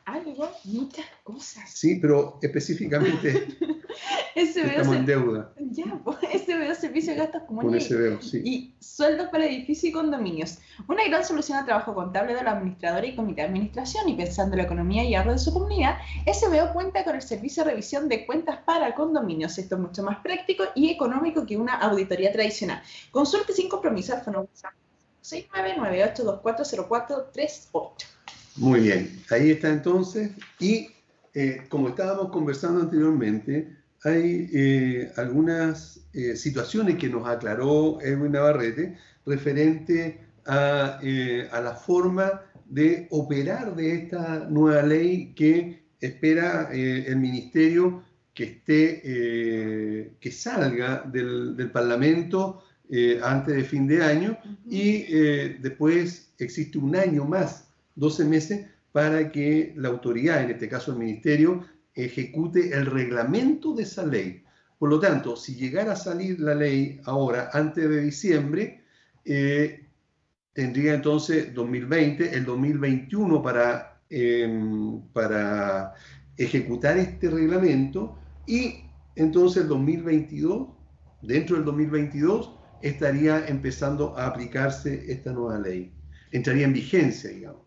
[0.04, 1.70] algo, muchas cosas.
[1.70, 3.56] Sí, pero específicamente
[4.34, 5.52] estamos en deuda.
[5.58, 7.90] Ya, pues, SBO, Servicio de Gastos Comunes
[8.32, 10.58] y Sueldos para Edificios y Condominios.
[10.88, 14.54] Una gran solución al trabajo contable de la administradora y comité de administración y pensando
[14.54, 15.98] en la economía y ahorro de su comunidad,
[16.32, 19.58] SBO cuenta con el servicio de revisión de cuentas para condominios.
[19.58, 22.82] Esto es mucho más práctico y económico que una auditoría tradicional.
[23.10, 24.48] Consulte sin compromiso al fono
[25.22, 28.13] 6998240438.
[28.56, 30.30] Muy bien, ahí está entonces.
[30.60, 30.88] Y
[31.34, 38.96] eh, como estábamos conversando anteriormente, hay eh, algunas eh, situaciones que nos aclaró Edwin Navarrete
[39.26, 41.00] referente a,
[41.50, 48.04] a, la forma de operar de esta nueva ley que espera el ministerio
[48.34, 52.62] que esté, que salga del, del Parlamento
[53.22, 54.36] antes de fin de año
[54.68, 55.04] y
[55.60, 57.63] después existe un año más
[57.96, 61.64] 12 meses para que la autoridad, en este caso el ministerio,
[61.94, 64.42] ejecute el reglamento de esa ley.
[64.78, 68.84] Por lo tanto, si llegara a salir la ley ahora, antes de diciembre,
[69.24, 69.86] eh,
[70.52, 75.94] tendría entonces 2020, el 2021 para, em, para
[76.36, 78.84] ejecutar este reglamento y
[79.16, 80.68] entonces el 2022,
[81.22, 82.52] dentro del 2022,
[82.82, 85.93] estaría empezando a aplicarse esta nueva ley.
[86.34, 87.62] Entraría en vigencia, digamos.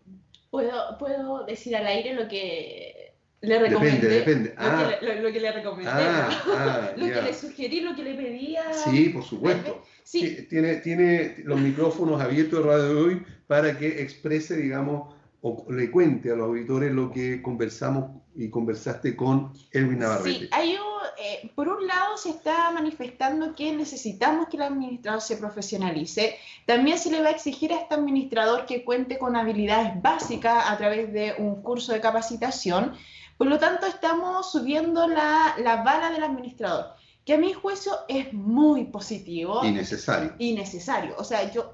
[0.51, 4.07] ¿Puedo, puedo decir al aire lo que le recomendé?
[4.07, 4.49] Depende, depende.
[4.49, 5.91] Lo, Ah, que, le, lo, lo que le recomendé.
[5.91, 6.53] ah, ¿no?
[6.53, 8.73] ah, lo que le sugerí, lo que le pedía.
[8.73, 9.83] Sí, por supuesto.
[10.03, 15.65] Sí, Tiene, tiene los micrófonos abiertos de Radio de hoy para que exprese, digamos, o
[15.69, 20.39] le cuente a los auditores lo que conversamos y conversaste con Edwin Navarrete.
[20.45, 20.86] Sí, hay un,
[21.19, 26.37] eh, por un lado se está manifestando que necesitamos que el administrador se profesionalice.
[26.65, 30.77] También se le va a exigir a este administrador que cuente con habilidades básicas a
[30.77, 32.93] través de un curso de capacitación.
[33.37, 36.93] Por lo tanto, estamos subiendo la, la vara del administrador,
[37.25, 40.33] que a mi juicio es muy positivo Innecesario.
[40.39, 41.15] y necesario.
[41.17, 41.73] O sea, yo,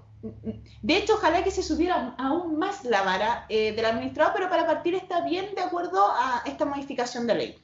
[0.82, 4.66] de hecho, ojalá que se subiera aún más la vara eh, del administrador, pero para
[4.66, 7.63] partir está bien de acuerdo a esta modificación de ley.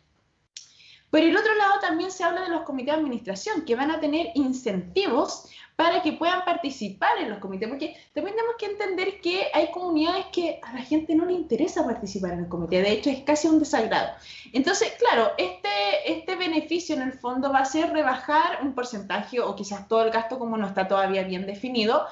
[1.10, 4.00] Por el otro lado, también se habla de los comités de administración, que van a
[4.00, 5.50] tener incentivos
[5.80, 10.26] para que puedan participar en los comités, porque también tenemos que entender que hay comunidades
[10.26, 13.48] que a la gente no le interesa participar en el comité, de hecho es casi
[13.48, 14.10] un desagrado.
[14.52, 15.70] Entonces, claro, este,
[16.06, 20.12] este beneficio en el fondo va a ser rebajar un porcentaje o quizás todo el
[20.12, 22.06] gasto como no está todavía bien definido,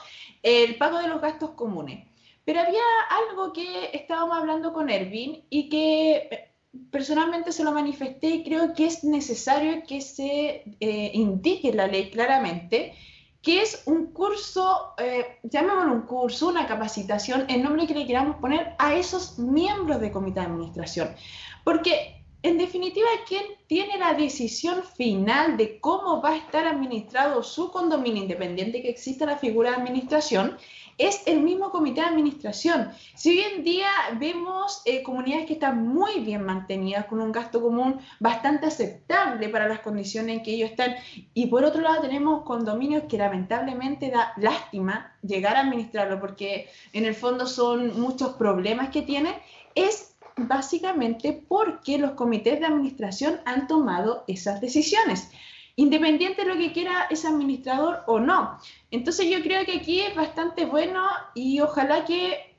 [0.44, 2.08] el pago de los gastos comunes.
[2.46, 2.84] Pero había
[3.30, 6.47] algo que estábamos hablando con Ervin y que
[6.92, 11.88] personalmente se lo manifesté y creo que es necesario que se eh, indique en la
[11.88, 12.94] ley claramente
[13.42, 18.38] que es un curso, eh, llamémoslo un curso, una capacitación, el nombre que le queramos
[18.38, 21.16] poner a esos miembros de comité de administración.
[21.64, 27.72] Porque en definitiva, quien tiene la decisión final de cómo va a estar administrado su
[27.72, 30.58] condominio, independiente que exista la figura de administración,
[30.98, 32.92] es el mismo comité de administración.
[33.16, 37.62] Si hoy en día vemos eh, comunidades que están muy bien mantenidas, con un gasto
[37.62, 40.96] común bastante aceptable para las condiciones en que ellos están,
[41.34, 47.06] y por otro lado tenemos condominios que lamentablemente da lástima llegar a administrarlo, porque en
[47.06, 49.36] el fondo son muchos problemas que tienen,
[49.76, 55.30] es básicamente porque los comités de administración han tomado esas decisiones
[55.78, 58.60] independiente de lo que quiera ese administrador o no.
[58.92, 61.06] Entonces yo creo que aquí es bastante bueno
[61.36, 62.56] y ojalá que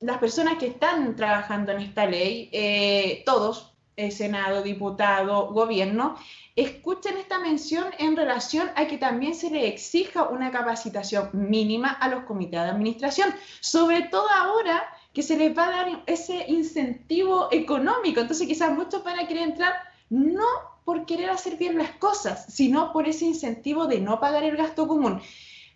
[0.00, 6.16] las personas que están trabajando en esta ley, eh, todos, el Senado, diputado, gobierno,
[6.56, 12.08] escuchen esta mención en relación a que también se le exija una capacitación mínima a
[12.08, 17.48] los comités de administración, sobre todo ahora que se les va a dar ese incentivo
[17.52, 18.20] económico.
[18.20, 19.74] Entonces quizás muchos van a querer entrar
[20.08, 24.56] no por querer hacer bien las cosas, sino por ese incentivo de no pagar el
[24.56, 25.20] gasto común.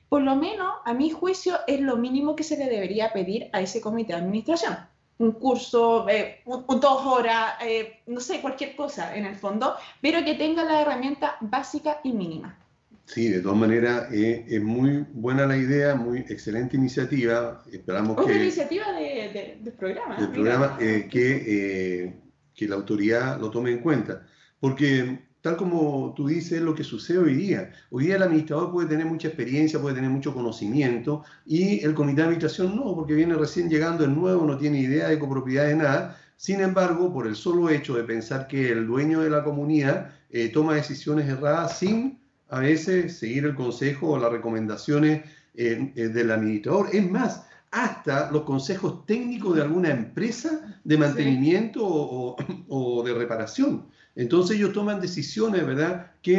[0.09, 3.61] Por lo menos, a mi juicio, es lo mínimo que se le debería pedir a
[3.61, 4.77] ese comité de administración.
[5.19, 9.75] Un curso, eh, un- un dos horas, eh, no sé, cualquier cosa en el fondo,
[10.01, 12.57] pero que tenga la herramienta básica y mínima.
[13.05, 17.63] Sí, de todas maneras, eh, es muy buena la idea, muy excelente iniciativa.
[17.73, 20.17] Esperamos Otra que iniciativa de- de- del programa.
[20.17, 22.15] del programa eh, que, eh,
[22.55, 24.27] que la autoridad lo tome en cuenta.
[24.61, 27.73] Porque tal como tú dices, es lo que sucede hoy día.
[27.91, 32.17] Hoy día el administrador puede tener mucha experiencia, puede tener mucho conocimiento y el comité
[32.17, 35.77] de administración no, porque viene recién llegando el nuevo, no tiene idea de copropiedad de
[35.77, 36.19] nada.
[36.37, 40.49] Sin embargo, por el solo hecho de pensar que el dueño de la comunidad eh,
[40.51, 42.19] toma decisiones erradas sin
[42.49, 45.23] a veces seguir el consejo o las recomendaciones
[45.55, 46.89] eh, eh, del administrador.
[46.93, 52.37] Es más, hasta los consejos técnicos de alguna empresa de mantenimiento o,
[52.69, 53.87] o- o de reparación.
[54.19, 56.37] Entonces ellos toman decisiones, ¿verdad?, que,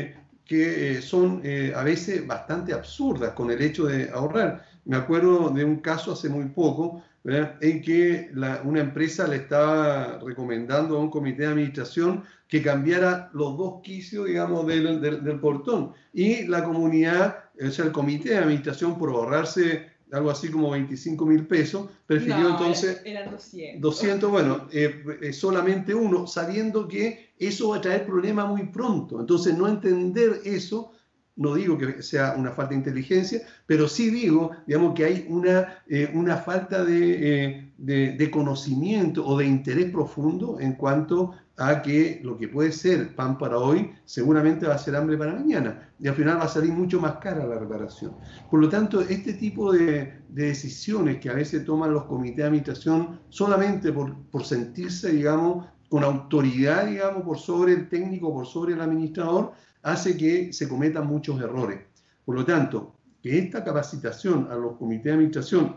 [0.00, 0.14] eh,
[0.44, 4.64] que eh, son eh, a veces bastante absurdas con el hecho de ahorrar.
[4.84, 8.30] Me acuerdo de un caso hace muy poco, ¿verdad?, en que
[8.64, 14.26] una empresa le estaba recomendando a un comité de administración que cambiara los dos quicios,
[14.26, 15.92] digamos, del, del- del portón.
[16.12, 21.24] Y la comunidad, o sea, el comité de administración, por ahorrarse algo así como 25
[21.26, 23.80] mil pesos, prefirió No, entonces Eran 200.
[23.80, 29.20] 200, bueno, eh, eh, solamente uno, sabiendo que eso va a traer problemas muy pronto.
[29.20, 30.92] Entonces, no entender eso,
[31.36, 35.82] no digo que sea una falta de inteligencia, pero sí digo, digamos, que hay una,
[35.88, 41.32] eh, una falta de, de- de conocimiento o de interés profundo en cuanto
[41.68, 45.34] a que lo que puede ser pan para hoy, seguramente va a ser hambre para
[45.34, 45.90] mañana.
[46.00, 48.12] Y al final va a salir mucho más cara la reparación.
[48.50, 52.44] Por lo tanto, este tipo de, de decisiones que a veces toman los comités de
[52.44, 58.74] administración solamente por, por sentirse, digamos, con autoridad, digamos, por sobre el técnico, por sobre
[58.74, 59.52] el administrador,
[59.82, 61.80] hace que se cometan muchos errores.
[62.24, 65.76] Por lo tanto, que esta capacitación a los comités de administración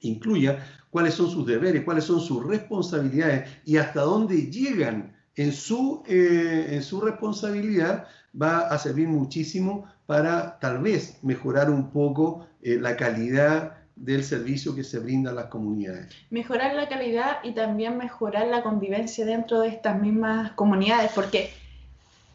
[0.00, 6.02] incluya cuáles son sus deberes, cuáles son sus responsabilidades y hasta dónde llegan en su,
[6.06, 8.06] eh, en su responsabilidad,
[8.40, 14.74] va a servir muchísimo para tal vez mejorar un poco eh, la calidad del servicio
[14.74, 16.08] que se brinda a las comunidades.
[16.30, 21.50] Mejorar la calidad y también mejorar la convivencia dentro de estas mismas comunidades, porque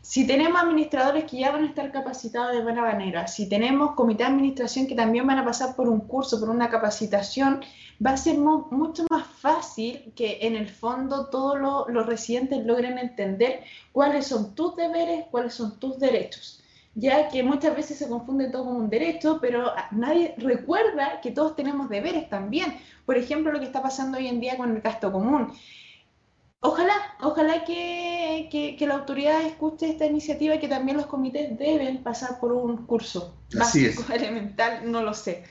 [0.02, 4.24] si tenemos administradores que ya van a estar capacitados de buena manera, si tenemos comité
[4.24, 7.62] de administración que también van a pasar por un curso, por una capacitación,
[8.06, 11.60] va a ser mucho más fácil que en el fondo todos
[11.90, 16.64] los residentes logren entender cuáles son tus deberes, cuáles son tus derechos.
[16.96, 21.56] Ya que muchas veces se confunde todo como un derecho, pero nadie recuerda que todos
[21.56, 22.78] tenemos deberes también.
[23.06, 25.54] Por ejemplo, lo que está pasando hoy en día con el gasto común.
[26.62, 32.04] Ojalá, ojalá que, que, la autoridad escuche esta iniciativa y que también los comités deben
[32.04, 35.44] pasar por un curso básico, elemental, no lo sé,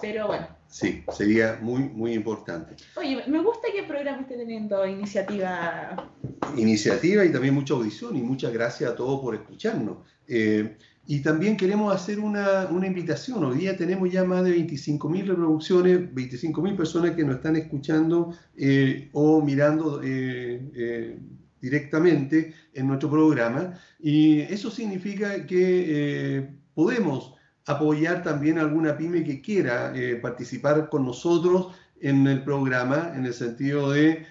[0.00, 0.48] pero bueno.
[0.68, 2.74] Sí, sería muy, muy importante.
[2.96, 6.10] Oye, me gusta que el programa esté teniendo iniciativa.
[6.56, 9.98] Iniciativa y también mucha audición y muchas gracias a todos por escucharnos.
[10.26, 10.76] Eh,
[11.08, 13.44] y también queremos hacer una, una, invitación.
[13.44, 19.08] Hoy día tenemos ya más de 25.000 reproducciones, 25.000 personas que nos están escuchando eh,
[19.12, 21.18] o mirando eh, eh,
[21.60, 23.78] directamente en nuestro programa.
[24.00, 27.34] Y eso significa que podemos
[27.66, 31.68] apoyar también a alguna pyme que quiera participar con nosotros
[32.00, 34.26] en el programa, en el sentido de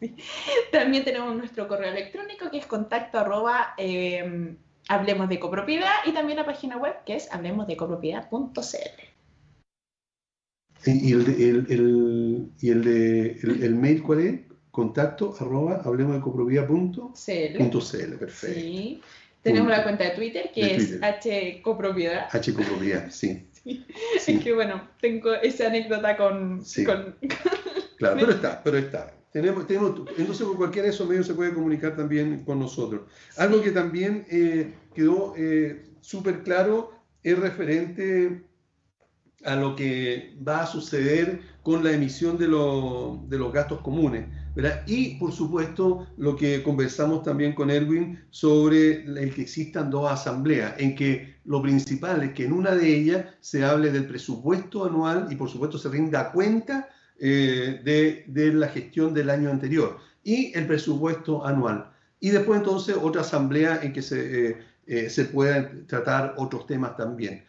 [0.72, 3.74] También tenemos nuestro correo electrónico, que es contacto arroba...
[3.76, 4.56] Eh,
[4.88, 9.12] Hablemos de copropiedad y también la página web que es hablemosdecopropiedad.cl.
[10.84, 14.40] ¿Y el, el, el, y el, de, el, mail cuál es?
[14.72, 18.18] Contacto arroba hablemosdecopropiedad.cl.
[18.18, 18.60] Perfecto.
[18.60, 19.00] Sí.
[19.42, 21.00] Tenemos la cuenta de Twitter que es
[21.60, 22.28] hcopropiedad.
[22.30, 23.46] hcopropiedad, sí.
[23.52, 23.84] sí.
[24.16, 26.62] Es que bueno, tengo esa anécdota con...
[26.86, 27.16] con...
[27.96, 29.12] Claro, pero está, pero está.
[29.32, 33.02] Tenemos, tenemos, entonces, por cualquiera de esos medios se puede comunicar también con nosotros.
[33.38, 36.92] Algo que también eh, quedó eh, súper claro
[37.22, 38.44] es referente
[39.44, 44.26] a lo que va a suceder con la emisión de, de los gastos comunes.
[44.54, 44.82] ¿verdad?
[44.86, 50.74] Y, por supuesto, lo que conversamos también con Erwin sobre el que existan dos asambleas,
[50.78, 55.28] en que lo principal es que en una de ellas se hable del presupuesto anual
[55.30, 56.88] y, por supuesto, se rinda cuenta
[57.24, 61.88] eh, de, la gestión del año anterior y el presupuesto anual.
[62.18, 64.56] Y después entonces otra asamblea en que se, eh,
[64.88, 67.44] eh, se puedan tratar otros temas también.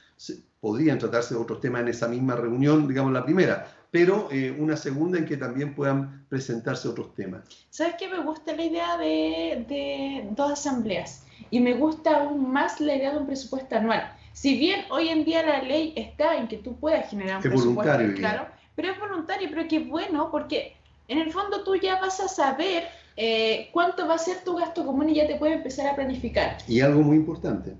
[0.59, 4.29] podrían tratarse otros temas en esa misma reunión, digamos la primera, pero
[4.59, 7.41] una segunda en que también puedan presentarse otros temas.
[7.71, 8.07] ¿Sabes qué?
[8.07, 13.11] Me gusta la idea de, de dos asambleas y me gusta aún más la idea
[13.11, 14.15] de un presupuesto anual.
[14.33, 18.13] Si bien hoy en día la ley está en que tú puedas generar un presupuesto,
[18.15, 20.75] claro, pero es voluntario, pero qué bueno, porque
[21.07, 24.85] en el fondo tú ya vas a saber eh, cuánto va a ser tu gasto
[24.85, 26.57] común y ya te puedes empezar a planificar.
[26.67, 27.75] Y algo muy importante.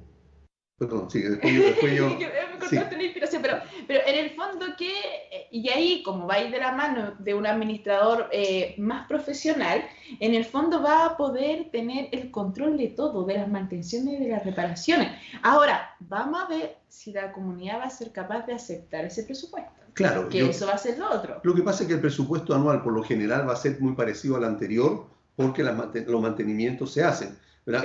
[0.78, 1.54] Perdón, sí, después.
[1.54, 2.10] Después yo
[2.70, 2.76] sí.
[2.76, 4.92] la inspiración, pero, pero en el fondo que,
[5.32, 9.08] eh, y ahí como va a ir de la mano de un administrador eh, más
[9.08, 9.84] profesional,
[10.20, 14.24] en el fondo va a poder tener el control de todo, de las mantenciones y
[14.24, 15.10] de las reparaciones.
[15.42, 19.83] Ahora, vamos a ver si la comunidad va a ser capaz de aceptar ese presupuesto.
[19.94, 20.30] Claro.
[20.30, 21.40] Que eso va a ser lo otro.
[21.44, 23.94] Lo que pasa es que el presupuesto anual por lo general va a ser muy
[23.94, 25.06] parecido al anterior
[25.36, 27.38] porque los mantenimientos se hacen.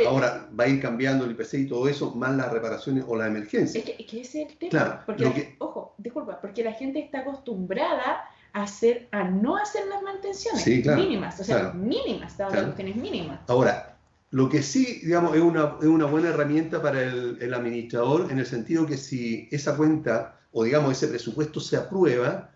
[0.06, 3.28] Ahora va a ir cambiando el IPC y todo eso, más las reparaciones o la
[3.28, 3.80] emergencia.
[3.80, 4.70] Es que, ese es el tema.
[4.70, 10.02] Claro, porque, ojo, disculpa, porque la gente está acostumbrada a, hacer, a no hacer las
[10.02, 12.74] mantenciones mínimas, o sea, mínimas, claro.
[12.76, 13.40] mínimas.
[13.47, 13.97] Ahora,
[14.30, 18.40] lo que sí, digamos, es una, es una buena herramienta para el, el administrador en
[18.40, 22.51] el sentido que si esa cuenta o digamos ese presupuesto se aprueba,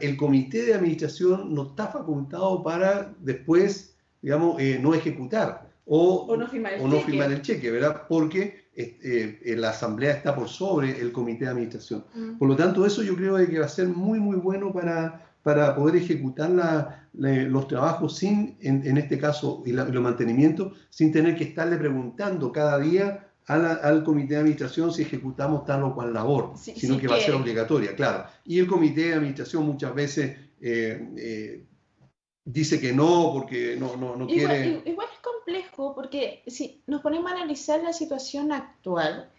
[0.00, 6.46] el comité de administración no está facultado para después, digamos, eh, no ejecutar o, no,
[6.48, 7.70] firmar el, cheque.
[7.70, 8.02] ¿verdad?
[8.08, 12.04] Porque eh, eh, la asamblea está por sobre el comité de administración.
[12.14, 12.38] Mm.
[12.38, 15.74] Por lo tanto, eso yo creo que va a ser muy, muy bueno para, para
[15.74, 21.76] poder ejecutar los trabajos sin, en, este caso, y, los mantenimientos, sin tener que estarle
[21.76, 27.08] preguntando cada día al comité de administración si ejecutamos tal o cual labor, sino que
[27.08, 28.24] va a ser obligatoria, claro.
[28.44, 31.64] Y el comité de administración muchas veces eh, eh,
[32.44, 34.82] dice que no porque no, no, no quiere...
[34.84, 39.30] Igual es complejo porque si nos ponemos a analizar la situación actual,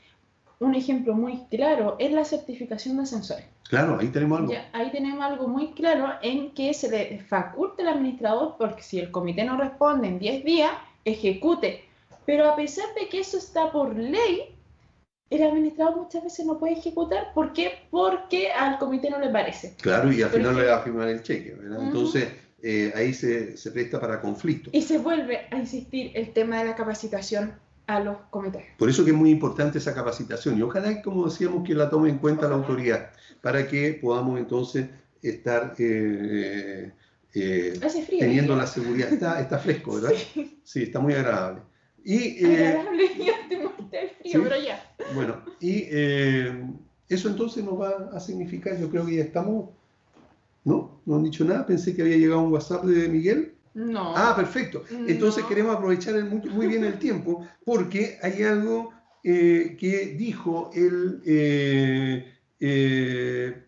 [0.60, 3.46] un ejemplo muy claro es la certificación de ascensores.
[3.70, 4.54] Claro, ahí tenemos algo.
[4.74, 9.12] ahí tenemos algo muy claro en que se le faculte al administrador porque si el
[9.12, 10.72] comité no responde en 10 días,
[11.06, 11.89] ejecute.
[12.30, 14.56] Pero a pesar de que eso está por ley,
[15.32, 17.34] el administrador muchas veces no puede ejecutar.
[17.34, 17.88] ¿Por qué?
[17.90, 19.74] Porque al comité no le parece.
[19.82, 21.56] Claro, y al final le va a firmar el cheque.
[21.56, 21.82] ¿verdad?
[21.82, 22.30] Entonces,
[22.62, 24.70] eh, ahí se, se, presta para conflicto.
[24.74, 27.54] Y se vuelve a insistir el tema de la capacitación
[27.88, 28.64] a los comités.
[28.78, 32.12] Por eso que es muy importante esa capacitación y ojalá, como decíamos, que la tome
[32.12, 33.10] en cuenta la autoridad
[33.42, 34.88] para que podamos entonces
[35.24, 36.92] estar eh,
[37.34, 37.80] eh,
[38.20, 39.12] teniendo la seguridad.
[39.12, 40.14] Está, está fresco, ¿verdad?
[40.64, 40.84] Sí.
[40.84, 41.62] está muy agradable.
[42.04, 43.10] Y, agradable,
[44.22, 44.84] frío, pero ya.
[45.14, 45.84] Bueno, y
[47.10, 49.70] eso entonces nos va a significar, yo creo que ya estamos
[50.64, 51.02] ¿No?
[51.06, 51.66] ¿No han dicho nada?
[51.66, 53.54] Pensé que había llegado un WhatsApp de Miguel.
[53.74, 54.14] No.
[54.16, 54.84] Ah, perfecto.
[54.92, 58.92] Entonces queremos aprovechar muy, bien el tiempo porque hay algo
[59.24, 63.64] eh, que dijo el eh, eh,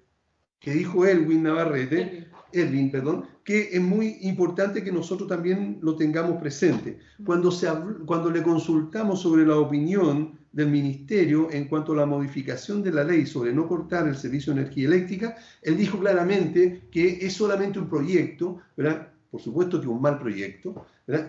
[0.59, 6.39] que dijo Elwin Navarrete, Elvin, perdón, que es muy importante que nosotros también lo tengamos
[6.39, 6.99] presente.
[7.25, 7.67] Cuando, se,
[8.05, 13.03] cuando le consultamos sobre la opinión del Ministerio en cuanto a la modificación de la
[13.03, 17.79] ley sobre no cortar el servicio de energía eléctrica, él dijo claramente que es solamente
[17.79, 19.07] un proyecto, ¿verdad?
[19.31, 20.85] por supuesto que un mal proyecto,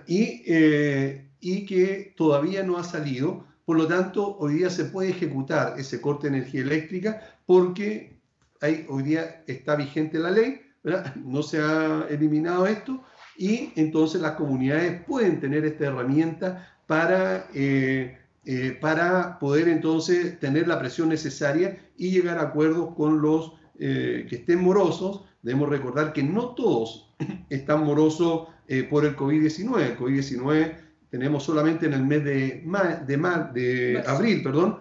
[0.06, 5.10] Y, eh, y que todavía no ha salido, por lo tanto, hoy día se puede
[5.10, 8.16] ejecutar ese corte de energía eléctrica porque
[8.60, 13.02] hay, hoy día está vigente la ley, no se ha eliminado esto
[13.36, 17.46] y entonces las comunidades pueden tener esta herramienta para...
[17.54, 23.52] Eh, eh, para poder entonces tener la presión necesaria y llegar a acuerdos con los
[23.78, 25.24] eh, que estén morosos.
[25.42, 27.14] Debemos recordar que no todos
[27.50, 28.48] están morosos
[28.90, 29.80] por el COVID-19.
[29.80, 30.76] El COVID-19
[31.08, 33.16] tenemos solamente en el mes de, de,
[33.54, 34.80] de abril, perdón,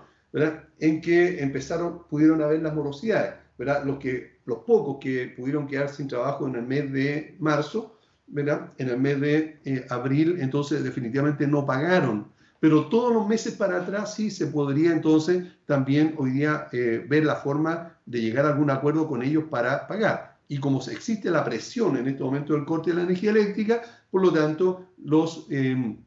[0.79, 3.33] en que empezaron, pudieron haber las morosidades.
[3.59, 3.83] ¿verdad?
[3.85, 7.97] Los, que, los pocos que pudieron quedar sin trabajo en el mes de marzo,
[8.27, 8.71] ¿verdad?
[8.77, 14.13] en el mes de abril, entonces definitivamente no pagaron pero todos los meses para atrás
[14.13, 18.69] sí se podría entonces también hoy día eh, ver la forma de llegar a algún
[18.69, 20.37] acuerdo con ellos para pagar.
[20.47, 24.21] Y como existe la presión en este momento del corte de la energía eléctrica, por
[24.21, 25.97] lo tanto los, em,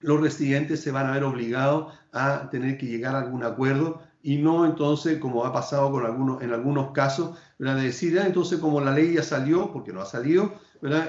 [0.00, 4.38] los residentes se van a ver obligados a tener que llegar a algún acuerdo y
[4.38, 8.80] no entonces, como ha pasado con algunos, en algunos casos, de decir, ah, entonces como
[8.80, 10.52] la ley ya salió, porque no ha salido,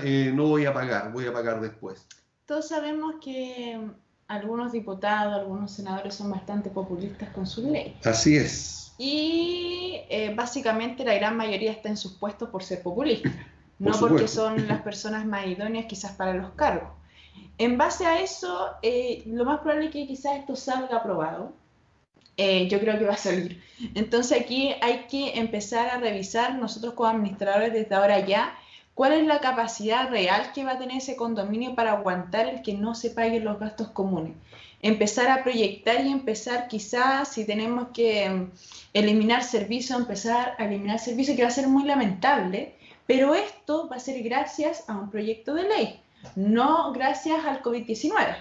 [0.04, 2.08] eh, no voy a pagar, voy a pagar después.
[2.46, 3.80] Todos sabemos que
[4.28, 7.98] algunos diputados, algunos senadores son bastante populistas con su ley.
[8.04, 8.94] Así es.
[8.98, 13.34] Y eh, básicamente la gran mayoría está en sus puestos por ser populistas,
[13.80, 16.90] no porque son las personas más idóneas quizás para los cargos.
[17.58, 21.54] En base a eso, eh, lo más probable es que quizás esto salga aprobado.
[22.42, 23.62] Eh, yo creo que va a salir.
[23.96, 28.56] Entonces aquí hay que empezar a revisar nosotros como administradores desde ahora ya
[29.00, 32.74] ¿Cuál es la capacidad real que va a tener ese condominio para aguantar el que
[32.74, 34.34] no se paguen los gastos comunes?
[34.82, 38.52] Empezar a proyectar y empezar quizás, si tenemos que mm,
[38.92, 42.76] eliminar servicios, empezar a eliminar servicios, que va a ser muy lamentable,
[43.08, 46.02] pero esto va a ser gracias a un proyecto de ley,
[46.36, 48.36] no gracias al COVID-19.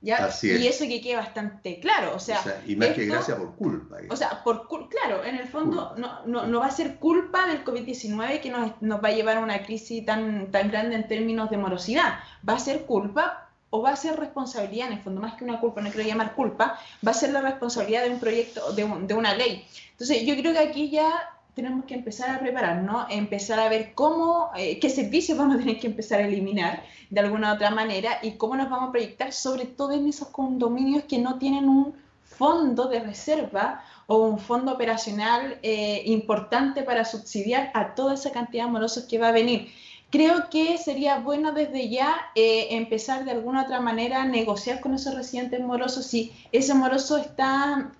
[0.00, 2.14] Y eso que quede bastante claro.
[2.14, 3.96] O sea, y más que gracias por culpa.
[4.10, 7.64] O sea, por claro, en el fondo no, no, no, va a ser culpa del
[7.64, 11.50] COVID-19 que nos, nos, va a llevar a una crisis tan, tan grande en términos
[11.50, 12.20] de morosidad.
[12.48, 15.60] Va a ser culpa o va a ser responsabilidad, en el fondo, más que una
[15.60, 19.14] culpa, no quiero llamar culpa, va a ser la responsabilidad de un proyecto, de, de
[19.14, 19.66] una ley.
[19.90, 24.50] Entonces, yo creo que aquí ya tenemos que empezar a prepararnos, empezar a ver cómo,
[24.56, 28.32] eh, qué servicios vamos a tener que empezar a eliminar de alguna otra manera y
[28.32, 32.86] cómo nos vamos a proyectar, sobre todo en esos condominios que no tienen un fondo
[32.88, 38.70] de reserva o un fondo operacional eh, importante para subsidiar a toda esa cantidad de
[38.70, 39.68] morosos que va a venir.
[40.10, 44.94] Creo que sería bueno desde ya eh, empezar de alguna otra manera a negociar con
[44.94, 47.90] esos residentes morosos si ese moroso está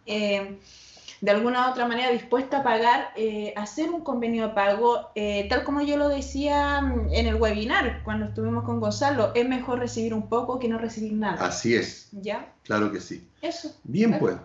[1.21, 5.47] de alguna u otra manera dispuesta a pagar, eh, hacer un convenio de pago, eh,
[5.49, 9.81] tal como yo lo decía mm, en el webinar cuando estuvimos con Gonzalo, es mejor
[9.81, 11.45] recibir un poco que no recibir nada.
[11.45, 12.09] Así es.
[12.13, 12.53] ¿Ya?
[12.65, 13.29] Claro que sí.
[13.43, 13.75] Eso.
[13.85, 14.37] Bien, pues.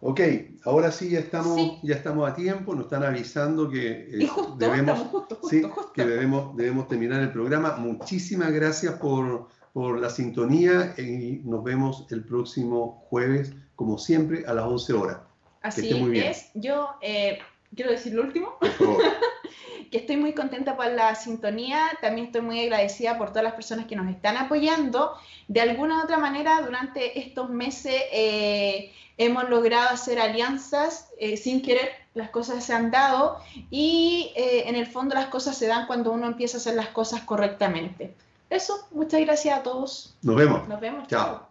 [0.00, 0.20] Ok,
[0.64, 5.08] ahora sí ya estamos, ya estamos a tiempo, nos están avisando que eh, debemos,
[5.92, 7.76] que debemos, debemos terminar el programa.
[7.76, 14.54] Muchísimas gracias por, por la sintonía y nos vemos el próximo jueves, como siempre, a
[14.54, 15.18] las 11 horas.
[15.68, 16.50] Así es.
[16.54, 17.38] Yo eh,
[17.74, 18.56] quiero decir lo último.
[19.90, 23.86] que estoy muy contenta por la sintonía, también estoy muy agradecida por todas las personas
[23.86, 25.14] que nos están apoyando.
[25.46, 31.62] De alguna u otra manera, durante estos meses eh, hemos logrado hacer alianzas eh, sin
[31.62, 33.38] querer, las cosas se han dado
[33.70, 36.88] y eh, en el fondo las cosas se dan cuando uno empieza a hacer las
[36.88, 38.14] cosas correctamente.
[38.50, 40.16] Eso, muchas gracias a todos.
[40.22, 40.66] Nos vemos.
[40.68, 41.06] Nos vemos.
[41.08, 41.47] Chao.